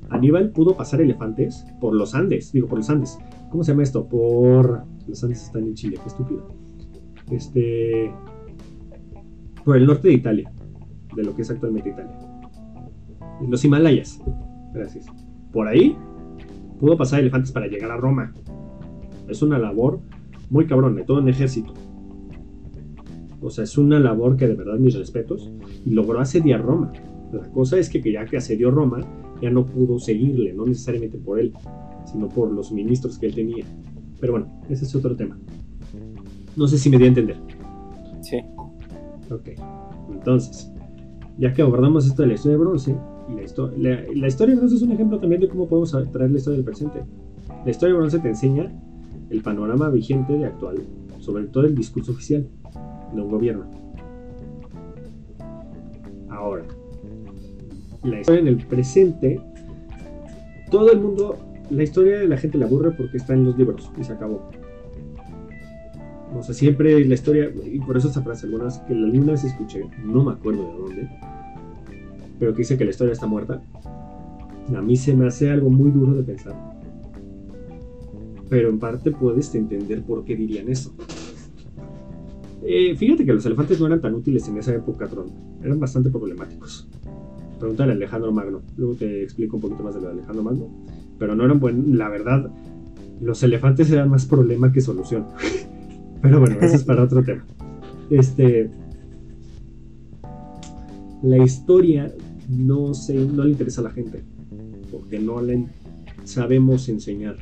Aníbal 0.09 0.51
pudo 0.51 0.75
pasar 0.75 1.01
elefantes 1.01 1.65
por 1.79 1.93
los 1.93 2.15
Andes. 2.15 2.51
Digo, 2.51 2.67
por 2.67 2.77
los 2.77 2.89
Andes. 2.89 3.17
¿Cómo 3.49 3.63
se 3.63 3.71
llama 3.71 3.83
esto? 3.83 4.07
Por. 4.07 4.83
Los 5.07 5.23
Andes 5.23 5.43
están 5.43 5.63
en 5.63 5.73
Chile, 5.73 5.97
qué 6.01 6.07
estúpido. 6.07 6.47
Este. 7.31 8.11
Por 9.63 9.77
el 9.77 9.85
norte 9.85 10.09
de 10.09 10.13
Italia. 10.13 10.51
De 11.15 11.23
lo 11.23 11.35
que 11.35 11.41
es 11.41 11.51
actualmente 11.51 11.89
Italia. 11.89 12.17
Los 13.47 13.63
Himalayas. 13.65 14.21
Gracias. 14.73 15.05
Por 15.51 15.67
ahí 15.67 15.97
pudo 16.79 16.97
pasar 16.97 17.21
elefantes 17.21 17.51
para 17.51 17.67
llegar 17.67 17.91
a 17.91 17.97
Roma. 17.97 18.33
Es 19.27 19.41
una 19.41 19.57
labor 19.57 20.01
muy 20.49 20.67
cabrón, 20.67 20.95
de 20.95 21.03
todo 21.03 21.19
un 21.19 21.29
ejército. 21.29 21.73
O 23.41 23.49
sea, 23.49 23.63
es 23.63 23.77
una 23.77 23.99
labor 23.99 24.37
que 24.37 24.47
de 24.47 24.55
verdad 24.55 24.77
mis 24.77 24.95
respetos. 24.95 25.51
Y 25.85 25.91
logró 25.91 26.19
asediar 26.19 26.61
Roma. 26.61 26.91
La 27.31 27.49
cosa 27.51 27.77
es 27.77 27.89
que 27.89 28.01
ya 28.11 28.25
que 28.25 28.37
asedió 28.37 28.71
Roma, 28.71 29.01
ya 29.45 29.51
no 29.51 29.63
pudo 29.63 29.99
seguirle, 29.99 30.53
no 30.53 30.65
necesariamente 30.65 31.19
por 31.19 31.39
él, 31.39 31.53
sino 32.05 32.27
por 32.29 32.51
los 32.51 32.71
ministros 32.71 33.19
que 33.19 33.27
él 33.27 33.35
tenía. 33.35 33.63
Pero 34.19 34.33
bueno, 34.33 34.61
ese 34.69 34.85
es 34.85 34.95
otro 34.95 35.15
tema. 35.15 35.37
No 36.55 36.67
sé 36.67 36.79
si 36.79 36.89
me 36.89 36.97
di 36.97 37.03
a 37.03 37.07
entender. 37.07 37.37
Sí. 38.21 38.37
Ok. 39.29 39.49
Entonces, 40.11 40.71
ya 41.37 41.53
que 41.53 41.61
abordamos 41.61 42.07
esto 42.07 42.23
de 42.23 42.29
la 42.29 42.33
historia 42.33 42.57
de 42.57 42.63
bronce, 42.63 42.97
la, 43.77 44.03
la, 44.15 44.27
historia 44.27 44.55
de 44.55 44.59
bronce 44.59 44.77
es 44.77 44.81
un 44.81 44.93
ejemplo 44.93 45.19
también 45.19 45.41
de 45.41 45.47
cómo 45.47 45.67
podemos 45.67 45.91
traer 45.91 46.31
la 46.31 46.37
historia 46.37 46.57
del 46.57 46.65
presente. 46.65 47.03
La 47.63 47.69
historia 47.69 47.93
de 47.93 47.99
bronce 47.99 48.19
te 48.19 48.29
enseña 48.29 48.71
el 49.29 49.41
panorama 49.43 49.89
vigente 49.89 50.33
de 50.33 50.45
actual, 50.45 50.81
sobre 51.19 51.45
todo 51.45 51.65
el 51.65 51.75
discurso 51.75 52.13
oficial 52.13 52.47
de 53.13 53.21
un 53.21 53.29
gobierno. 53.29 53.65
Ahora, 56.29 56.65
la 58.05 58.19
historia 58.19 58.41
en 58.41 58.47
el 58.47 58.57
presente, 58.57 59.41
todo 60.69 60.91
el 60.91 60.99
mundo, 60.99 61.37
la 61.69 61.83
historia 61.83 62.19
de 62.19 62.27
la 62.27 62.37
gente 62.37 62.57
la 62.57 62.65
aburre 62.65 62.91
porque 62.91 63.17
está 63.17 63.33
en 63.33 63.45
los 63.45 63.57
libros 63.57 63.91
y 63.99 64.03
se 64.03 64.13
acabó. 64.13 64.49
O 66.37 66.43
sea, 66.43 66.53
siempre 66.53 67.03
la 67.05 67.13
historia, 67.13 67.49
y 67.65 67.79
por 67.79 67.97
eso 67.97 68.09
esa 68.09 68.21
frase, 68.21 68.45
algunas 68.45 68.79
que 68.79 68.93
alguna 68.93 69.33
vez 69.33 69.43
escuché, 69.45 69.85
no 70.03 70.23
me 70.23 70.33
acuerdo 70.33 70.63
de 70.63 70.77
dónde, 70.77 71.09
pero 72.39 72.53
que 72.53 72.59
dice 72.59 72.77
que 72.77 72.83
la 72.83 72.91
historia 72.91 73.13
está 73.13 73.25
muerta. 73.25 73.61
A 74.75 74.81
mí 74.81 74.97
se 74.97 75.15
me 75.15 75.27
hace 75.27 75.49
algo 75.49 75.69
muy 75.69 75.91
duro 75.91 76.13
de 76.13 76.23
pensar. 76.23 76.55
Pero 78.49 78.69
en 78.69 78.79
parte 78.79 79.11
puedes 79.11 79.53
entender 79.55 80.03
por 80.03 80.25
qué 80.25 80.35
dirían 80.35 80.69
eso. 80.69 80.93
Eh, 82.63 82.95
fíjate 82.95 83.25
que 83.25 83.33
los 83.33 83.45
elefantes 83.45 83.79
no 83.79 83.85
eran 83.85 84.01
tan 84.01 84.15
útiles 84.15 84.47
en 84.47 84.57
esa 84.57 84.73
época, 84.73 85.07
Tron. 85.07 85.31
Eran 85.63 85.79
bastante 85.79 86.09
problemáticos. 86.09 86.89
Pregúntale 87.59 87.93
a 87.93 87.95
Alejandro 87.95 88.31
Magno. 88.31 88.61
Luego 88.77 88.95
te 88.95 89.23
explico 89.23 89.57
un 89.57 89.61
poquito 89.61 89.83
más 89.83 89.95
de 89.95 90.01
lo 90.01 90.07
de 90.07 90.13
Alejandro 90.13 90.43
Magno. 90.43 90.69
Pero 91.17 91.35
no 91.35 91.45
eran 91.45 91.59
buenos. 91.59 91.87
La 91.87 92.09
verdad, 92.09 92.51
los 93.21 93.41
elefantes 93.43 93.91
eran 93.91 94.09
más 94.09 94.25
problema 94.25 94.71
que 94.71 94.81
solución. 94.81 95.27
Pero 96.21 96.39
bueno, 96.39 96.57
eso 96.61 96.75
es 96.75 96.83
para 96.83 97.03
otro 97.03 97.23
tema. 97.23 97.45
Este. 98.09 98.69
La 101.23 101.37
historia 101.37 102.13
no, 102.49 102.93
se, 102.93 103.13
no 103.13 103.43
le 103.43 103.51
interesa 103.51 103.81
a 103.81 103.85
la 103.85 103.91
gente. 103.91 104.23
Porque 104.91 105.19
no 105.19 105.41
le 105.41 105.65
sabemos 106.23 106.89
enseñar. 106.89 107.37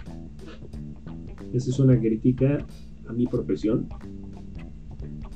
Esa 1.53 1.69
es 1.69 1.79
una 1.79 1.99
crítica 1.99 2.65
a 3.07 3.13
mi 3.13 3.27
profesión 3.27 3.87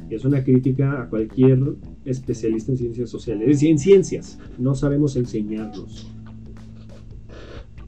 es 0.10 0.26
una 0.26 0.44
crítica 0.44 1.02
a 1.02 1.10
cualquier 1.10 1.60
especialista 2.08 2.72
en 2.72 2.78
ciencias 2.78 3.10
sociales. 3.10 3.62
En 3.62 3.78
ciencias, 3.78 4.40
no 4.58 4.76
sabemos 4.76 5.16
enseñarnos. 5.16 6.08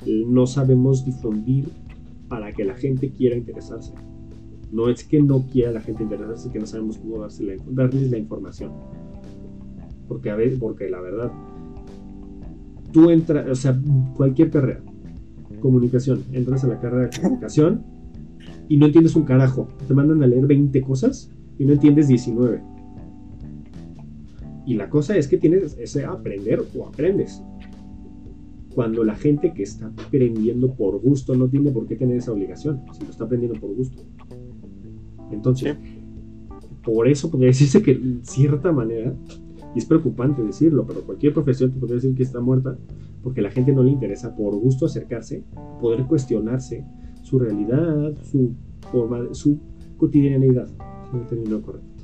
No 0.06 0.46
sabemos 0.46 1.06
difundir 1.06 1.70
para 2.28 2.54
que 2.54 2.64
la 2.64 2.76
gente 2.76 3.12
quiera 3.12 3.36
interesarse. 3.36 3.94
No 4.72 4.90
es 4.90 5.04
que 5.04 5.22
no 5.22 5.48
quiera 5.48 5.72
la 5.72 5.82
gente 5.82 6.04
interesarse, 6.04 6.48
es 6.48 6.54
que 6.54 6.60
no 6.60 6.66
sabemos 6.66 6.98
cómo 6.98 7.26
darles 7.72 8.12
la 8.12 8.18
información. 8.18 8.72
Porque, 10.08 10.30
a 10.30 10.36
ver, 10.36 10.58
porque 10.60 10.90
la 10.90 11.02
verdad, 11.02 11.32
tú 12.92 13.10
entras, 13.10 13.48
o 13.50 13.56
sea, 13.56 13.80
cualquier 14.16 14.52
carrera, 14.52 14.82
comunicación, 15.60 16.24
entras 16.34 16.64
a 16.64 16.68
la 16.68 16.80
carrera 16.80 17.10
de 17.10 17.22
comunicación 17.22 17.84
y 18.68 18.78
no 18.78 18.86
entiendes 18.86 19.16
un 19.16 19.24
carajo. 19.24 19.68
Te 19.88 19.94
mandan 19.94 20.22
a 20.24 20.28
leer 20.28 20.46
20 20.46 20.82
cosas 20.82 21.32
y 21.58 21.66
no 21.66 21.74
entiendes 21.74 22.08
19. 22.08 22.79
Y 24.70 24.76
la 24.76 24.88
cosa 24.88 25.18
es 25.18 25.28
que 25.28 25.40
tienes 25.40 25.76
ese 25.80 26.06
aprender 26.06 26.64
o 26.78 26.86
aprendes. 26.86 27.42
Cuando 28.76 29.04
la 29.04 29.16
gente 29.16 29.52
que 29.52 29.64
está 29.64 29.88
aprendiendo 29.88 30.76
por 30.76 31.02
gusto 31.02 31.36
no 31.36 31.48
tiene 31.48 31.72
por 31.72 31.88
qué 31.88 31.96
tener 31.96 32.18
esa 32.18 32.34
obligación, 32.34 32.84
si 32.94 33.04
lo 33.04 33.10
está 33.10 33.24
aprendiendo 33.24 33.60
por 33.60 33.74
gusto. 33.74 34.04
Entonces, 35.32 35.76
por 36.84 37.08
eso 37.08 37.32
podría 37.32 37.48
decirse 37.50 37.82
que 37.82 37.94
en 37.94 38.24
cierta 38.24 38.72
manera, 38.72 39.16
y 39.74 39.80
es 39.80 39.86
preocupante 39.86 40.44
decirlo, 40.44 40.86
pero 40.86 41.02
cualquier 41.02 41.34
profesión 41.34 41.72
te 41.72 41.80
podría 41.80 41.96
decir 41.96 42.14
que 42.14 42.22
está 42.22 42.40
muerta, 42.40 42.78
porque 43.24 43.40
a 43.40 43.46
la 43.46 43.50
gente 43.50 43.74
no 43.74 43.82
le 43.82 43.90
interesa 43.90 44.36
por 44.36 44.56
gusto 44.56 44.86
acercarse, 44.86 45.44
poder 45.82 46.06
cuestionarse 46.06 46.86
su 47.24 47.40
realidad, 47.40 48.16
su 48.22 48.52
forma, 48.92 49.34
su 49.34 49.58
cotidianidad 49.98 50.70
el 51.16 51.26
término 51.26 51.60
correcto. 51.60 52.04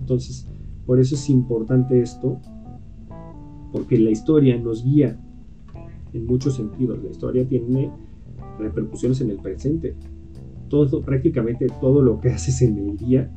Entonces, 0.00 0.46
por 0.86 0.98
eso 0.98 1.14
es 1.14 1.30
importante 1.30 2.00
esto, 2.00 2.40
porque 3.72 3.98
la 3.98 4.10
historia 4.10 4.56
nos 4.58 4.84
guía 4.84 5.18
en 6.12 6.26
muchos 6.26 6.56
sentidos. 6.56 7.02
La 7.02 7.10
historia 7.10 7.46
tiene 7.46 7.90
repercusiones 8.58 9.20
en 9.20 9.30
el 9.30 9.38
presente. 9.38 9.96
Todo, 10.68 11.02
prácticamente 11.02 11.66
todo 11.80 12.02
lo 12.02 12.20
que 12.20 12.28
haces 12.30 12.62
en 12.62 12.78
el 12.78 12.96
día 12.96 13.30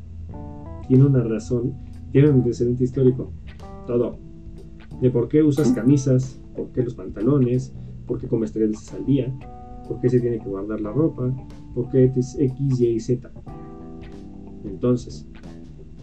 tiene 0.88 1.04
una 1.04 1.22
razón, 1.22 1.74
tiene 2.12 2.30
un 2.30 2.36
antecedente 2.36 2.84
histórico. 2.84 3.32
Todo. 3.86 4.18
De 5.00 5.10
por 5.10 5.28
qué 5.28 5.42
usas 5.42 5.72
camisas, 5.72 6.40
por 6.54 6.70
qué 6.72 6.82
los 6.82 6.94
pantalones, 6.94 7.74
por 8.06 8.18
qué 8.18 8.28
comes 8.28 8.52
tres 8.52 8.70
veces 8.70 8.94
al 8.94 9.04
día, 9.04 9.32
por 9.86 10.00
qué 10.00 10.08
se 10.08 10.20
tiene 10.20 10.38
que 10.38 10.48
guardar 10.48 10.80
la 10.80 10.90
ropa, 10.90 11.34
por 11.74 11.90
qué 11.90 12.12
es 12.16 12.36
X, 12.38 12.80
Y 12.80 12.86
y 12.86 13.00
Z. 13.00 13.30
Entonces, 14.64 15.28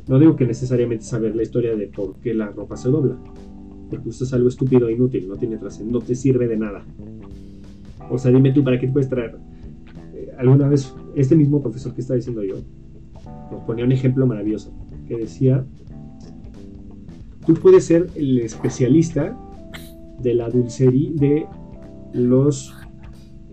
no 0.07 0.19
digo 0.19 0.35
que 0.35 0.45
necesariamente 0.45 1.05
saber 1.05 1.35
la 1.35 1.43
historia 1.43 1.75
de 1.75 1.87
por 1.87 2.15
qué 2.17 2.33
la 2.33 2.47
ropa 2.47 2.75
se 2.75 2.89
dobla, 2.89 3.17
porque 3.89 4.09
esto 4.09 4.25
es 4.25 4.33
algo 4.33 4.49
estúpido 4.49 4.87
e 4.87 4.93
inútil, 4.93 5.27
no 5.27 5.35
tiene 5.35 5.57
no 5.85 5.99
te 5.99 6.15
sirve 6.15 6.47
de 6.47 6.57
nada. 6.57 6.83
O 8.09 8.17
sea, 8.17 8.31
dime 8.31 8.51
tú, 8.51 8.63
¿para 8.63 8.79
qué 8.79 8.87
te 8.87 8.93
puedes 8.93 9.09
traer? 9.09 9.37
Eh, 10.13 10.31
alguna 10.37 10.67
vez, 10.67 10.93
este 11.15 11.35
mismo 11.35 11.61
profesor 11.61 11.93
que 11.93 12.01
está 12.01 12.15
diciendo 12.15 12.43
yo, 12.43 12.55
nos 13.51 13.63
ponía 13.63 13.85
un 13.85 13.91
ejemplo 13.91 14.25
maravilloso, 14.27 14.73
que 15.07 15.17
decía, 15.17 15.65
tú 17.45 17.53
puedes 17.53 17.85
ser 17.85 18.07
el 18.15 18.39
especialista 18.39 19.37
de 20.21 20.33
la 20.33 20.49
dulcería, 20.49 21.11
de 21.13 21.45
los 22.13 22.73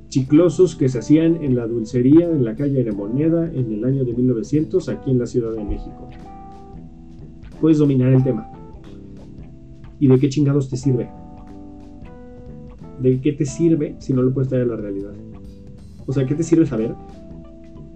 chiclosos 0.08 0.74
que 0.74 0.88
se 0.88 0.98
hacían 0.98 1.36
en 1.42 1.54
la 1.54 1.66
dulcería 1.66 2.28
en 2.28 2.44
la 2.44 2.56
calle 2.56 2.82
de 2.82 2.92
Moneda 2.92 3.50
en 3.52 3.72
el 3.72 3.84
año 3.84 4.04
de 4.04 4.12
1900 4.12 4.88
aquí 4.88 5.12
en 5.12 5.18
la 5.20 5.26
Ciudad 5.26 5.52
de 5.52 5.64
México. 5.64 6.08
Puedes 7.60 7.78
dominar 7.78 8.12
el 8.12 8.24
tema. 8.24 8.50
¿Y 9.98 10.08
de 10.08 10.18
qué 10.18 10.28
chingados 10.28 10.70
te 10.70 10.76
sirve? 10.76 11.08
¿De 13.00 13.20
qué 13.20 13.32
te 13.32 13.44
sirve 13.44 13.96
si 13.98 14.12
no 14.12 14.22
lo 14.22 14.32
puedes 14.32 14.48
traer 14.48 14.64
a 14.64 14.68
la 14.68 14.76
realidad? 14.76 15.12
O 16.06 16.12
sea, 16.12 16.26
¿qué 16.26 16.34
te 16.34 16.42
sirve 16.42 16.66
saber 16.66 16.94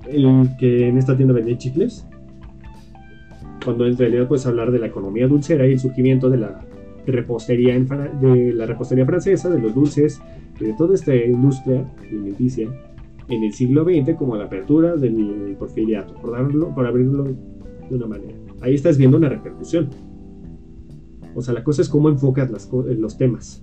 el 0.07 0.49
que 0.59 0.89
en 0.89 0.99
esta 0.99 1.17
tienda 1.17 1.35
vendía 1.35 1.57
chicles? 1.57 2.07
Cuando 3.65 3.87
en 3.87 3.97
realidad 3.97 4.29
puedes 4.29 4.47
hablar 4.47 4.71
de 4.71 4.79
la 4.79 4.87
economía 4.87 5.27
dulcera 5.27 5.67
y 5.67 5.73
el 5.73 5.81
surgimiento 5.81 6.29
de 6.29 6.37
la 6.37 6.61
repostería, 7.07 7.79
de 7.79 8.53
la 8.53 8.67
repostería 8.67 9.07
francesa, 9.07 9.49
de 9.49 9.61
los 9.61 9.75
dulces, 9.75 10.21
de 10.61 10.73
toda 10.75 10.95
esta 10.95 11.15
industria 11.15 11.91
alimenticia 12.03 12.69
en 13.29 13.43
el 13.43 13.53
siglo 13.53 13.85
XX 13.85 14.17
como 14.17 14.37
la 14.37 14.45
apertura 14.45 14.97
del 14.97 15.57
porfiriato, 15.59 16.15
por, 16.15 16.33
darlo, 16.33 16.75
por 16.75 16.87
abrirlo 16.87 17.25
de 17.25 17.97
una 17.97 18.07
manera. 18.07 18.44
Ahí 18.61 18.75
estás 18.75 18.97
viendo 18.97 19.17
una 19.17 19.29
repercusión. 19.29 19.91
O 21.35 21.43
sea, 21.43 21.55
la 21.55 21.65
cosa 21.65 21.83
es 21.83 21.89
cómo 21.89 22.09
enfocas 22.09 22.51
las, 22.51 22.71
los 22.73 23.17
temas. 23.17 23.63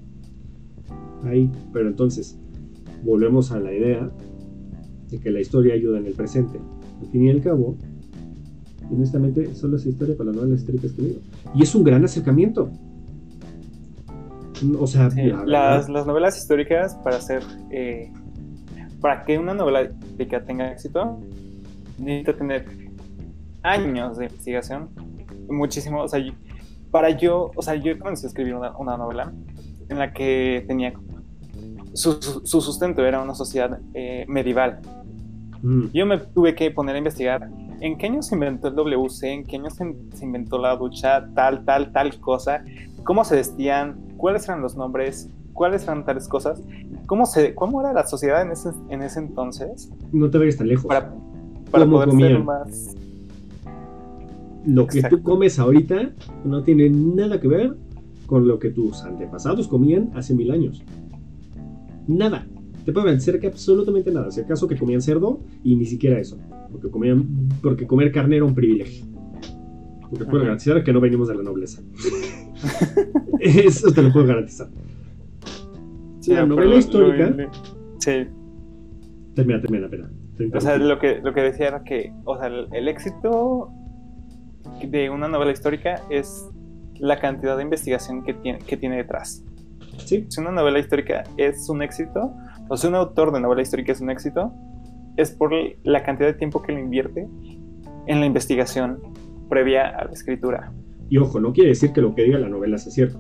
Ahí, 1.24 1.50
pero 1.72 1.88
entonces, 1.88 2.38
volvemos 3.04 3.52
a 3.52 3.60
la 3.60 3.74
idea 3.74 4.12
de 5.10 5.20
que 5.20 5.32
la 5.32 5.40
historia 5.40 5.74
ayuda 5.74 6.00
en 6.00 6.06
el 6.06 6.14
presente. 6.14 6.60
Al 7.02 7.08
fin 7.08 7.26
y 7.26 7.30
al 7.30 7.42
cabo, 7.42 7.78
honestamente, 8.90 9.54
solo 9.56 9.78
es 9.78 9.86
historia 9.86 10.16
para 10.18 10.28
las 10.28 10.36
novelas 10.36 10.60
históricas 10.62 10.92
que 10.94 11.02
digo. 11.02 11.20
Y 11.56 11.64
es 11.64 11.74
un 11.76 11.84
gran 11.84 12.04
acercamiento. 12.04 12.72
O 14.80 14.86
sea, 14.86 15.10
las, 15.46 15.90
las, 15.90 16.06
novelas 16.06 16.38
históricas 16.38 16.96
para 17.04 17.18
hacer. 17.18 17.42
Eh, 17.72 18.12
para 19.00 19.24
que 19.26 19.40
una 19.40 19.56
novela 19.56 19.84
histórica 19.84 20.44
tenga 20.44 20.72
éxito, 20.72 21.20
necesita 21.98 22.38
tener 22.38 22.66
años 23.64 24.18
de 24.18 24.26
investigación. 24.26 24.90
Muchísimo. 25.50 26.04
O 26.04 26.08
sea, 26.08 26.20
para 26.92 27.10
yo. 27.10 27.52
O 27.56 27.62
sea, 27.62 27.76
yo 27.76 27.98
comencé 28.00 28.26
a 28.26 28.30
escribir 28.30 28.56
una, 28.56 28.76
una 28.78 28.98
novela 28.98 29.34
en 29.90 30.00
la 30.00 30.14
que 30.14 30.64
tenía. 30.68 30.94
Su, 31.94 32.14
su, 32.22 32.62
sustento 32.62 33.06
era 33.06 33.22
una 33.22 33.36
sociedad 33.36 33.80
eh, 33.94 34.26
medieval. 34.28 34.80
Mm. 35.62 35.88
Yo 35.94 36.06
me 36.06 36.18
tuve 36.18 36.56
que 36.56 36.72
poner 36.72 36.96
a 36.96 36.98
investigar 36.98 37.50
en 37.82 37.98
qué 37.98 38.06
año 38.06 38.22
se 38.22 38.36
inventó 38.36 38.70
el 38.70 38.76
WC, 38.76 39.34
en 39.34 39.44
qué 39.44 39.58
año 39.58 39.70
se, 39.70 39.96
se 40.14 40.26
inventó 40.26 40.58
la 40.58 40.76
ducha, 40.78 41.28
tal, 41.36 41.66
tal, 41.66 41.92
tal 41.92 42.18
cosa, 42.20 42.64
cómo 43.04 43.26
se 43.26 43.36
vestían, 43.36 44.00
cuáles 44.18 44.48
eran 44.48 44.62
los 44.62 44.78
nombres, 44.78 45.30
cuáles 45.54 45.84
eran 45.84 46.06
tales 46.06 46.28
cosas, 46.28 46.62
cómo, 47.08 47.26
se, 47.26 47.56
cómo 47.56 47.82
era 47.82 47.92
la 47.92 48.06
sociedad 48.06 48.42
en 48.42 48.52
ese, 48.52 48.70
en 48.90 49.02
ese 49.02 49.20
entonces. 49.20 49.92
No 50.12 50.30
te 50.30 50.38
vayas 50.38 50.58
tan 50.58 50.68
lejos. 50.68 50.86
Para, 50.86 51.14
para 51.72 51.86
poder 51.86 52.12
ser 52.12 52.44
más... 52.44 52.96
Lo 54.66 54.88
que 54.88 55.02
tú 55.04 55.22
comes 55.24 55.60
ahorita 55.60 56.14
no 56.46 56.64
tiene 56.64 56.90
nada 56.90 57.40
que 57.40 57.48
ver 57.48 57.76
con 58.26 58.48
lo 58.48 58.60
que 58.60 58.70
tus 58.70 59.04
antepasados 59.04 59.68
comían 59.68 60.12
hace 60.16 60.34
mil 60.34 60.52
años. 60.52 60.84
Nada. 62.08 62.48
Te 62.86 62.92
puede 62.92 63.08
vencer 63.08 63.40
que 63.40 63.48
absolutamente 63.48 64.12
nada. 64.12 64.32
Si 64.32 64.42
acaso 64.42 64.68
que 64.68 64.76
comían 64.76 65.02
cerdo 65.02 65.42
y 65.64 65.76
ni 65.76 65.86
siquiera 65.86 66.20
eso. 66.20 66.38
Porque, 66.72 66.90
comían, 66.90 67.50
porque 67.62 67.86
comer 67.86 68.12
carne 68.12 68.38
era 68.38 68.46
un 68.46 68.56
privilegio. 68.56 69.06
Porque 70.10 70.26
puedo 70.26 70.44
garantizar 70.44 70.84
que 70.84 70.92
no 70.92 71.00
venimos 71.00 71.28
de 71.28 71.36
la 71.36 71.44
nobleza. 71.44 71.82
Eso 73.40 73.92
te 73.92 74.02
lo 74.02 74.12
puedo 74.12 74.28
garantizar. 74.28 74.70
la 76.28 76.46
novela 76.46 76.76
histórica. 76.76 77.36
sí. 78.00 78.12
Termina, 79.36 79.62
termina, 79.62 79.88
pena. 79.90 80.12
O 80.54 80.60
sea, 80.60 80.78
lo 80.78 81.00
que, 81.00 81.20
lo 81.22 81.34
que 81.34 81.42
decía 81.42 81.68
era 81.68 81.84
que, 81.84 82.12
o 82.26 82.38
sea, 82.38 82.48
el, 82.48 82.88
éxito 82.88 83.70
de 84.88 85.10
una 85.10 85.28
novela 85.28 85.52
histórica 85.52 86.02
es 86.10 86.50
la 87.00 87.20
cantidad 87.20 87.58
de 87.58 87.64
investigación 87.64 88.24
que 88.24 88.34
tiene, 88.34 88.60
que 88.60 88.78
tiene 88.78 88.98
detrás. 88.98 89.44
¿Sí? 89.98 90.26
Si 90.30 90.40
una 90.40 90.52
novela 90.52 90.80
histórica 90.80 91.24
es 91.38 91.68
un 91.70 91.82
éxito, 91.82 92.34
o 92.70 92.78
si 92.78 92.88
un 92.88 92.96
autor 92.96 93.32
de 93.32 93.40
novela 93.40 93.62
histórica 93.62 93.92
es 93.92 94.02
un 94.02 94.10
éxito, 94.10 94.54
es 95.18 95.32
por 95.32 95.52
la 95.84 96.04
cantidad 96.04 96.28
de 96.28 96.36
tiempo 96.36 96.62
que 96.62 96.72
le 96.72 96.82
invierte 96.82 97.28
en 98.08 98.20
la 98.20 98.26
investigación 98.26 99.00
previa 99.50 99.90
a 99.90 100.06
la 100.06 100.12
escritura. 100.12 100.72
Y 101.10 101.18
ojo, 101.18 101.40
no 101.40 101.52
quiere 101.52 101.70
decir 101.70 101.92
que 101.92 102.02
lo 102.02 102.16
que 102.16 102.24
diga 102.24 102.40
la 102.40 102.50
novela 102.50 102.78
sea 102.78 102.92
cierto. 102.92 103.20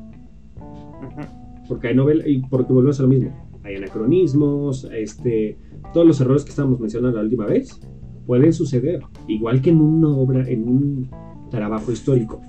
Porque 1.67 1.89
hay 1.89 1.95
novela, 1.95 2.23
y 2.25 2.41
porque 2.41 2.71
volvemos 2.71 2.99
a 2.99 3.03
lo 3.03 3.09
mismo. 3.09 3.31
Hay 3.63 3.75
anacronismos, 3.75 4.89
este, 4.93 5.57
todos 5.93 6.07
los 6.07 6.21
errores 6.21 6.43
que 6.43 6.51
estábamos 6.51 6.79
mencionando 6.79 7.17
la 7.17 7.23
última 7.23 7.45
vez 7.45 7.79
pueden 8.25 8.53
suceder. 8.53 9.01
Igual 9.27 9.61
que 9.61 9.71
en 9.71 9.81
una 9.81 10.09
obra, 10.09 10.47
en 10.47 10.67
un 10.67 11.11
trabajo 11.51 11.91
histórico. 11.91 12.41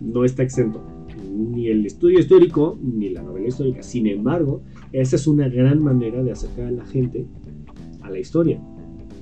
No 0.00 0.24
está 0.24 0.42
exento. 0.42 0.82
Ni 1.30 1.68
el 1.68 1.84
estudio 1.84 2.18
histórico, 2.18 2.78
ni 2.80 3.10
la 3.10 3.22
novela 3.22 3.48
histórica. 3.48 3.82
Sin 3.82 4.06
embargo, 4.06 4.62
esa 4.92 5.16
es 5.16 5.26
una 5.26 5.48
gran 5.48 5.82
manera 5.82 6.22
de 6.22 6.32
acercar 6.32 6.66
a 6.66 6.70
la 6.70 6.86
gente 6.86 7.26
a 8.00 8.08
la 8.08 8.18
historia. 8.18 8.60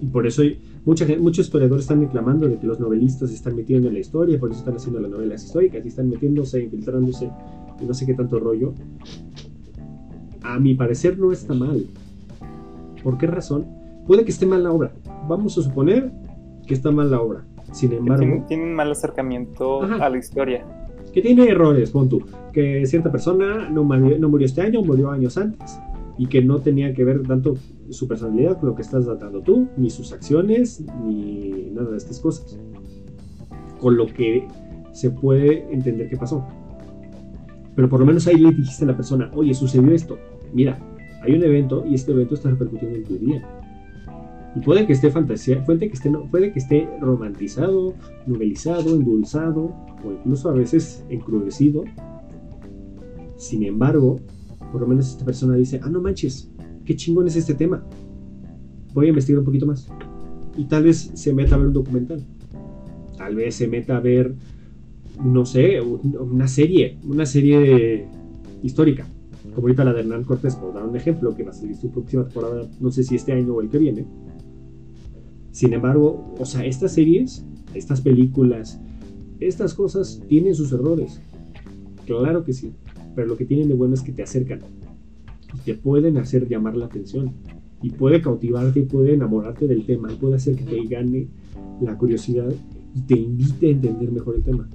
Y 0.00 0.06
por 0.06 0.26
eso 0.26 0.42
muchos 0.84 1.46
historiadores 1.46 1.84
están 1.84 2.00
reclamando 2.00 2.48
de 2.48 2.58
que 2.58 2.66
los 2.66 2.78
novelistas 2.78 3.30
se 3.30 3.36
están 3.36 3.56
metiendo 3.56 3.88
en 3.88 3.94
la 3.94 4.00
historia, 4.00 4.38
por 4.38 4.50
eso 4.50 4.60
están 4.60 4.76
haciendo 4.76 5.00
las 5.00 5.10
novelas 5.10 5.44
históricas 5.44 5.84
y 5.84 5.88
están 5.88 6.08
metiéndose, 6.08 6.62
infiltrándose 6.62 7.30
y 7.80 7.84
no 7.84 7.94
sé 7.94 8.06
qué 8.06 8.14
tanto 8.14 8.38
rollo. 8.38 8.74
A 10.42 10.58
mi 10.60 10.74
parecer 10.74 11.18
no 11.18 11.32
está 11.32 11.52
mal. 11.52 11.84
¿Por 13.02 13.18
qué 13.18 13.26
razón? 13.26 13.66
Puede 14.06 14.24
que 14.24 14.30
esté 14.30 14.46
mal 14.46 14.62
la 14.62 14.72
obra. 14.72 14.94
Vamos 15.28 15.58
a 15.58 15.62
suponer 15.62 16.12
que 16.66 16.74
está 16.74 16.90
mal 16.90 17.10
la 17.10 17.20
obra. 17.20 17.44
Sin 17.72 17.92
embargo... 17.92 18.44
Tiene, 18.48 18.64
un 18.64 18.74
mal 18.74 18.90
acercamiento 18.90 19.82
a 19.82 20.08
la 20.08 20.18
historia. 20.18 20.64
Que 21.12 21.22
tiene 21.22 21.48
errores, 21.48 21.90
pon 21.90 22.08
tú. 22.08 22.22
Que 22.52 22.84
cierta 22.86 23.10
persona 23.10 23.68
no 23.70 23.84
no 23.84 24.28
murió 24.28 24.46
este 24.46 24.62
año, 24.62 24.82
murió 24.82 25.10
años 25.10 25.36
antes 25.38 25.78
y 26.18 26.26
que 26.26 26.42
no 26.42 26.60
tenía 26.60 26.92
que 26.92 27.04
ver 27.04 27.22
tanto 27.22 27.54
su 27.90 28.08
personalidad 28.08 28.58
con 28.58 28.70
lo 28.70 28.74
que 28.74 28.82
estás 28.82 29.04
tratando 29.04 29.40
tú, 29.40 29.68
ni 29.76 29.88
sus 29.88 30.12
acciones, 30.12 30.84
ni 31.04 31.70
nada 31.72 31.92
de 31.92 31.96
estas 31.96 32.18
cosas. 32.18 32.58
Con 33.80 33.96
lo 33.96 34.06
que 34.06 34.46
se 34.92 35.10
puede 35.10 35.72
entender 35.72 36.08
qué 36.10 36.16
pasó. 36.16 36.44
Pero 37.76 37.88
por 37.88 38.00
lo 38.00 38.06
menos 38.06 38.26
ahí 38.26 38.36
le 38.36 38.50
dijiste 38.50 38.84
a 38.84 38.88
la 38.88 38.96
persona, 38.96 39.30
oye, 39.34 39.54
sucedió 39.54 39.92
esto. 39.92 40.18
Mira, 40.52 40.76
hay 41.22 41.34
un 41.34 41.44
evento 41.44 41.84
y 41.86 41.94
este 41.94 42.10
evento 42.10 42.34
está 42.34 42.50
repercutiendo 42.50 42.98
en 42.98 43.04
tu 43.04 43.16
día. 43.18 43.42
Y 44.58 44.60
puede 44.60 44.88
que 44.88 44.92
esté 44.92 45.08
fantasía, 45.08 45.64
puede 45.64 45.88
que 45.88 45.94
esté, 45.94 46.10
puede 46.10 46.52
que 46.52 46.58
esté 46.58 46.88
romantizado, 47.00 47.94
novelizado, 48.26 48.96
endulzado 48.96 49.72
o 50.04 50.10
incluso 50.10 50.50
a 50.50 50.52
veces 50.52 51.04
encrudecido. 51.08 51.84
Sin 53.36 53.62
embargo, 53.62 54.18
por 54.72 54.80
lo 54.80 54.88
menos 54.88 55.10
esta 55.10 55.24
persona 55.24 55.54
dice, 55.54 55.78
ah, 55.84 55.88
no 55.88 56.00
manches, 56.00 56.50
qué 56.84 56.96
chingón 56.96 57.28
es 57.28 57.36
este 57.36 57.54
tema. 57.54 57.84
Voy 58.94 59.06
a 59.06 59.08
investigar 59.10 59.38
un 59.38 59.44
poquito 59.44 59.64
más. 59.64 59.86
Y 60.56 60.64
tal 60.64 60.82
vez 60.82 61.12
se 61.14 61.32
meta 61.32 61.54
a 61.54 61.58
ver 61.58 61.68
un 61.68 61.74
documental. 61.74 62.26
Tal 63.16 63.36
vez 63.36 63.54
se 63.54 63.68
meta 63.68 63.98
a 63.98 64.00
ver, 64.00 64.34
no 65.22 65.46
sé, 65.46 65.80
una 65.80 66.48
serie, 66.48 66.98
una 67.04 67.26
serie 67.26 68.08
histórica. 68.64 69.06
Como 69.54 69.68
ahorita 69.68 69.84
la 69.84 69.92
de 69.92 70.00
Hernán 70.00 70.24
Cortés, 70.24 70.56
por 70.56 70.74
dar 70.74 70.84
un 70.84 70.96
ejemplo, 70.96 71.32
que 71.36 71.44
va 71.44 71.50
a 71.50 71.54
salir 71.54 71.76
su 71.76 71.92
próxima 71.92 72.24
temporada, 72.24 72.68
no 72.80 72.90
sé 72.90 73.04
si 73.04 73.14
este 73.14 73.32
año 73.32 73.54
o 73.54 73.60
el 73.60 73.68
que 73.68 73.78
viene. 73.78 74.04
Sin 75.58 75.72
embargo, 75.72 76.34
o 76.38 76.44
sea, 76.44 76.64
estas 76.64 76.92
series, 76.92 77.44
estas 77.74 78.00
películas, 78.00 78.80
estas 79.40 79.74
cosas 79.74 80.22
tienen 80.28 80.54
sus 80.54 80.72
errores. 80.72 81.20
Claro 82.06 82.44
que 82.44 82.52
sí 82.52 82.72
pero 83.18 83.26
lo 83.26 83.36
que 83.36 83.46
tienen 83.46 83.66
de 83.66 83.74
bueno 83.74 83.94
es 83.94 84.02
que 84.02 84.12
te 84.12 84.22
acercan 84.22 84.60
y 85.52 85.58
te 85.64 85.74
pueden 85.74 86.18
hacer 86.18 86.48
llamar 86.48 86.76
la 86.76 86.86
atención 86.86 87.32
y 87.82 87.90
puede 87.90 88.22
cautivarte 88.22 88.82
puede 88.82 89.14
enamorarte 89.14 89.66
del 89.66 89.84
tema 89.84 90.12
y 90.12 90.14
puede 90.14 90.36
hacer 90.36 90.54
que 90.54 90.62
te 90.62 90.84
gane 90.84 91.26
la 91.80 91.98
curiosidad 91.98 92.48
y 92.94 93.00
te 93.00 93.18
invite 93.18 93.66
a 93.66 93.70
entender 93.70 94.12
mejor 94.12 94.36
el 94.36 94.44
tema. 94.44 94.70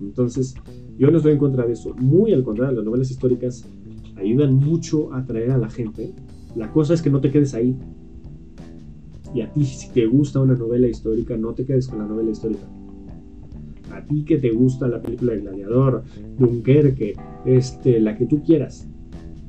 Entonces, 0.00 0.56
yo 0.98 1.12
no 1.12 1.18
estoy 1.18 1.34
en 1.34 1.38
contra 1.38 1.64
de 1.64 1.74
eso, 1.74 1.94
muy 1.94 2.32
al 2.32 2.42
contrario, 2.42 2.78
las 2.78 2.84
novelas 2.84 3.12
históricas 3.12 3.64
ayudan 4.16 4.54
mucho 4.54 5.14
a 5.14 5.18
atraer 5.18 5.52
a 5.52 5.58
la 5.58 5.70
gente. 5.70 6.12
La 6.56 6.72
cosa 6.72 6.94
es 6.94 7.02
que 7.02 7.10
no 7.10 7.20
te 7.20 7.30
quedes 7.30 7.54
ahí. 7.54 7.76
Y 9.34 9.42
a 9.42 9.52
ti, 9.52 9.64
si 9.64 9.90
te 9.90 10.06
gusta 10.06 10.40
una 10.40 10.54
novela 10.54 10.88
histórica, 10.88 11.36
no 11.36 11.54
te 11.54 11.64
quedes 11.64 11.88
con 11.88 11.98
la 11.98 12.06
novela 12.06 12.30
histórica 12.30 12.66
a 13.92 14.02
ti 14.02 14.24
que 14.24 14.38
te 14.38 14.50
gusta 14.50 14.88
la 14.88 15.00
película 15.00 15.32
de 15.32 15.40
Gladiador, 15.40 16.04
Dunkerque, 16.38 17.14
este, 17.44 18.00
la 18.00 18.16
que 18.16 18.26
tú 18.26 18.42
quieras, 18.42 18.88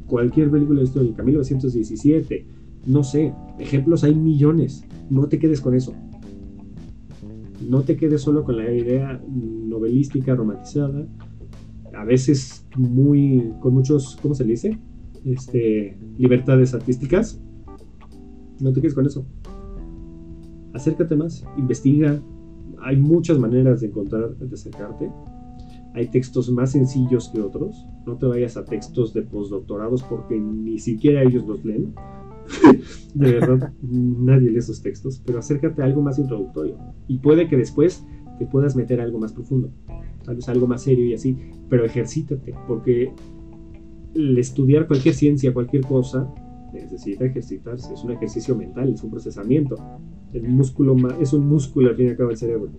cualquier 0.07 0.49
película 0.49 0.81
histórica, 0.81 1.23
1917, 1.23 2.45
no 2.87 3.03
sé, 3.03 3.33
ejemplos 3.59 4.03
hay 4.03 4.15
millones, 4.15 4.83
no 5.09 5.27
te 5.27 5.39
quedes 5.39 5.61
con 5.61 5.75
eso. 5.75 5.93
No 7.69 7.83
te 7.83 7.95
quedes 7.95 8.21
solo 8.21 8.43
con 8.43 8.57
la 8.57 8.71
idea 8.71 9.21
novelística 9.29 10.33
romantizada, 10.35 11.07
a 11.93 12.03
veces 12.03 12.65
muy, 12.75 13.53
con 13.59 13.73
muchos, 13.73 14.17
¿cómo 14.21 14.33
se 14.33 14.43
le 14.43 14.51
dice? 14.51 14.79
este, 15.25 15.95
libertades 16.17 16.73
artísticas, 16.73 17.39
no 18.59 18.73
te 18.73 18.81
quedes 18.81 18.95
con 18.95 19.05
eso. 19.05 19.25
Acércate 20.73 21.15
más, 21.15 21.45
investiga. 21.57 22.21
Hay 22.81 22.97
muchas 22.97 23.37
maneras 23.37 23.81
de 23.81 23.87
encontrar, 23.87 24.35
de 24.37 24.53
acercarte. 24.53 25.11
Hay 25.93 26.07
textos 26.07 26.49
más 26.49 26.71
sencillos 26.71 27.29
que 27.29 27.41
otros. 27.41 27.85
No 28.05 28.17
te 28.17 28.25
vayas 28.25 28.55
a 28.57 28.63
textos 28.63 29.13
de 29.13 29.23
postdoctorados 29.23 30.03
porque 30.03 30.39
ni 30.39 30.79
siquiera 30.79 31.21
ellos 31.21 31.45
los 31.45 31.63
leen. 31.65 31.93
de 33.13 33.31
verdad, 33.31 33.73
nadie 33.81 34.49
lee 34.49 34.57
esos 34.57 34.81
textos. 34.81 35.21
Pero 35.25 35.39
acércate 35.39 35.81
a 35.81 35.85
algo 35.85 36.01
más 36.01 36.17
introductorio. 36.17 36.77
Y 37.07 37.17
puede 37.17 37.47
que 37.49 37.57
después 37.57 38.05
te 38.39 38.45
puedas 38.45 38.75
meter 38.75 39.01
a 39.01 39.03
algo 39.03 39.19
más 39.19 39.33
profundo. 39.33 39.69
Tal 40.23 40.35
vez 40.35 40.47
algo 40.47 40.65
más 40.65 40.83
serio 40.83 41.05
y 41.05 41.13
así. 41.13 41.37
Pero 41.69 41.83
ejercítate. 41.83 42.55
Porque 42.67 43.13
el 44.15 44.37
estudiar 44.37 44.87
cualquier 44.87 45.13
ciencia, 45.13 45.53
cualquier 45.53 45.85
cosa, 45.85 46.33
necesita 46.73 47.25
ejercitarse. 47.25 47.93
Es 47.93 48.03
un 48.03 48.11
ejercicio 48.11 48.55
mental, 48.55 48.93
es 48.93 49.03
un 49.03 49.11
procesamiento. 49.11 49.75
El 50.33 50.47
músculo 50.49 50.95
es 51.19 51.33
un 51.33 51.47
músculo 51.47 51.89
al 51.89 51.95
fin 51.95 52.07
y 52.07 52.09
al 52.09 52.17
cabo 52.17 52.29
del 52.29 52.37
cerebro. 52.37 52.69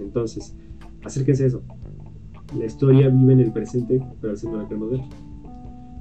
Entonces, 0.00 0.56
acérquense 1.04 1.44
a 1.44 1.46
eso. 1.46 1.62
La 2.58 2.66
historia 2.66 3.08
vive 3.08 3.32
en 3.32 3.40
el 3.40 3.52
presente, 3.52 4.04
pero 4.20 4.32
veces 4.32 4.50
no 4.50 4.58
la 4.58 4.68
queremos 4.68 4.90
ver. 4.90 5.00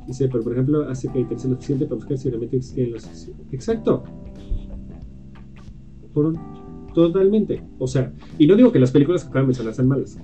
Dice, 0.07 0.27
pero 0.27 0.43
por 0.43 0.53
ejemplo, 0.53 0.89
hace 0.89 1.07
que 1.09 1.19
interese 1.19 1.47
lo 1.47 1.55
suficiente 1.55 1.85
para 1.85 1.95
buscar 1.95 2.17
si 2.17 2.29
realmente 2.29 2.57
existen 2.57 2.91
los. 2.91 3.29
Exacto. 3.51 4.03
Por 6.13 6.33
totalmente. 6.93 7.63
O 7.79 7.87
sea, 7.87 8.11
y 8.37 8.47
no 8.47 8.55
digo 8.55 8.71
que 8.71 8.79
las 8.79 8.91
películas 8.91 9.23
que 9.23 9.29
acaban 9.29 9.45
de 9.45 9.47
mencionar 9.47 9.73
sean 9.73 9.87
malas. 9.87 10.19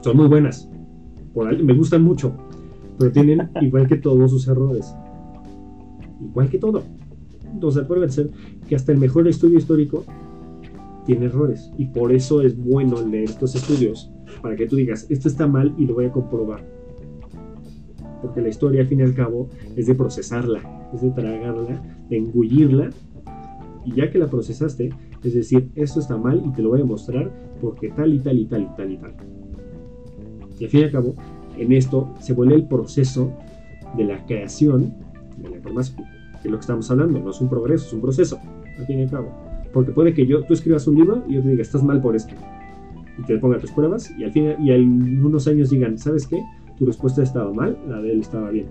Son 0.00 0.16
muy 0.16 0.26
buenas. 0.26 0.68
Por 1.34 1.62
me 1.62 1.74
gustan 1.74 2.02
mucho. 2.02 2.32
Pero 2.98 3.12
tienen, 3.12 3.50
igual 3.60 3.86
que 3.86 3.96
todos 3.96 4.30
sus 4.30 4.48
errores. 4.48 4.94
Igual 6.20 6.48
que 6.48 6.58
todo. 6.58 6.82
Entonces, 7.52 7.84
puede 7.84 8.08
ser 8.08 8.30
que 8.68 8.76
hasta 8.76 8.92
el 8.92 8.98
mejor 8.98 9.28
estudio 9.28 9.58
histórico 9.58 10.04
tiene 11.04 11.26
errores. 11.26 11.70
Y 11.78 11.86
por 11.86 12.12
eso 12.12 12.42
es 12.42 12.56
bueno 12.56 13.00
leer 13.02 13.24
estos 13.24 13.54
estudios. 13.54 14.10
Para 14.40 14.56
que 14.56 14.66
tú 14.66 14.76
digas, 14.76 15.06
esto 15.10 15.28
está 15.28 15.46
mal 15.46 15.74
y 15.78 15.86
lo 15.86 15.94
voy 15.94 16.06
a 16.06 16.12
comprobar. 16.12 16.64
Porque 18.20 18.40
la 18.40 18.48
historia, 18.48 18.82
al 18.82 18.86
fin 18.86 19.00
y 19.00 19.02
al 19.02 19.14
cabo, 19.14 19.48
es 19.76 19.86
de 19.86 19.94
procesarla, 19.94 20.90
es 20.94 21.02
de 21.02 21.10
tragarla, 21.10 21.82
de 22.08 22.16
engullirla. 22.16 22.90
Y 23.84 23.94
ya 23.94 24.10
que 24.10 24.18
la 24.18 24.28
procesaste, 24.28 24.90
es 25.22 25.34
decir, 25.34 25.70
esto 25.74 26.00
está 26.00 26.16
mal 26.16 26.42
y 26.46 26.52
te 26.52 26.62
lo 26.62 26.70
voy 26.70 26.80
a 26.80 26.84
mostrar 26.84 27.32
porque 27.60 27.90
tal 27.90 28.14
y 28.14 28.20
tal 28.20 28.38
y 28.38 28.46
tal 28.46 28.62
y 28.62 28.76
tal 28.76 28.92
y 28.92 28.96
tal. 28.96 29.14
Y 30.58 30.64
al 30.64 30.70
fin 30.70 30.80
y 30.80 30.84
al 30.84 30.92
cabo, 30.92 31.14
en 31.58 31.72
esto 31.72 32.14
se 32.20 32.32
vuelve 32.32 32.54
el 32.54 32.66
proceso 32.66 33.32
de 33.96 34.04
la 34.04 34.24
creación 34.24 34.94
de 35.38 35.50
la 35.50 35.56
información, 35.56 36.06
que 36.42 36.48
es 36.48 36.52
lo 36.52 36.58
que 36.58 36.62
estamos 36.62 36.90
hablando, 36.90 37.20
no 37.20 37.30
es 37.30 37.40
un 37.40 37.48
progreso, 37.48 37.86
es 37.86 37.92
un 37.92 38.00
proceso, 38.00 38.38
al 38.78 38.86
fin 38.86 38.98
y 38.98 39.02
al 39.02 39.10
cabo. 39.10 39.32
Porque 39.72 39.92
puede 39.92 40.12
que 40.12 40.26
yo, 40.26 40.42
tú 40.44 40.52
escribas 40.52 40.86
un 40.86 40.96
libro 40.96 41.22
y 41.28 41.34
yo 41.34 41.42
te 41.42 41.48
diga, 41.48 41.62
estás 41.62 41.82
mal 41.82 42.02
por 42.02 42.16
esto, 42.16 42.34
y 43.18 43.22
te 43.22 43.38
ponga 43.38 43.58
tus 43.58 43.70
pruebas, 43.70 44.10
y 44.18 44.24
al 44.24 44.32
fin 44.32 44.54
y 44.60 44.72
en 44.72 45.24
unos 45.24 45.46
años 45.46 45.70
digan, 45.70 45.96
¿sabes 45.98 46.26
qué? 46.26 46.42
Tu 46.78 46.84
respuesta 46.84 47.22
estaba 47.22 47.52
mal, 47.52 47.78
la 47.88 48.02
de 48.02 48.12
él 48.12 48.20
estaba 48.20 48.50
bien. 48.50 48.66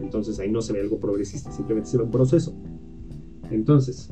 Entonces 0.00 0.40
ahí 0.40 0.50
no 0.50 0.60
se 0.62 0.72
ve 0.72 0.80
algo 0.80 0.98
progresista, 0.98 1.52
simplemente 1.52 1.90
se 1.90 1.98
ve 1.98 2.04
un 2.04 2.10
proceso. 2.10 2.54
Entonces, 3.50 4.10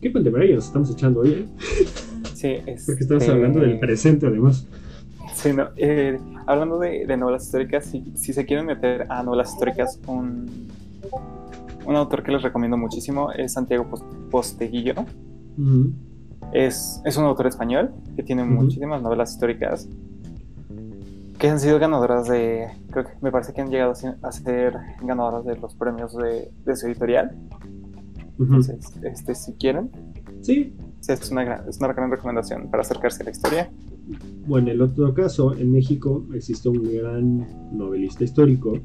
¿qué 0.00 0.08
ahí 0.08 0.54
nos 0.54 0.66
estamos 0.66 0.90
echando 0.90 1.20
hoy? 1.20 1.30
Eh? 1.30 1.46
Sí, 2.34 2.48
es. 2.66 2.86
Porque 2.86 3.02
estamos 3.02 3.28
hablando 3.28 3.60
del 3.60 3.78
presente, 3.78 4.26
además. 4.26 4.66
Sí, 5.36 5.52
no, 5.52 5.68
eh, 5.76 6.18
hablando 6.46 6.78
de, 6.78 7.14
novelas 7.16 7.44
históricas, 7.44 7.84
si, 7.84 8.10
si, 8.16 8.32
se 8.32 8.46
quieren 8.46 8.64
meter 8.64 9.06
a 9.10 9.22
novelas 9.22 9.52
históricas, 9.52 10.00
un, 10.06 10.68
un 11.84 11.96
autor 11.96 12.22
que 12.22 12.32
les 12.32 12.42
recomiendo 12.42 12.78
muchísimo 12.78 13.30
es 13.32 13.52
Santiago 13.52 13.86
Posteguillo. 14.30 14.94
es, 16.52 17.02
es, 17.04 17.16
un 17.18 17.24
autor 17.24 17.48
español 17.48 17.92
que 18.16 18.22
tiene 18.22 18.44
muchísimas 18.44 19.02
novelas 19.02 19.32
históricas 19.32 19.86
que 21.38 21.50
han 21.50 21.60
sido 21.60 21.78
ganadoras 21.78 22.28
de, 22.28 22.68
creo 22.90 23.04
que 23.04 23.12
me 23.20 23.30
parece 23.30 23.52
que 23.52 23.60
han 23.60 23.68
llegado 23.68 23.92
a 24.22 24.32
ser 24.32 24.74
ganadoras 25.02 25.44
de 25.44 25.56
los 25.56 25.74
premios 25.74 26.16
de, 26.16 26.50
de 26.64 26.76
su 26.76 26.86
editorial. 26.86 27.36
Entonces, 28.38 28.90
este, 29.02 29.34
si 29.34 29.52
quieren, 29.54 29.90
sí, 30.40 30.74
es 31.06 31.30
una, 31.30 31.44
gran, 31.44 31.68
es 31.68 31.78
una 31.78 31.92
gran 31.92 32.10
recomendación 32.10 32.70
para 32.70 32.82
acercarse 32.82 33.22
a 33.22 33.24
la 33.24 33.30
historia. 33.32 33.70
Bueno, 34.46 34.68
en 34.68 34.74
el 34.74 34.82
otro 34.82 35.12
caso, 35.14 35.54
en 35.56 35.72
México 35.72 36.26
existe 36.32 36.68
un 36.68 36.82
gran 36.82 37.46
novelista 37.72 38.24
histórico. 38.24 38.78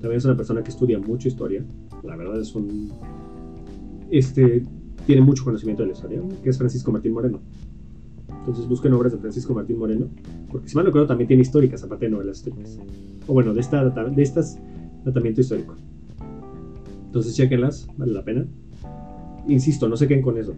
También 0.00 0.18
es 0.18 0.24
una 0.24 0.36
persona 0.36 0.62
que 0.62 0.70
estudia 0.70 0.98
mucho 0.98 1.28
historia. 1.28 1.64
La 2.02 2.16
verdad 2.16 2.40
es 2.40 2.54
un... 2.54 2.92
Este, 4.10 4.64
tiene 5.06 5.22
mucho 5.22 5.44
conocimiento 5.44 5.82
de 5.82 5.88
la 5.88 5.94
historia, 5.94 6.22
que 6.42 6.50
es 6.50 6.58
Francisco 6.58 6.92
Martín 6.92 7.12
Moreno. 7.12 7.40
Entonces 8.28 8.68
busquen 8.68 8.92
obras 8.92 9.12
de 9.12 9.18
Francisco 9.18 9.54
Martín 9.54 9.78
Moreno, 9.78 10.08
porque 10.50 10.68
si 10.68 10.74
mal 10.74 10.84
no 10.84 10.88
recuerdo 10.88 11.08
también 11.08 11.28
tiene 11.28 11.42
históricas, 11.42 11.82
aparte 11.82 12.06
de 12.06 12.12
novelas 12.12 12.38
históricas. 12.38 12.78
O 13.26 13.32
bueno, 13.32 13.52
de, 13.52 13.60
esta, 13.60 13.88
de 13.88 14.22
estas, 14.22 14.58
tratamiento 15.02 15.40
histórico. 15.40 15.74
Entonces 17.06 17.34
chequenlas, 17.34 17.88
vale 17.96 18.12
la 18.12 18.24
pena. 18.24 18.46
Insisto, 19.48 19.88
no 19.88 19.96
se 19.96 20.06
queden 20.06 20.22
con 20.22 20.36
eso. 20.38 20.54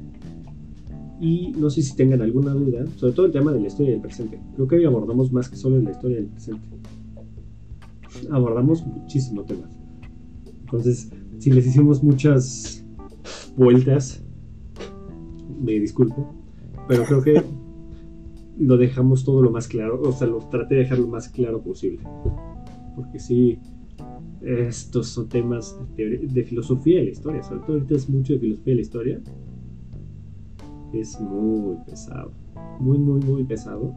Y 1.20 1.52
no 1.52 1.68
sé 1.68 1.82
si 1.82 1.94
tengan 1.94 2.22
alguna 2.22 2.54
duda, 2.54 2.86
sobre 2.96 3.12
todo 3.12 3.26
el 3.26 3.32
tema 3.32 3.52
de 3.52 3.60
la 3.60 3.66
historia 3.66 3.92
del 3.92 4.00
presente. 4.00 4.40
Creo 4.54 4.66
que 4.66 4.76
hoy 4.76 4.84
abordamos 4.86 5.30
más 5.30 5.50
que 5.50 5.56
solo 5.56 5.78
la 5.80 5.90
historia 5.90 6.16
del 6.16 6.28
presente. 6.28 6.66
Abordamos 8.30 8.86
muchísimos 8.86 9.44
temas. 9.44 9.78
Entonces, 10.62 11.10
si 11.38 11.50
les 11.50 11.66
hicimos 11.66 12.02
muchas 12.02 12.86
vueltas, 13.54 14.24
me 15.60 15.72
disculpo, 15.72 16.34
pero 16.88 17.04
creo 17.04 17.22
que 17.22 17.42
lo 18.58 18.78
dejamos 18.78 19.22
todo 19.24 19.42
lo 19.42 19.50
más 19.50 19.68
claro, 19.68 20.00
o 20.00 20.12
sea, 20.12 20.26
lo 20.26 20.38
traté 20.38 20.76
de 20.76 20.82
dejar 20.82 21.00
lo 21.00 21.08
más 21.08 21.28
claro 21.28 21.60
posible. 21.60 22.00
Porque 22.96 23.18
sí, 23.18 23.58
estos 24.40 25.08
son 25.08 25.28
temas 25.28 25.78
de, 25.96 26.16
de 26.18 26.44
filosofía 26.44 27.00
de 27.00 27.04
la 27.04 27.10
historia, 27.10 27.42
sobre 27.42 27.60
todo 27.60 27.72
ahorita 27.74 27.94
es 27.94 28.08
mucho 28.08 28.32
de 28.32 28.38
filosofía 28.38 28.72
de 28.72 28.76
la 28.76 28.82
historia 28.82 29.20
es 30.92 31.20
muy 31.20 31.76
pesado. 31.86 32.32
Muy, 32.78 32.98
muy, 32.98 33.20
muy 33.20 33.44
pesado. 33.44 33.94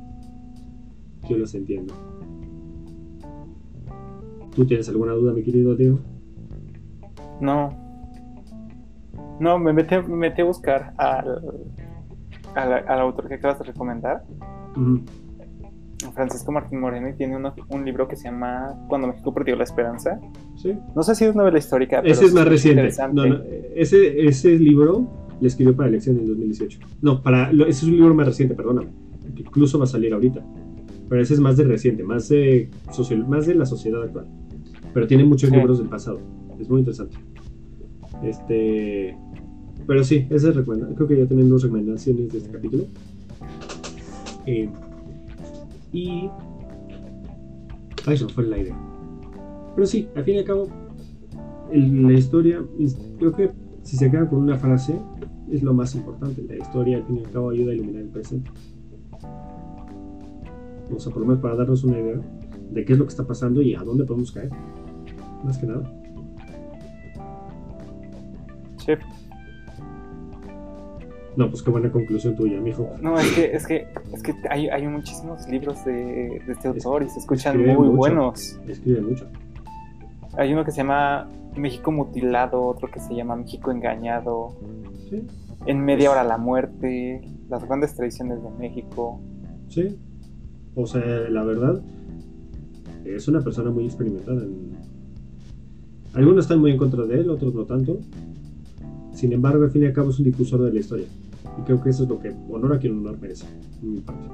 Yo 1.30 1.38
los 1.38 1.54
entiendo. 1.56 1.94
¿Tú 4.56 4.66
tienes 4.66 4.88
alguna 4.90 5.14
duda, 5.14 5.34
mi 5.34 5.44
querido 5.44 5.76
Teo? 5.76 6.00
No. 7.40 7.70
No, 9.40 9.58
me 9.58 9.74
metí, 9.74 9.96
a 9.96 10.46
buscar 10.46 10.94
al, 10.98 11.42
al, 12.56 13.00
autor 13.00 13.28
que 13.28 13.36
acabas 13.36 13.60
de 13.60 13.66
recomendar. 13.66 14.24
Francisco 16.14 16.52
Martín 16.52 16.80
Moreno 16.80 17.10
y 17.10 17.14
tiene 17.14 17.38
un 17.70 17.86
libro 17.86 18.08
que 18.08 18.16
se 18.16 18.26
llama 18.26 18.76
Cuando 18.88 19.08
México 19.08 19.34
perdió 19.34 19.56
la 19.56 19.64
esperanza. 19.64 20.20
Sí. 20.56 20.78
No 20.96 21.02
sé 21.02 21.16
si 21.16 21.26
es 21.26 21.36
novela 21.36 21.58
histórica. 21.58 22.02
Ese 22.04 22.26
es 22.26 22.34
más 22.34 22.46
reciente. 22.46 22.90
ese, 23.76 24.28
ese 24.28 24.50
libro 24.60 25.23
le 25.44 25.50
escribió 25.50 25.76
para 25.76 25.90
elección 25.90 26.18
en 26.18 26.26
2018. 26.26 26.80
No, 27.02 27.22
para, 27.22 27.52
ese 27.52 27.70
es 27.70 27.84
un 27.84 27.98
libro 27.98 28.16
más 28.16 28.26
reciente, 28.26 28.56
perdóname. 28.56 28.88
incluso 29.36 29.78
va 29.78 29.84
a 29.84 29.88
salir 29.88 30.14
ahorita. 30.14 30.42
Pero 31.10 31.22
ese 31.22 31.34
es 31.34 31.42
más 31.42 31.58
de 31.58 31.66
reciente, 31.66 32.02
más 32.02 32.30
de, 32.30 32.70
más 33.28 33.46
de 33.46 33.56
la 33.56 33.66
sociedad 33.66 34.02
actual. 34.02 34.26
Pero 34.94 35.06
tiene 35.06 35.26
muchos 35.26 35.52
libros 35.52 35.80
del 35.80 35.90
pasado. 35.90 36.22
Es 36.60 36.70
muy 36.70 36.80
interesante. 36.80 37.18
Este. 38.24 39.18
Pero 39.86 40.04
sí, 40.06 40.28
ese 40.30 40.50
es 40.50 40.56
Creo 40.56 41.08
que 41.08 41.18
ya 41.18 41.26
tienen 41.26 41.50
dos 41.50 41.64
recomendaciones 41.64 42.32
de 42.32 42.38
este 42.38 42.50
capítulo. 42.50 42.86
Eh, 44.46 44.70
y. 45.92 46.30
Ay, 48.06 48.18
se 48.18 48.28
fue 48.30 48.48
la 48.48 48.60
idea. 48.60 48.78
Pero 49.76 49.86
sí, 49.86 50.08
al 50.16 50.24
fin 50.24 50.36
y 50.36 50.38
al 50.38 50.46
cabo, 50.46 50.70
la 51.74 52.14
historia, 52.14 52.64
creo 53.20 53.34
que 53.34 53.52
si 53.84 53.98
se 53.98 54.10
queda 54.10 54.28
con 54.30 54.40
una 54.40 54.58
frase, 54.58 54.96
es 55.52 55.64
lo 55.64 55.74
más 55.74 55.96
importante. 55.96 56.44
La 56.44 56.56
historia, 56.56 56.98
al 56.98 57.06
fin 57.06 57.18
y 57.18 57.26
al 57.26 57.32
cabo, 57.32 57.50
ayuda 57.50 57.72
a 57.72 57.76
iluminar 57.76 58.02
el 58.04 58.10
presente. 58.10 58.50
O 60.96 61.00
sea, 61.00 61.12
por 61.12 61.22
lo 61.22 61.28
menos 61.28 61.42
para 61.42 61.56
darnos 61.56 61.84
una 61.84 62.00
idea 62.00 62.20
de 62.72 62.86
qué 62.86 62.94
es 62.94 63.00
lo 63.00 63.06
que 63.06 63.10
está 63.10 63.26
pasando 63.26 63.62
y 63.62 63.76
a 63.76 63.80
dónde 63.80 64.06
podemos 64.06 64.32
caer. 64.32 64.50
Más 65.44 65.58
que 65.58 65.68
nada. 65.68 65.84
Sí. 68.78 68.94
No, 71.36 71.50
pues 71.50 71.64
qué 71.64 71.72
buena 71.72 71.92
conclusión 71.92 72.36
tuya, 72.36 72.60
mijo. 72.62 72.90
No, 73.02 73.18
es 73.18 73.32
que, 73.34 73.56
es 73.56 73.66
que, 73.66 73.88
es 74.14 74.22
que 74.22 74.36
hay, 74.50 74.70
hay 74.70 74.88
muchísimos 74.88 75.48
libros 75.50 75.84
de, 75.84 76.42
de 76.46 76.52
este 76.52 76.68
autor 76.68 77.04
y 77.04 77.10
se 77.10 77.20
escuchan 77.20 77.58
muy 77.58 77.90
buenos. 77.90 78.60
Escribe 78.68 79.02
mucho. 79.02 79.26
Hay 80.38 80.54
uno 80.54 80.64
que 80.64 80.72
se 80.72 80.78
llama 80.78 81.30
México 81.56 81.92
mutilado, 81.92 82.62
otro 82.64 82.90
que 82.90 83.00
se 83.00 83.16
llama 83.16 83.36
México 83.36 83.72
engañado. 83.72 84.56
Sí. 85.22 85.28
En 85.66 85.84
media 85.86 86.12
hora 86.12 86.24
la 86.24 86.38
muerte, 86.38 87.22
las 87.50 87.64
grandes 87.66 87.94
tradiciones 87.94 88.42
de 88.44 88.50
México. 88.60 89.20
Sí. 89.70 89.96
O 90.76 90.86
sea, 90.88 91.02
la 91.30 91.44
verdad, 91.44 91.82
es 93.06 93.28
una 93.28 93.42
persona 93.42 93.70
muy 93.72 93.86
experimentada. 93.86 94.42
en- 94.44 94.74
Algunos 96.14 96.46
están 96.46 96.60
muy 96.60 96.72
en 96.72 96.78
contra 96.78 97.06
de 97.06 97.20
él, 97.22 97.30
otros 97.30 97.54
no 97.56 97.66
tanto. 97.66 98.00
Sin 99.14 99.32
embargo, 99.34 99.64
al 99.64 99.72
fin 99.72 99.84
y 99.84 99.86
al 99.86 99.94
cabo 99.94 100.10
es 100.12 100.20
un 100.20 100.26
difusor 100.26 100.62
de 100.64 100.72
la 100.74 100.80
historia. 100.80 101.06
Y 101.60 101.62
creo 101.64 101.82
que 101.82 101.90
eso 101.92 102.04
es 102.04 102.10
lo 102.10 102.20
que 102.20 102.32
honor 102.50 102.74
a 102.74 102.80
quien 102.80 102.98
honor 102.98 103.20
merece, 103.20 103.46
en 103.82 103.94
mi 103.94 104.00
parte. 104.00 104.28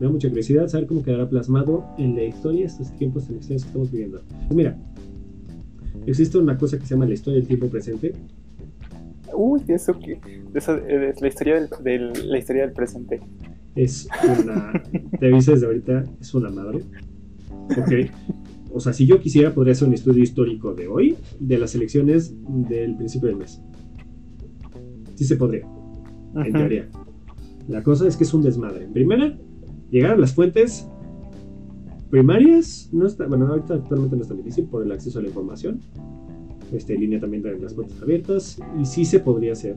Me 0.00 0.06
da 0.06 0.12
mucha 0.12 0.28
curiosidad 0.28 0.68
saber 0.68 0.86
cómo 0.86 1.02
quedará 1.02 1.28
plasmado 1.28 1.84
en 1.98 2.14
la 2.14 2.24
historia 2.24 2.66
estos 2.66 2.90
tiempos 2.96 3.26
tan 3.26 3.36
extraños 3.36 3.62
que 3.64 3.68
estamos 3.68 3.90
viviendo. 3.90 4.20
Pues 4.46 4.54
mira, 4.56 4.78
existe 6.06 6.38
una 6.38 6.56
cosa 6.56 6.78
que 6.78 6.86
se 6.86 6.94
llama 6.94 7.06
la 7.06 7.14
historia 7.14 7.38
del 7.40 7.48
tiempo 7.48 7.66
presente. 7.68 8.12
Uy, 9.38 9.62
eso 9.68 9.98
que. 9.98 10.20
Eso, 10.54 10.74
de 10.76 11.14
la, 11.20 11.28
historia 11.28 11.54
del, 11.54 11.68
del- 11.84 12.30
la 12.30 12.38
historia 12.38 12.62
del 12.62 12.72
presente. 12.72 13.20
Es 13.76 14.08
una. 14.42 14.82
te 15.20 15.26
aviso 15.28 15.52
desde 15.52 15.66
ahorita, 15.66 16.04
es 16.20 16.34
una 16.34 16.50
madre. 16.50 16.80
Ok. 17.70 18.10
O 18.72 18.80
sea, 18.80 18.92
si 18.92 19.06
yo 19.06 19.20
quisiera, 19.20 19.54
podría 19.54 19.72
hacer 19.72 19.86
un 19.88 19.94
estudio 19.94 20.22
histórico 20.22 20.74
de 20.74 20.88
hoy, 20.88 21.16
de 21.40 21.58
las 21.58 21.74
elecciones 21.74 22.34
del 22.68 22.96
principio 22.96 23.28
del 23.28 23.36
mes. 23.38 23.60
Sí 25.14 25.24
se 25.24 25.36
podría. 25.36 25.62
en 26.34 26.40
Ujú. 26.42 26.52
teoría. 26.52 26.88
La 27.68 27.82
cosa 27.82 28.06
es 28.08 28.16
que 28.16 28.24
es 28.24 28.34
un 28.34 28.42
desmadre. 28.42 28.84
En 28.84 28.92
primera, 28.92 29.38
llegar 29.90 30.12
a 30.12 30.16
las 30.16 30.34
fuentes 30.34 30.88
primarias 32.10 32.88
no 32.92 33.06
está, 33.06 33.26
bueno, 33.26 33.46
ahorita 33.48 33.74
actualmente 33.74 34.16
no 34.16 34.22
es 34.22 34.28
tan 34.28 34.36
difícil 34.38 34.64
por 34.66 34.82
el 34.84 34.90
acceso 34.92 35.18
a 35.18 35.22
la 35.22 35.28
información. 35.28 35.80
Este, 36.72 36.96
línea 36.98 37.18
también 37.18 37.42
de 37.42 37.58
las 37.58 37.74
fuentes 37.74 38.00
abiertas 38.02 38.58
y 38.80 38.84
sí 38.84 39.04
se 39.04 39.20
podría 39.20 39.52
hacer. 39.52 39.76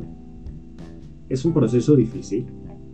Es 1.30 1.46
un 1.46 1.54
proceso 1.54 1.96
difícil. 1.96 2.46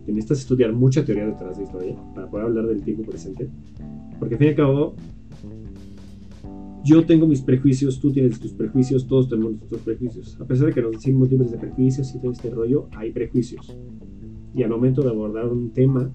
Te 0.05 0.11
necesitas 0.11 0.39
estudiar 0.39 0.71
mucha 0.71 1.03
teoría 1.03 1.25
detrás 1.25 1.57
de 1.57 1.63
historia 1.63 1.95
para 2.13 2.29
poder 2.29 2.45
hablar 2.45 2.67
del 2.67 2.81
tiempo 2.83 3.03
presente. 3.03 3.49
Porque 4.19 4.35
al 4.35 4.39
fin 4.39 4.47
y 4.47 4.49
al 4.51 4.55
cabo, 4.55 4.95
yo 6.83 7.05
tengo 7.05 7.27
mis 7.27 7.41
prejuicios, 7.41 7.99
tú 7.99 8.11
tienes 8.11 8.39
tus 8.39 8.53
prejuicios, 8.53 9.07
todos 9.07 9.27
tenemos 9.27 9.53
nuestros 9.53 9.81
prejuicios. 9.81 10.39
A 10.39 10.45
pesar 10.45 10.67
de 10.67 10.73
que 10.73 10.81
nos 10.81 10.91
decimos 10.91 11.29
libres 11.29 11.51
de 11.51 11.57
prejuicios 11.57 12.13
y 12.15 12.19
todo 12.19 12.31
este 12.31 12.49
rollo, 12.49 12.87
hay 12.95 13.11
prejuicios. 13.11 13.75
Y 14.57 14.63
al 14.63 14.71
momento 14.71 15.03
de 15.03 15.09
abordar 15.09 15.45
un 15.47 15.69
tema, 15.69 16.09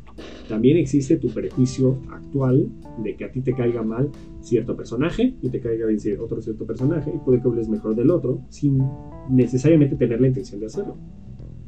también 0.49 0.77
existe 0.77 1.17
tu 1.17 1.29
prejuicio 1.29 2.01
actual 2.11 2.69
de 3.01 3.15
que 3.15 3.25
a 3.25 3.31
ti 3.31 3.41
te 3.41 3.55
caiga 3.55 3.85
mal 3.85 4.11
cierto 4.41 4.77
personaje 4.77 5.37
y 5.41 5.49
te 5.49 5.61
caiga 5.61 5.87
bien 5.87 6.01
otro 6.21 6.43
cierto 6.43 6.67
personaje 6.67 7.13
y 7.15 7.19
puede 7.19 7.41
que 7.41 7.47
hables 7.47 7.69
mejor 7.69 7.95
del 7.95 8.11
otro 8.11 8.41
sin 8.49 8.83
necesariamente 9.31 9.95
tener 9.95 10.21
la 10.21 10.27
intención 10.27 10.59
de 10.59 10.67
hacerlo. 10.67 10.97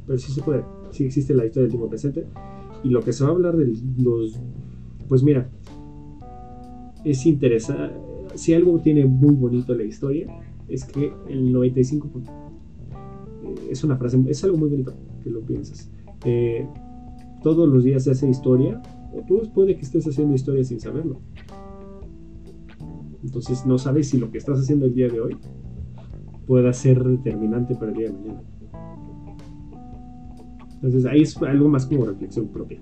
Pero 0.05 0.19
sí 0.19 0.33
se 0.33 0.41
puede, 0.41 0.65
sí 0.91 1.05
existe 1.05 1.33
la 1.33 1.45
historia 1.45 1.63
del 1.63 1.71
tiempo 1.71 1.89
presente. 1.89 2.25
Y 2.83 2.89
lo 2.89 3.01
que 3.01 3.13
se 3.13 3.23
va 3.23 3.29
a 3.29 3.33
hablar 3.33 3.55
de 3.55 3.73
los... 3.97 4.37
Pues 5.07 5.23
mira, 5.23 5.49
es 7.05 7.25
interesante. 7.25 7.95
Si 8.35 8.53
algo 8.53 8.79
tiene 8.79 9.05
muy 9.05 9.33
bonito 9.33 9.73
la 9.73 9.85
historia, 9.85 10.27
es 10.67 10.83
que 10.83 11.13
el 11.29 11.53
95... 11.53 12.09
eh, 13.45 13.55
Es 13.71 13.81
una 13.85 13.95
frase, 13.95 14.21
es 14.27 14.43
algo 14.43 14.57
muy 14.57 14.69
bonito 14.69 14.93
que 15.23 15.29
lo 15.29 15.39
piensas. 15.39 15.89
Todos 17.43 17.69
los 17.69 17.83
días 17.83 18.03
se 18.03 18.11
hace 18.11 18.29
historia, 18.29 18.81
o 19.13 19.21
tú 19.27 19.41
puede 19.53 19.75
que 19.75 19.81
estés 19.81 20.07
haciendo 20.07 20.33
historia 20.33 20.63
sin 20.63 20.79
saberlo. 20.79 21.21
Entonces 23.23 23.65
no 23.65 23.77
sabes 23.77 24.09
si 24.09 24.17
lo 24.17 24.31
que 24.31 24.37
estás 24.37 24.59
haciendo 24.59 24.85
el 24.85 24.93
día 24.93 25.07
de 25.07 25.19
hoy 25.19 25.37
pueda 26.45 26.71
ser 26.73 27.03
determinante 27.03 27.75
para 27.75 27.91
el 27.91 27.97
día 27.97 28.07
de 28.07 28.13
mañana. 28.13 28.41
Entonces 30.75 31.05
ahí 31.05 31.21
es 31.21 31.35
algo 31.41 31.67
más 31.67 31.85
como 31.85 32.05
reflexión 32.05 32.47
propia. 32.47 32.79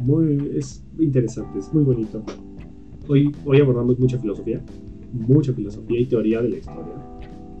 Muy, 0.00 0.52
es 0.56 0.82
interesante, 0.98 1.58
es 1.58 1.72
muy 1.74 1.84
bonito. 1.84 2.22
Hoy, 3.06 3.34
hoy 3.44 3.60
abordamos 3.60 3.98
mucha 3.98 4.18
filosofía, 4.18 4.62
mucha 5.12 5.52
filosofía 5.52 6.00
y 6.00 6.06
teoría 6.06 6.40
de 6.40 6.48
la 6.48 6.56
historia. 6.56 6.94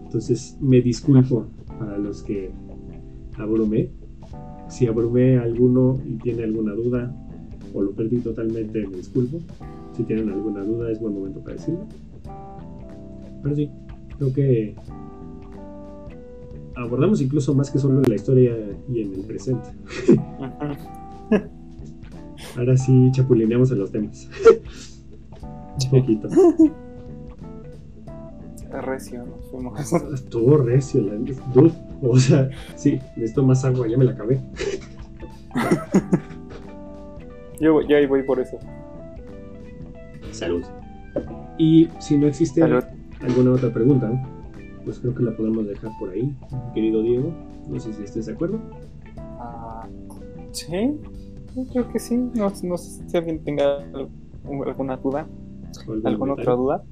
Entonces 0.04 0.56
me 0.60 0.80
disculpo 0.80 1.46
para 1.78 1.98
los 1.98 2.22
que 2.22 2.50
abrumé. 3.40 3.90
Si 4.68 4.86
abrumé 4.86 5.38
a 5.38 5.42
alguno 5.42 6.00
y 6.04 6.14
tiene 6.18 6.44
alguna 6.44 6.72
duda 6.74 7.14
o 7.74 7.82
lo 7.82 7.92
perdí 7.92 8.18
totalmente, 8.18 8.86
me 8.86 8.96
disculpo. 8.96 9.38
Si 9.96 10.04
tienen 10.04 10.28
alguna 10.30 10.64
duda, 10.64 10.90
es 10.90 11.00
buen 11.00 11.14
momento 11.14 11.40
para 11.40 11.56
decirlo. 11.56 11.86
Pero 13.42 13.56
sí, 13.56 13.70
creo 14.16 14.32
que 14.32 14.74
abordamos 16.76 17.20
incluso 17.20 17.54
más 17.54 17.70
que 17.70 17.78
solo 17.78 18.02
en 18.02 18.08
la 18.08 18.14
historia 18.14 18.56
y 18.92 19.02
en 19.02 19.14
el 19.14 19.20
presente. 19.22 19.70
Ahora 22.56 22.76
sí 22.76 23.10
chapulineamos 23.12 23.70
en 23.70 23.78
los 23.78 23.90
temas. 23.90 24.28
Un 25.84 25.90
poquito. 25.90 26.28
Recio, 28.70 29.24
nos 29.24 29.44
fuimos. 29.50 29.92
Estuvo 30.14 30.56
recio, 30.58 31.02
la 31.02 31.14
dude. 31.54 31.72
O 32.02 32.16
sea, 32.18 32.48
sí, 32.76 32.98
necesito 33.16 33.42
más 33.44 33.64
agua, 33.64 33.86
ya 33.88 33.96
me 33.98 34.04
la 34.04 34.12
acabé. 34.12 34.40
Yo, 37.60 37.78
ahí 37.80 38.06
voy 38.06 38.22
por 38.22 38.40
eso. 38.40 38.58
Salud. 40.32 40.62
Y 41.58 41.88
si 41.98 42.16
no 42.16 42.26
existe 42.26 42.60
Salud. 42.60 42.82
alguna 43.20 43.50
otra 43.52 43.70
pregunta, 43.72 44.10
pues 44.84 44.98
creo 44.98 45.14
que 45.14 45.22
la 45.22 45.36
podemos 45.36 45.66
dejar 45.66 45.90
por 45.98 46.08
ahí, 46.10 46.34
querido 46.74 47.02
Diego. 47.02 47.34
No 47.68 47.78
sé 47.78 47.92
si 47.92 48.02
estés 48.04 48.26
de 48.26 48.32
acuerdo. 48.32 48.58
Ah, 49.18 49.86
sí, 50.52 50.66
creo 51.72 51.88
que 51.92 51.98
sí. 51.98 52.16
No, 52.16 52.50
no 52.62 52.78
sé 52.78 53.02
si 53.06 53.16
alguien 53.16 53.42
tenga 53.44 53.76
al- 53.92 54.08
alguna 54.66 54.96
duda, 54.96 55.26
alguna 56.04 56.32
otra 56.32 56.54
duda. 56.54 56.82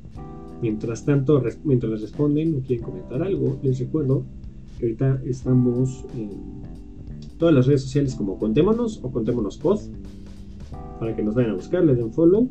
Mientras 0.60 1.04
tanto, 1.04 1.42
mientras 1.64 1.92
les 1.92 2.02
responden 2.02 2.56
o 2.56 2.60
quieren 2.60 2.84
comentar 2.84 3.22
algo, 3.22 3.58
les 3.62 3.78
recuerdo 3.78 4.24
que 4.78 4.86
ahorita 4.86 5.22
estamos 5.24 6.04
en 6.16 6.30
todas 7.38 7.54
las 7.54 7.66
redes 7.66 7.82
sociales 7.82 8.14
como 8.14 8.38
Contémonos 8.38 9.00
o 9.02 9.10
Contémonos 9.10 9.58
Pod, 9.58 9.80
para 10.98 11.14
que 11.14 11.22
nos 11.22 11.34
vayan 11.34 11.52
a 11.52 11.54
buscar, 11.54 11.84
le 11.84 11.94
den 11.94 12.12
follow. 12.12 12.48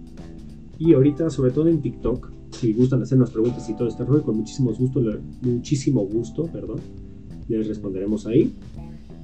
Y 0.79 0.93
ahorita, 0.93 1.29
sobre 1.29 1.51
todo 1.51 1.67
en 1.67 1.81
TikTok, 1.81 2.31
si 2.51 2.73
gustan 2.73 3.01
hacernos 3.01 3.31
preguntas 3.31 3.69
y 3.69 3.75
todo 3.75 3.87
este 3.87 4.05
rollo, 4.05 4.23
con 4.23 4.37
muchísimo 4.37 4.73
gusto, 4.73 5.01
muchísimo 5.41 6.05
gusto, 6.05 6.43
perdón, 6.45 6.79
les 7.47 7.67
responderemos 7.67 8.25
ahí. 8.25 8.53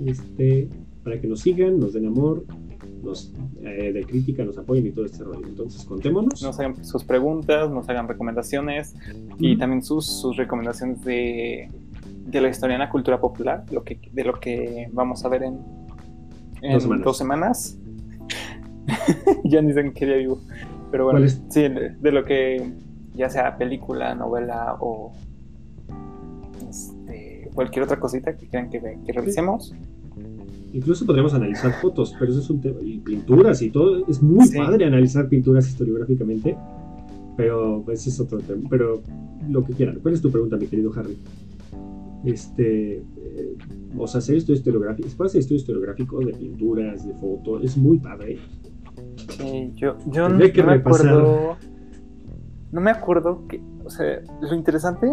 Este, 0.04 0.70
para 1.04 1.20
que 1.22 1.28
nos 1.28 1.42
sigan, 1.42 1.80
nos 1.80 1.94
den 1.94 2.08
amor, 2.08 2.46
nos 3.04 3.32
eh, 3.62 3.92
de 3.94 4.04
crítica, 4.06 4.44
nos 4.44 4.58
apoyen 4.58 4.88
y 4.88 4.92
todo 4.92 5.06
este 5.06 5.24
rollo. 5.24 5.46
Entonces, 5.46 5.84
contémonos. 5.86 6.42
Nos 6.42 6.60
hagan 6.60 6.84
sus 6.84 7.04
preguntas, 7.04 7.70
nos 7.70 7.88
hagan 7.90 8.08
recomendaciones 8.08 8.96
y 9.40 9.58
también 9.58 9.84
sus, 9.84 10.06
sus 10.06 10.38
recomendaciones 10.38 11.04
de, 11.04 11.70
de 12.26 12.42
la 12.42 12.50
historia 12.50 12.76
en 12.76 12.80
la 12.80 12.90
cultura 12.90 13.20
popular, 13.20 13.66
lo 13.72 13.84
que, 13.84 14.00
de 14.12 14.24
lo 14.24 14.40
que 14.40 14.90
vamos 14.92 15.24
a 15.26 15.30
ver 15.30 15.44
en, 15.44 15.60
en 16.62 16.74
Dos 16.74 16.84
semanas. 16.84 17.06
dos 17.06 17.18
semanas. 17.18 17.78
ya 19.44 19.62
ni 19.62 19.74
sé 19.74 19.82
en 19.82 19.94
qué 19.94 20.06
día 20.06 20.16
vivo. 20.18 20.40
Pero 20.92 21.06
bueno, 21.06 21.28
sí, 21.28 21.62
de, 21.62 21.96
de 22.00 22.12
lo 22.12 22.24
que 22.24 22.72
ya 23.16 23.30
sea 23.30 23.58
película, 23.58 24.16
novela 24.16 24.78
o 24.80 25.12
este, 26.70 27.50
cualquier 27.54 27.84
otra 27.84 28.00
cosita 28.00 28.36
que 28.36 28.48
quieran 28.48 28.70
que, 28.70 28.80
que 29.06 29.14
revisemos. 29.14 29.74
Incluso 30.74 31.06
podríamos 31.06 31.34
analizar 31.34 31.72
fotos, 31.82 32.16
pero 32.20 32.32
eso 32.32 32.42
es 32.42 32.50
un 32.50 32.60
tema. 32.60 32.80
Y 32.82 32.98
pinturas 33.00 33.62
y 33.62 33.70
todo. 33.70 34.06
Es 34.08 34.22
muy 34.22 34.46
Sí. 34.48 34.58
padre 34.58 34.86
analizar 34.86 35.30
pinturas 35.30 35.68
historiográficamente. 35.68 36.58
Pero 37.38 37.84
ese 37.92 38.10
es 38.10 38.20
otro 38.20 38.40
tema. 38.40 38.68
Pero 38.70 39.02
lo 39.50 39.64
que 39.64 39.74
quieran. 39.74 40.00
¿Cuál 40.02 40.14
es 40.16 40.22
tu 40.22 40.32
pregunta, 40.32 40.58
mi 40.58 40.68
querido 40.68 40.92
Harry? 40.96 41.18
Este. 42.26 42.98
eh, 42.98 43.56
o 43.98 44.08
sea, 44.08 44.20
hacer 44.20 44.38
estudio 44.38 44.58
historiográfico. 44.58 45.08
Puede 45.16 45.28
hacer 45.30 45.40
estudio 45.40 45.58
historiográfico 45.60 46.20
de 46.20 46.34
pinturas, 46.34 47.08
de 47.08 47.14
fotos. 47.16 47.64
Es 47.64 47.78
muy 47.78 48.00
padre. 48.00 48.38
Sí, 49.30 49.72
yo, 49.76 49.98
yo 50.08 50.30
no, 50.30 50.40
que 50.52 50.62
no 50.62 50.68
me 50.68 50.74
acuerdo. 50.74 51.58
No 52.72 52.82
me 52.82 52.92
acuerdo 52.92 53.48
que. 53.48 53.62
O 53.86 53.90
sea, 53.90 54.22
lo 54.42 54.56
interesante 54.56 55.08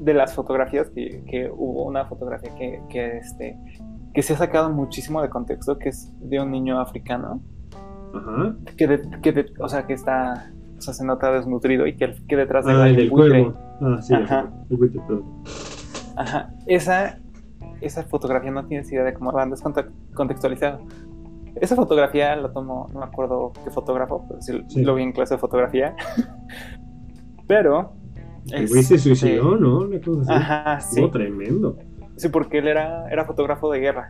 de 0.00 0.14
las 0.14 0.34
fotografías, 0.34 0.90
que, 0.90 1.22
que 1.28 1.50
hubo 1.50 1.86
una 1.86 2.04
fotografía 2.06 2.54
que, 2.54 2.80
que, 2.90 3.18
este, 3.18 3.58
que 4.16 4.22
se 4.22 4.32
ha 4.32 4.36
sacado 4.38 4.70
muchísimo 4.70 5.20
de 5.20 5.28
contexto, 5.28 5.78
que 5.78 5.90
es 5.90 6.10
de 6.20 6.40
un 6.40 6.50
niño 6.50 6.80
africano, 6.80 7.42
Ajá. 8.14 8.56
que, 8.78 8.86
de- 8.86 9.10
que 9.22 9.30
de- 9.32 9.52
o 9.60 9.68
sea, 9.68 9.86
que 9.86 9.92
está. 9.92 10.50
O 10.78 10.80
sea, 10.80 10.94
se 10.94 11.04
nota 11.04 11.30
desnutrido 11.32 11.86
y 11.86 11.96
que, 11.96 12.14
que 12.26 12.34
detrás 12.36 12.64
de 12.64 12.72
Ah, 12.72 12.82
hay 12.84 12.96
del 12.96 13.10
cuervo. 13.10 13.52
Ah, 13.82 13.98
sí, 14.00 14.14
Ajá. 14.14 14.50
el 14.70 14.76
buitre, 14.78 15.00
perdón. 15.06 15.42
Ajá. 16.16 16.50
Esa, 16.66 17.18
esa 17.82 18.04
fotografía 18.04 18.50
no 18.50 18.64
tienes 18.64 18.90
idea 18.90 19.04
de 19.04 19.12
cómo 19.12 19.32
la 19.32 19.42
han 19.42 19.50
desconte- 19.50 19.90
contextualizado. 20.14 20.78
Esa 21.56 21.76
fotografía 21.76 22.34
la 22.36 22.50
tomó, 22.52 22.88
no 22.94 23.00
me 23.00 23.04
acuerdo 23.06 23.52
qué 23.64 23.70
fotógrafo, 23.70 24.24
pero 24.28 24.40
sí, 24.40 24.62
Sí. 24.68 24.82
lo 24.82 24.94
vi 24.94 25.02
en 25.02 25.12
clase 25.12 25.34
de 25.34 25.38
fotografía. 25.38 25.94
pero. 27.46 27.92
El 28.52 28.68
güey 28.68 28.82
se 28.82 28.94
este, 28.94 29.08
suicidó, 29.10 29.56
¿no? 29.56 29.80
Una 29.80 30.00
cosa 30.00 30.20
así. 30.22 30.32
Ajá, 30.32 30.80
sí. 30.80 30.88
Estuvo 31.00 31.10
tremendo. 31.10 31.76
Sí, 32.16 32.28
porque 32.28 32.58
él 32.58 32.68
era, 32.68 33.08
era 33.10 33.24
fotógrafo 33.24 33.70
de 33.70 33.80
guerra. 33.80 34.08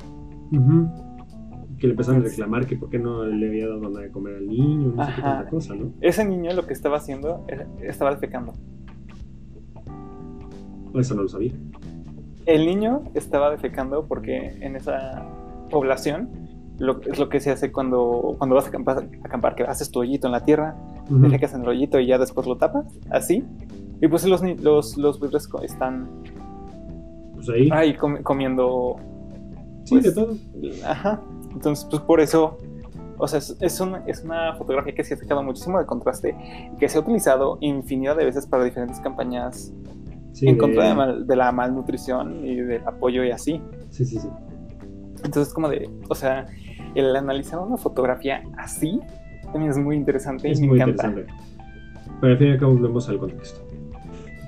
Que 1.78 1.86
le 1.86 1.92
empezaron 1.92 2.22
a 2.22 2.24
reclamar 2.24 2.66
que 2.66 2.76
por 2.76 2.88
qué 2.88 2.98
no 2.98 3.24
le 3.24 3.48
había 3.48 3.68
dado 3.68 3.90
nada 3.90 4.00
de 4.00 4.10
comer 4.10 4.36
al 4.36 4.46
niño, 4.46 4.92
no 4.94 5.04
sé 5.04 5.12
qué 5.14 5.22
tanta 5.22 5.50
cosa, 5.50 5.74
¿no? 5.74 5.92
Ese 6.00 6.24
niño 6.24 6.52
lo 6.54 6.66
que 6.66 6.72
estaba 6.72 6.96
haciendo, 6.96 7.44
estaba 7.82 8.12
defecando. 8.12 8.54
Eso 10.94 11.14
no 11.14 11.22
lo 11.22 11.28
sabía. 11.28 11.52
El 12.46 12.64
niño 12.64 13.02
estaba 13.14 13.50
defecando 13.50 14.06
porque 14.06 14.56
en 14.60 14.76
esa 14.76 15.26
población 15.68 16.30
lo, 16.78 17.00
es 17.02 17.18
lo 17.18 17.28
que 17.28 17.40
se 17.40 17.50
hace 17.50 17.72
cuando, 17.72 18.36
cuando 18.38 18.54
vas 18.54 18.66
a 18.66 18.68
acampar, 18.68 19.08
acampar, 19.24 19.54
que 19.56 19.64
haces 19.64 19.90
tu 19.90 20.00
hoyito 20.00 20.28
en 20.28 20.32
la 20.32 20.44
tierra, 20.44 20.76
uh 21.10 21.18
defecas 21.18 21.54
en 21.54 21.62
el 21.62 21.68
hoyito 21.68 21.98
y 21.98 22.06
ya 22.06 22.18
después 22.18 22.46
lo 22.46 22.56
tapas, 22.56 22.86
así. 23.10 23.44
Y 24.00 24.08
pues 24.08 24.26
los, 24.26 24.42
los, 24.60 24.96
los 24.96 25.48
están 25.62 26.08
pues 27.36 27.48
ahí, 27.48 27.68
ahí 27.72 27.94
comiendo. 27.94 28.96
Sí, 29.84 30.00
de 30.00 30.10
pues, 30.10 30.14
todo. 30.14 30.36
Ajá. 30.84 31.22
Entonces, 31.52 31.86
pues 31.88 32.02
por 32.02 32.20
eso, 32.20 32.58
o 33.18 33.28
sea, 33.28 33.38
es, 33.38 33.56
es, 33.60 33.80
una, 33.80 34.02
es 34.06 34.24
una 34.24 34.54
fotografía 34.56 34.94
que 34.94 35.04
se 35.04 35.14
ha 35.14 35.16
sacado 35.16 35.42
muchísimo 35.42 35.78
de 35.78 35.86
contraste, 35.86 36.36
que 36.78 36.88
se 36.88 36.98
ha 36.98 37.00
utilizado 37.00 37.58
infinidad 37.60 38.16
de 38.16 38.24
veces 38.24 38.46
para 38.46 38.64
diferentes 38.64 39.00
campañas 39.00 39.72
en 40.42 40.58
contra 40.58 40.94
de, 40.94 41.24
de, 41.24 41.36
la 41.36 41.50
malnutrición 41.52 42.44
y 42.44 42.56
del 42.56 42.86
apoyo 42.86 43.24
y 43.24 43.30
así. 43.30 43.60
Sí, 43.90 44.04
sí, 44.04 44.18
sí. 44.18 44.28
Entonces, 45.24 45.54
como 45.54 45.68
de, 45.68 45.88
o 46.08 46.14
sea, 46.14 46.46
el 46.94 47.14
analizar 47.14 47.58
una 47.58 47.76
fotografía 47.76 48.42
así 48.58 49.00
también 49.52 49.70
es 49.70 49.78
muy 49.78 49.96
interesante 49.96 50.50
es 50.50 50.58
y 50.58 50.62
me 50.62 50.68
muy 50.68 50.80
encanta. 50.80 51.08
Interesante. 51.08 51.46
Pero 52.20 52.32
al 52.32 52.38
fin 52.38 52.48
y 52.48 52.50
al 52.52 52.58
cabo 52.58 52.72
volvemos 52.72 53.08
al 53.08 53.18
contexto. 53.18 53.60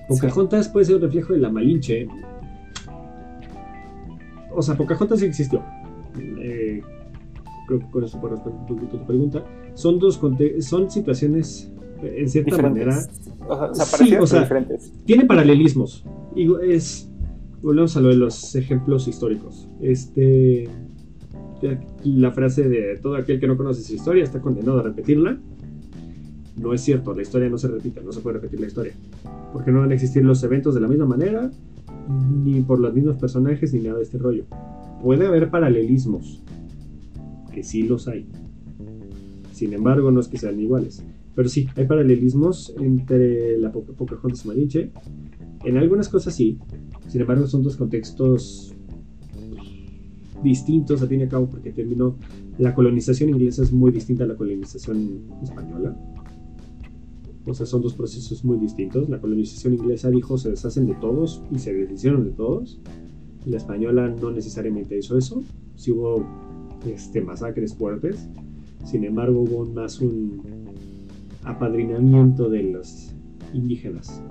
Pocahontas 0.08 0.66
sí. 0.66 0.72
puede 0.72 0.86
ser 0.86 0.96
un 0.96 1.02
reflejo 1.02 1.32
de 1.34 1.38
la 1.40 1.50
Malinche. 1.50 2.08
O 4.58 4.62
sea, 4.62 4.76
Pocahontas 4.76 5.20
sí 5.20 5.26
existió. 5.26 5.62
Eh, 6.18 6.82
creo 7.68 7.78
que 7.78 7.90
con 7.92 8.02
eso 8.02 8.20
puedo 8.20 8.34
responder 8.34 8.60
un 8.60 8.66
poquito 8.66 8.98
tu 8.98 9.06
pregunta. 9.06 9.44
Son 9.74 10.00
dos 10.00 10.20
son 10.62 10.90
situaciones, 10.90 11.70
en 12.02 12.28
cierta 12.28 12.56
diferentes. 12.56 12.86
manera. 12.86 13.70
O 13.70 13.72
sea, 13.72 13.84
sí, 13.84 14.16
o 14.16 14.26
sea, 14.26 14.40
diferentes. 14.40 14.92
Tiene 15.04 15.26
paralelismos. 15.26 16.04
Y 16.34 16.48
es. 16.68 17.08
Volvemos 17.62 17.96
a 17.96 18.00
lo 18.00 18.08
de 18.08 18.16
los 18.16 18.56
ejemplos 18.56 19.06
históricos. 19.06 19.68
Este. 19.80 20.68
La 22.02 22.32
frase 22.32 22.68
de 22.68 22.98
todo 23.00 23.14
aquel 23.14 23.38
que 23.38 23.46
no 23.46 23.56
conoce 23.56 23.82
su 23.82 23.94
historia 23.94 24.24
está 24.24 24.40
condenado 24.40 24.80
a 24.80 24.82
repetirla. 24.82 25.38
No 26.56 26.74
es 26.74 26.80
cierto, 26.80 27.14
la 27.14 27.22
historia 27.22 27.48
no 27.48 27.58
se 27.58 27.68
repite, 27.68 28.00
no 28.00 28.10
se 28.10 28.20
puede 28.20 28.40
repetir 28.40 28.58
la 28.58 28.66
historia. 28.66 28.92
Porque 29.52 29.70
no 29.70 29.80
van 29.80 29.92
a 29.92 29.94
existir 29.94 30.24
los 30.24 30.42
eventos 30.42 30.74
de 30.74 30.80
la 30.80 30.88
misma 30.88 31.06
manera, 31.06 31.48
ni 32.08 32.60
por 32.62 32.78
los 32.80 32.94
mismos 32.94 33.16
personajes, 33.16 33.72
ni 33.72 33.80
nada 33.80 33.96
de 33.96 34.04
este 34.04 34.18
rollo. 34.18 34.44
Puede 35.02 35.26
haber 35.26 35.50
paralelismos, 35.50 36.42
que 37.52 37.62
sí 37.62 37.82
los 37.82 38.08
hay. 38.08 38.26
Sin 39.52 39.72
embargo, 39.72 40.10
no 40.10 40.20
es 40.20 40.28
que 40.28 40.38
sean 40.38 40.60
iguales. 40.60 41.04
Pero 41.34 41.48
sí, 41.48 41.68
hay 41.76 41.86
paralelismos 41.86 42.74
entre 42.80 43.58
la 43.58 43.70
Pocahontas 43.70 44.44
y 44.44 44.48
Malinche. 44.48 44.90
En 45.64 45.76
algunas 45.76 46.08
cosas 46.08 46.34
sí. 46.34 46.58
Sin 47.06 47.20
embargo, 47.20 47.46
son 47.46 47.62
dos 47.62 47.76
contextos 47.76 48.74
distintos, 50.42 51.02
a 51.02 51.06
fin 51.06 51.20
y 51.20 51.24
a 51.24 51.28
cabo, 51.28 51.48
porque 51.48 51.70
terminó. 51.70 52.16
La 52.58 52.74
colonización 52.74 53.30
inglesa 53.30 53.62
es 53.62 53.72
muy 53.72 53.92
distinta 53.92 54.24
a 54.24 54.26
la 54.26 54.36
colonización 54.36 55.20
española. 55.42 55.96
O 57.48 57.54
sea, 57.54 57.64
son 57.64 57.82
dos 57.82 57.94
procesos 57.94 58.44
muy 58.44 58.58
distintos. 58.58 59.08
La 59.08 59.20
colonización 59.20 59.74
inglesa 59.74 60.10
dijo 60.10 60.36
se 60.36 60.50
deshacen 60.50 60.86
de 60.86 60.94
todos 60.94 61.42
y 61.50 61.58
se 61.58 61.72
deshicieron 61.72 62.24
de 62.24 62.30
todos. 62.32 62.78
La 63.46 63.56
española 63.56 64.08
no 64.08 64.30
necesariamente 64.30 64.98
hizo 64.98 65.16
eso. 65.16 65.42
Sí 65.74 65.90
hubo 65.92 66.24
este, 66.86 67.22
masacres 67.22 67.74
fuertes. 67.74 68.28
Sin 68.84 69.04
embargo, 69.04 69.40
hubo 69.40 69.64
más 69.64 70.00
un 70.00 70.42
apadrinamiento 71.42 72.50
de 72.50 72.64
los 72.64 73.14
indígenas. 73.54 74.22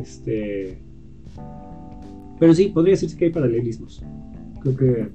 Este. 0.00 0.78
Pero 2.38 2.54
sí, 2.54 2.68
podría 2.68 2.92
decirse 2.92 3.16
que 3.16 3.26
hay 3.26 3.30
paralelismos. 3.32 4.02
Creo 4.60 4.76
que 4.76 5.08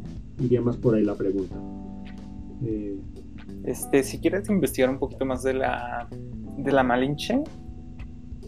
iría 0.43 0.61
más 0.61 0.75
por 0.77 0.95
ahí 0.95 1.03
la 1.03 1.15
pregunta. 1.15 1.55
Eh... 2.63 2.97
Este, 3.63 4.03
si 4.03 4.19
quieres 4.19 4.49
investigar 4.49 4.89
un 4.89 4.99
poquito 4.99 5.25
más 5.25 5.43
de 5.43 5.53
la 5.53 6.07
de 6.63 6.71
la 6.71 6.83
Malinche. 6.83 7.41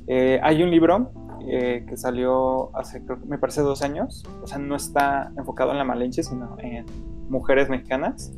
Eh, 0.08 0.40
hay 0.44 0.64
un 0.64 0.72
libro 0.72 1.12
eh, 1.48 1.86
que 1.88 1.98
salió 1.98 2.76
hace, 2.76 3.04
creo, 3.04 3.20
me 3.28 3.38
parece, 3.38 3.62
dos 3.62 3.82
años. 3.82 4.24
O 4.42 4.48
sea, 4.48 4.58
no 4.58 4.76
está 4.76 5.32
enfocado 5.38 5.72
en 5.72 5.78
la 5.78 5.84
Malinche, 5.84 6.24
sino 6.24 6.58
en 6.60 6.86
mujeres 7.30 7.70
mexicanas, 7.70 8.34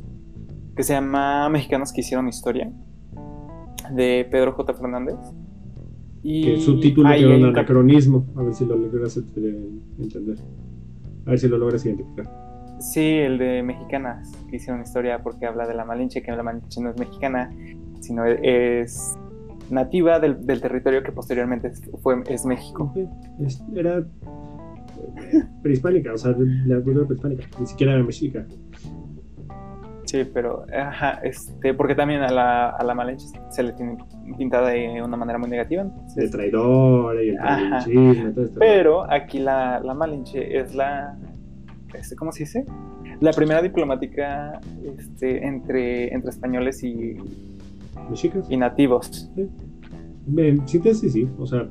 que 0.76 0.82
se 0.82 0.94
llama 0.94 1.48
Mexicanas 1.48 1.92
que 1.92 2.00
hicieron 2.00 2.28
historia, 2.28 2.70
de 3.92 4.26
Pedro 4.30 4.52
J. 4.52 4.74
Fernández. 4.74 5.16
Y 6.22 6.44
que 6.44 6.60
su 6.60 6.80
título 6.80 7.10
quedó 7.10 7.36
un 7.36 7.44
anacronismo, 7.44 8.24
a 8.36 8.42
ver 8.42 8.54
si 8.54 8.64
lo 8.64 8.76
logras 8.76 9.16
entender. 9.16 10.38
A 11.26 11.30
ver 11.30 11.38
si 11.38 11.48
lo 11.48 11.58
logras 11.58 11.84
identificar. 11.84 12.43
Sí, 12.84 13.18
el 13.18 13.38
de 13.38 13.62
mexicanas 13.62 14.30
que 14.50 14.56
hicieron 14.56 14.82
historia 14.82 15.22
porque 15.22 15.46
habla 15.46 15.66
de 15.66 15.74
la 15.74 15.86
Malinche, 15.86 16.22
que 16.22 16.30
la 16.30 16.42
Malinche 16.42 16.82
no 16.82 16.90
es 16.90 16.98
mexicana, 16.98 17.50
sino 18.00 18.26
es 18.26 19.18
nativa 19.70 20.20
del, 20.20 20.44
del, 20.46 20.60
territorio 20.60 21.02
que 21.02 21.10
posteriormente 21.10 21.72
fue, 22.02 22.22
es 22.28 22.44
México. 22.44 22.92
Era 23.74 24.00
eh, 24.00 25.42
prehispánica, 25.62 26.12
o 26.12 26.18
sea, 26.18 26.34
la 26.66 26.80
cultura 26.82 27.06
prehispánica, 27.06 27.44
ni 27.58 27.66
siquiera 27.66 27.94
era 27.94 28.04
mexica. 28.04 28.44
Sí, 30.04 30.28
pero, 30.32 30.66
ajá, 30.70 31.20
este, 31.22 31.72
porque 31.72 31.94
también 31.94 32.20
a 32.20 32.30
la, 32.30 32.68
a 32.68 32.84
la 32.84 32.94
Malinche 32.94 33.26
se 33.48 33.62
le 33.62 33.72
tiene 33.72 33.96
pintada 34.36 34.68
de 34.68 35.02
una 35.02 35.16
manera 35.16 35.38
muy 35.38 35.48
negativa. 35.48 35.82
Entonces, 35.82 36.16
de 36.16 36.28
traidora 36.28 37.22
y 37.22 37.30
el 37.30 38.34
todo 38.34 38.44
esto. 38.44 38.60
Pero 38.60 39.10
aquí 39.10 39.38
la, 39.38 39.80
la 39.80 39.94
Malinche 39.94 40.58
es 40.58 40.74
la, 40.74 41.16
este, 41.98 42.16
¿cómo 42.16 42.32
se 42.32 42.40
dice? 42.40 42.64
La 43.20 43.32
primera 43.32 43.62
diplomática 43.62 44.60
este, 44.98 45.46
entre, 45.46 46.12
entre 46.12 46.30
españoles 46.30 46.82
y, 46.82 47.16
¿Mexicas? 48.10 48.46
y 48.50 48.56
nativos. 48.56 49.30
Sí. 49.34 49.48
Sí, 50.66 50.80
sí, 50.94 51.10
sí. 51.10 51.28
O 51.38 51.46
sea, 51.46 51.68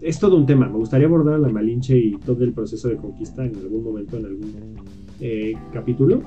es 0.00 0.18
todo 0.18 0.36
un 0.36 0.46
tema. 0.46 0.68
Me 0.68 0.78
gustaría 0.78 1.06
abordar 1.06 1.38
la 1.38 1.48
Malinche 1.48 1.96
y 1.98 2.12
todo 2.18 2.44
el 2.44 2.52
proceso 2.52 2.88
de 2.88 2.96
conquista 2.96 3.44
en 3.44 3.56
algún 3.56 3.84
momento, 3.84 4.16
en 4.16 4.26
algún 4.26 4.76
eh, 5.20 5.54
capítulo, 5.72 6.22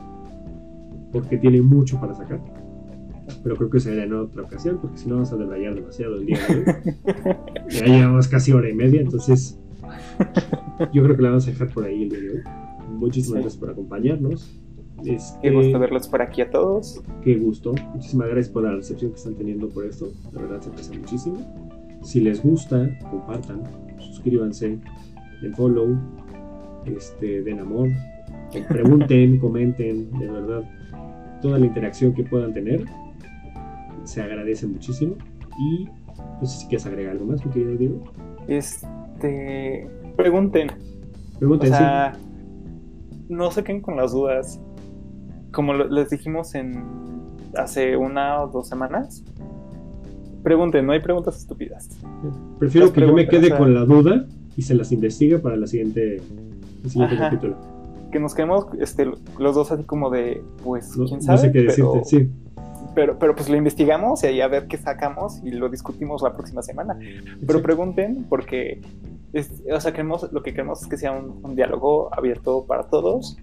porque 1.12 1.38
tiene 1.38 1.62
mucho 1.62 2.00
para 2.00 2.14
sacar. 2.14 2.42
Pero 3.44 3.56
creo 3.56 3.70
que 3.70 3.80
será 3.80 4.04
en 4.04 4.14
otra 4.14 4.44
ocasión, 4.44 4.80
porque 4.82 4.98
si 4.98 5.08
no 5.08 5.16
vamos 5.16 5.32
a 5.32 5.38
debrayar 5.38 5.76
demasiado 5.76 6.18
el 6.18 6.26
día 6.26 6.40
de 6.48 6.56
hoy. 6.56 7.36
ya 7.70 7.86
llevamos 7.86 8.28
casi 8.28 8.52
hora 8.52 8.70
y 8.70 8.74
media, 8.74 9.02
entonces 9.02 9.61
yo 10.94 11.04
creo 11.04 11.16
que 11.16 11.22
la 11.22 11.30
vamos 11.30 11.48
a 11.48 11.52
dejar 11.52 11.70
por 11.70 11.86
ahí 11.86 12.04
el 12.04 12.10
día 12.10 12.20
de 12.20 12.30
hoy. 12.30 12.42
Muchísimas 12.90 13.38
sí. 13.38 13.42
gracias 13.42 13.58
por 13.58 13.70
acompañarnos. 13.70 14.62
Este, 15.06 15.40
qué 15.42 15.52
gusto 15.52 15.80
verlos 15.80 16.08
por 16.08 16.22
aquí 16.22 16.42
a 16.42 16.50
todos. 16.50 17.02
Qué 17.24 17.36
gusto. 17.36 17.74
Muchísimas 17.94 18.28
gracias 18.28 18.50
por 18.50 18.64
la 18.64 18.76
recepción 18.76 19.12
que 19.12 19.18
están 19.18 19.36
teniendo 19.36 19.70
por 19.70 19.86
esto. 19.86 20.12
La 20.32 20.42
verdad 20.42 20.62
se 20.62 20.70
aprecia 20.70 21.00
muchísimo. 21.00 21.38
Si 22.04 22.20
les 22.20 22.42
gusta, 22.44 22.90
compartan, 23.10 23.64
suscríbanse, 24.00 24.80
den 25.42 25.56
follow, 25.56 25.98
este, 26.86 27.44
den 27.44 27.60
amor, 27.60 27.90
pregunten, 28.70 29.40
comenten, 29.40 30.12
de 30.20 30.28
verdad. 30.28 30.64
Toda 31.42 31.58
la 31.58 31.66
interacción 31.66 32.14
que 32.14 32.24
puedan 32.24 32.54
tener 32.54 32.86
se 34.04 34.22
agradece 34.22 34.68
muchísimo. 34.68 35.16
Y 35.60 35.86
no 35.86 36.46
sé 36.46 36.60
si 36.60 36.68
quieres 36.68 36.86
agregar 36.86 37.14
algo 37.14 37.26
más, 37.26 37.46
mi 37.46 37.52
querido 37.52 37.76
Diego. 37.76 38.04
Este. 38.48 39.88
Pregunten. 40.22 40.72
Pregunten, 41.40 41.74
o 41.74 41.78
sea, 41.78 42.14
sí. 42.14 42.22
No 43.30 43.52
se 43.52 43.64
queden 43.64 43.82
con 43.82 43.96
las 43.96 44.12
dudas 44.12 44.60
como 45.52 45.74
les 45.74 46.10
dijimos 46.10 46.56
en 46.56 46.84
hace 47.56 47.98
una 47.98 48.42
o 48.42 48.48
dos 48.48 48.68
semanas, 48.68 49.24
pregunten, 50.44 50.86
no 50.86 50.94
hay 50.94 51.02
preguntas 51.02 51.38
estúpidas. 51.38 51.90
Prefiero 52.60 52.88
las 52.88 52.96
que 52.96 53.02
yo 53.02 53.14
me 53.14 53.28
quede 53.28 53.48
o 53.48 53.50
sea, 53.50 53.58
con 53.58 53.74
la 53.74 53.86
duda 53.86 54.26
y 54.56 54.62
se 54.62 54.74
las 54.74 54.92
investigue 54.92 55.38
para 55.40 55.58
la 55.58 55.68
siguiente, 55.68 56.18
el 56.84 56.90
siguiente 56.90 57.16
ajá, 57.16 57.26
capítulo. 57.26 57.58
Que 58.12 58.20
nos 58.20 58.34
quedemos 58.34 58.68
este, 58.80 59.10
los 59.38 59.56
dos 59.56 59.72
así 59.72 59.84
como 59.84 60.10
de, 60.10 60.42
pues, 60.64 60.98
no, 60.98 61.06
quién 61.06 61.22
sabe. 61.22 61.38
No 61.38 61.42
sé 61.42 61.52
qué 61.52 61.62
decirte, 61.64 61.92
pero, 61.94 62.06
sí. 62.06 62.30
Pero, 62.94 63.20
pero 63.20 63.36
pues 63.36 63.50
lo 63.50 63.56
investigamos 63.56 64.24
y 64.24 64.28
ahí 64.28 64.42
a 64.42 64.48
ver 64.48 64.68
qué 64.68 64.78
sacamos 64.78 65.42
y 65.44 65.52
lo 65.52 65.70
discutimos 65.70 66.22
la 66.22 66.34
próxima 66.34 66.62
semana. 66.62 66.98
Pero 67.46 67.60
Sí. 67.60 67.64
pregunten 67.64 68.26
porque, 68.28 68.82
es- 69.34 69.62
o 69.74 69.80
sea, 69.80 69.92
queremos, 69.92 70.32
lo 70.32 70.42
que 70.44 70.52
queremos 70.52 70.82
es 70.82 70.88
que 70.88 70.98
sea 70.98 71.12
un, 71.12 71.40
un 71.44 71.56
diálogo 71.56 72.14
abierto 72.14 72.66
para 72.66 72.84
todos 72.84 73.38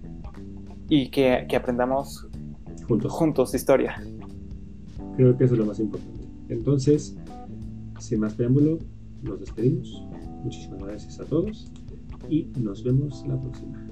y 0.87 1.09
que, 1.09 1.45
que 1.49 1.55
aprendamos 1.55 2.27
Juntos. 2.87 3.11
juntos 3.11 3.53
historia. 3.55 4.01
Creo 5.15 5.37
que 5.37 5.43
eso 5.45 5.53
es 5.53 5.59
lo 5.59 5.65
más 5.65 5.79
importante. 5.79 6.25
Entonces, 6.49 7.15
sin 7.99 8.19
más 8.21 8.33
preámbulo, 8.33 8.79
nos 9.21 9.39
despedimos. 9.39 10.03
Muchísimas 10.43 10.81
gracias 10.83 11.19
a 11.19 11.25
todos 11.25 11.71
y 12.29 12.47
nos 12.59 12.83
vemos 12.83 13.23
la 13.27 13.39
próxima. 13.39 13.85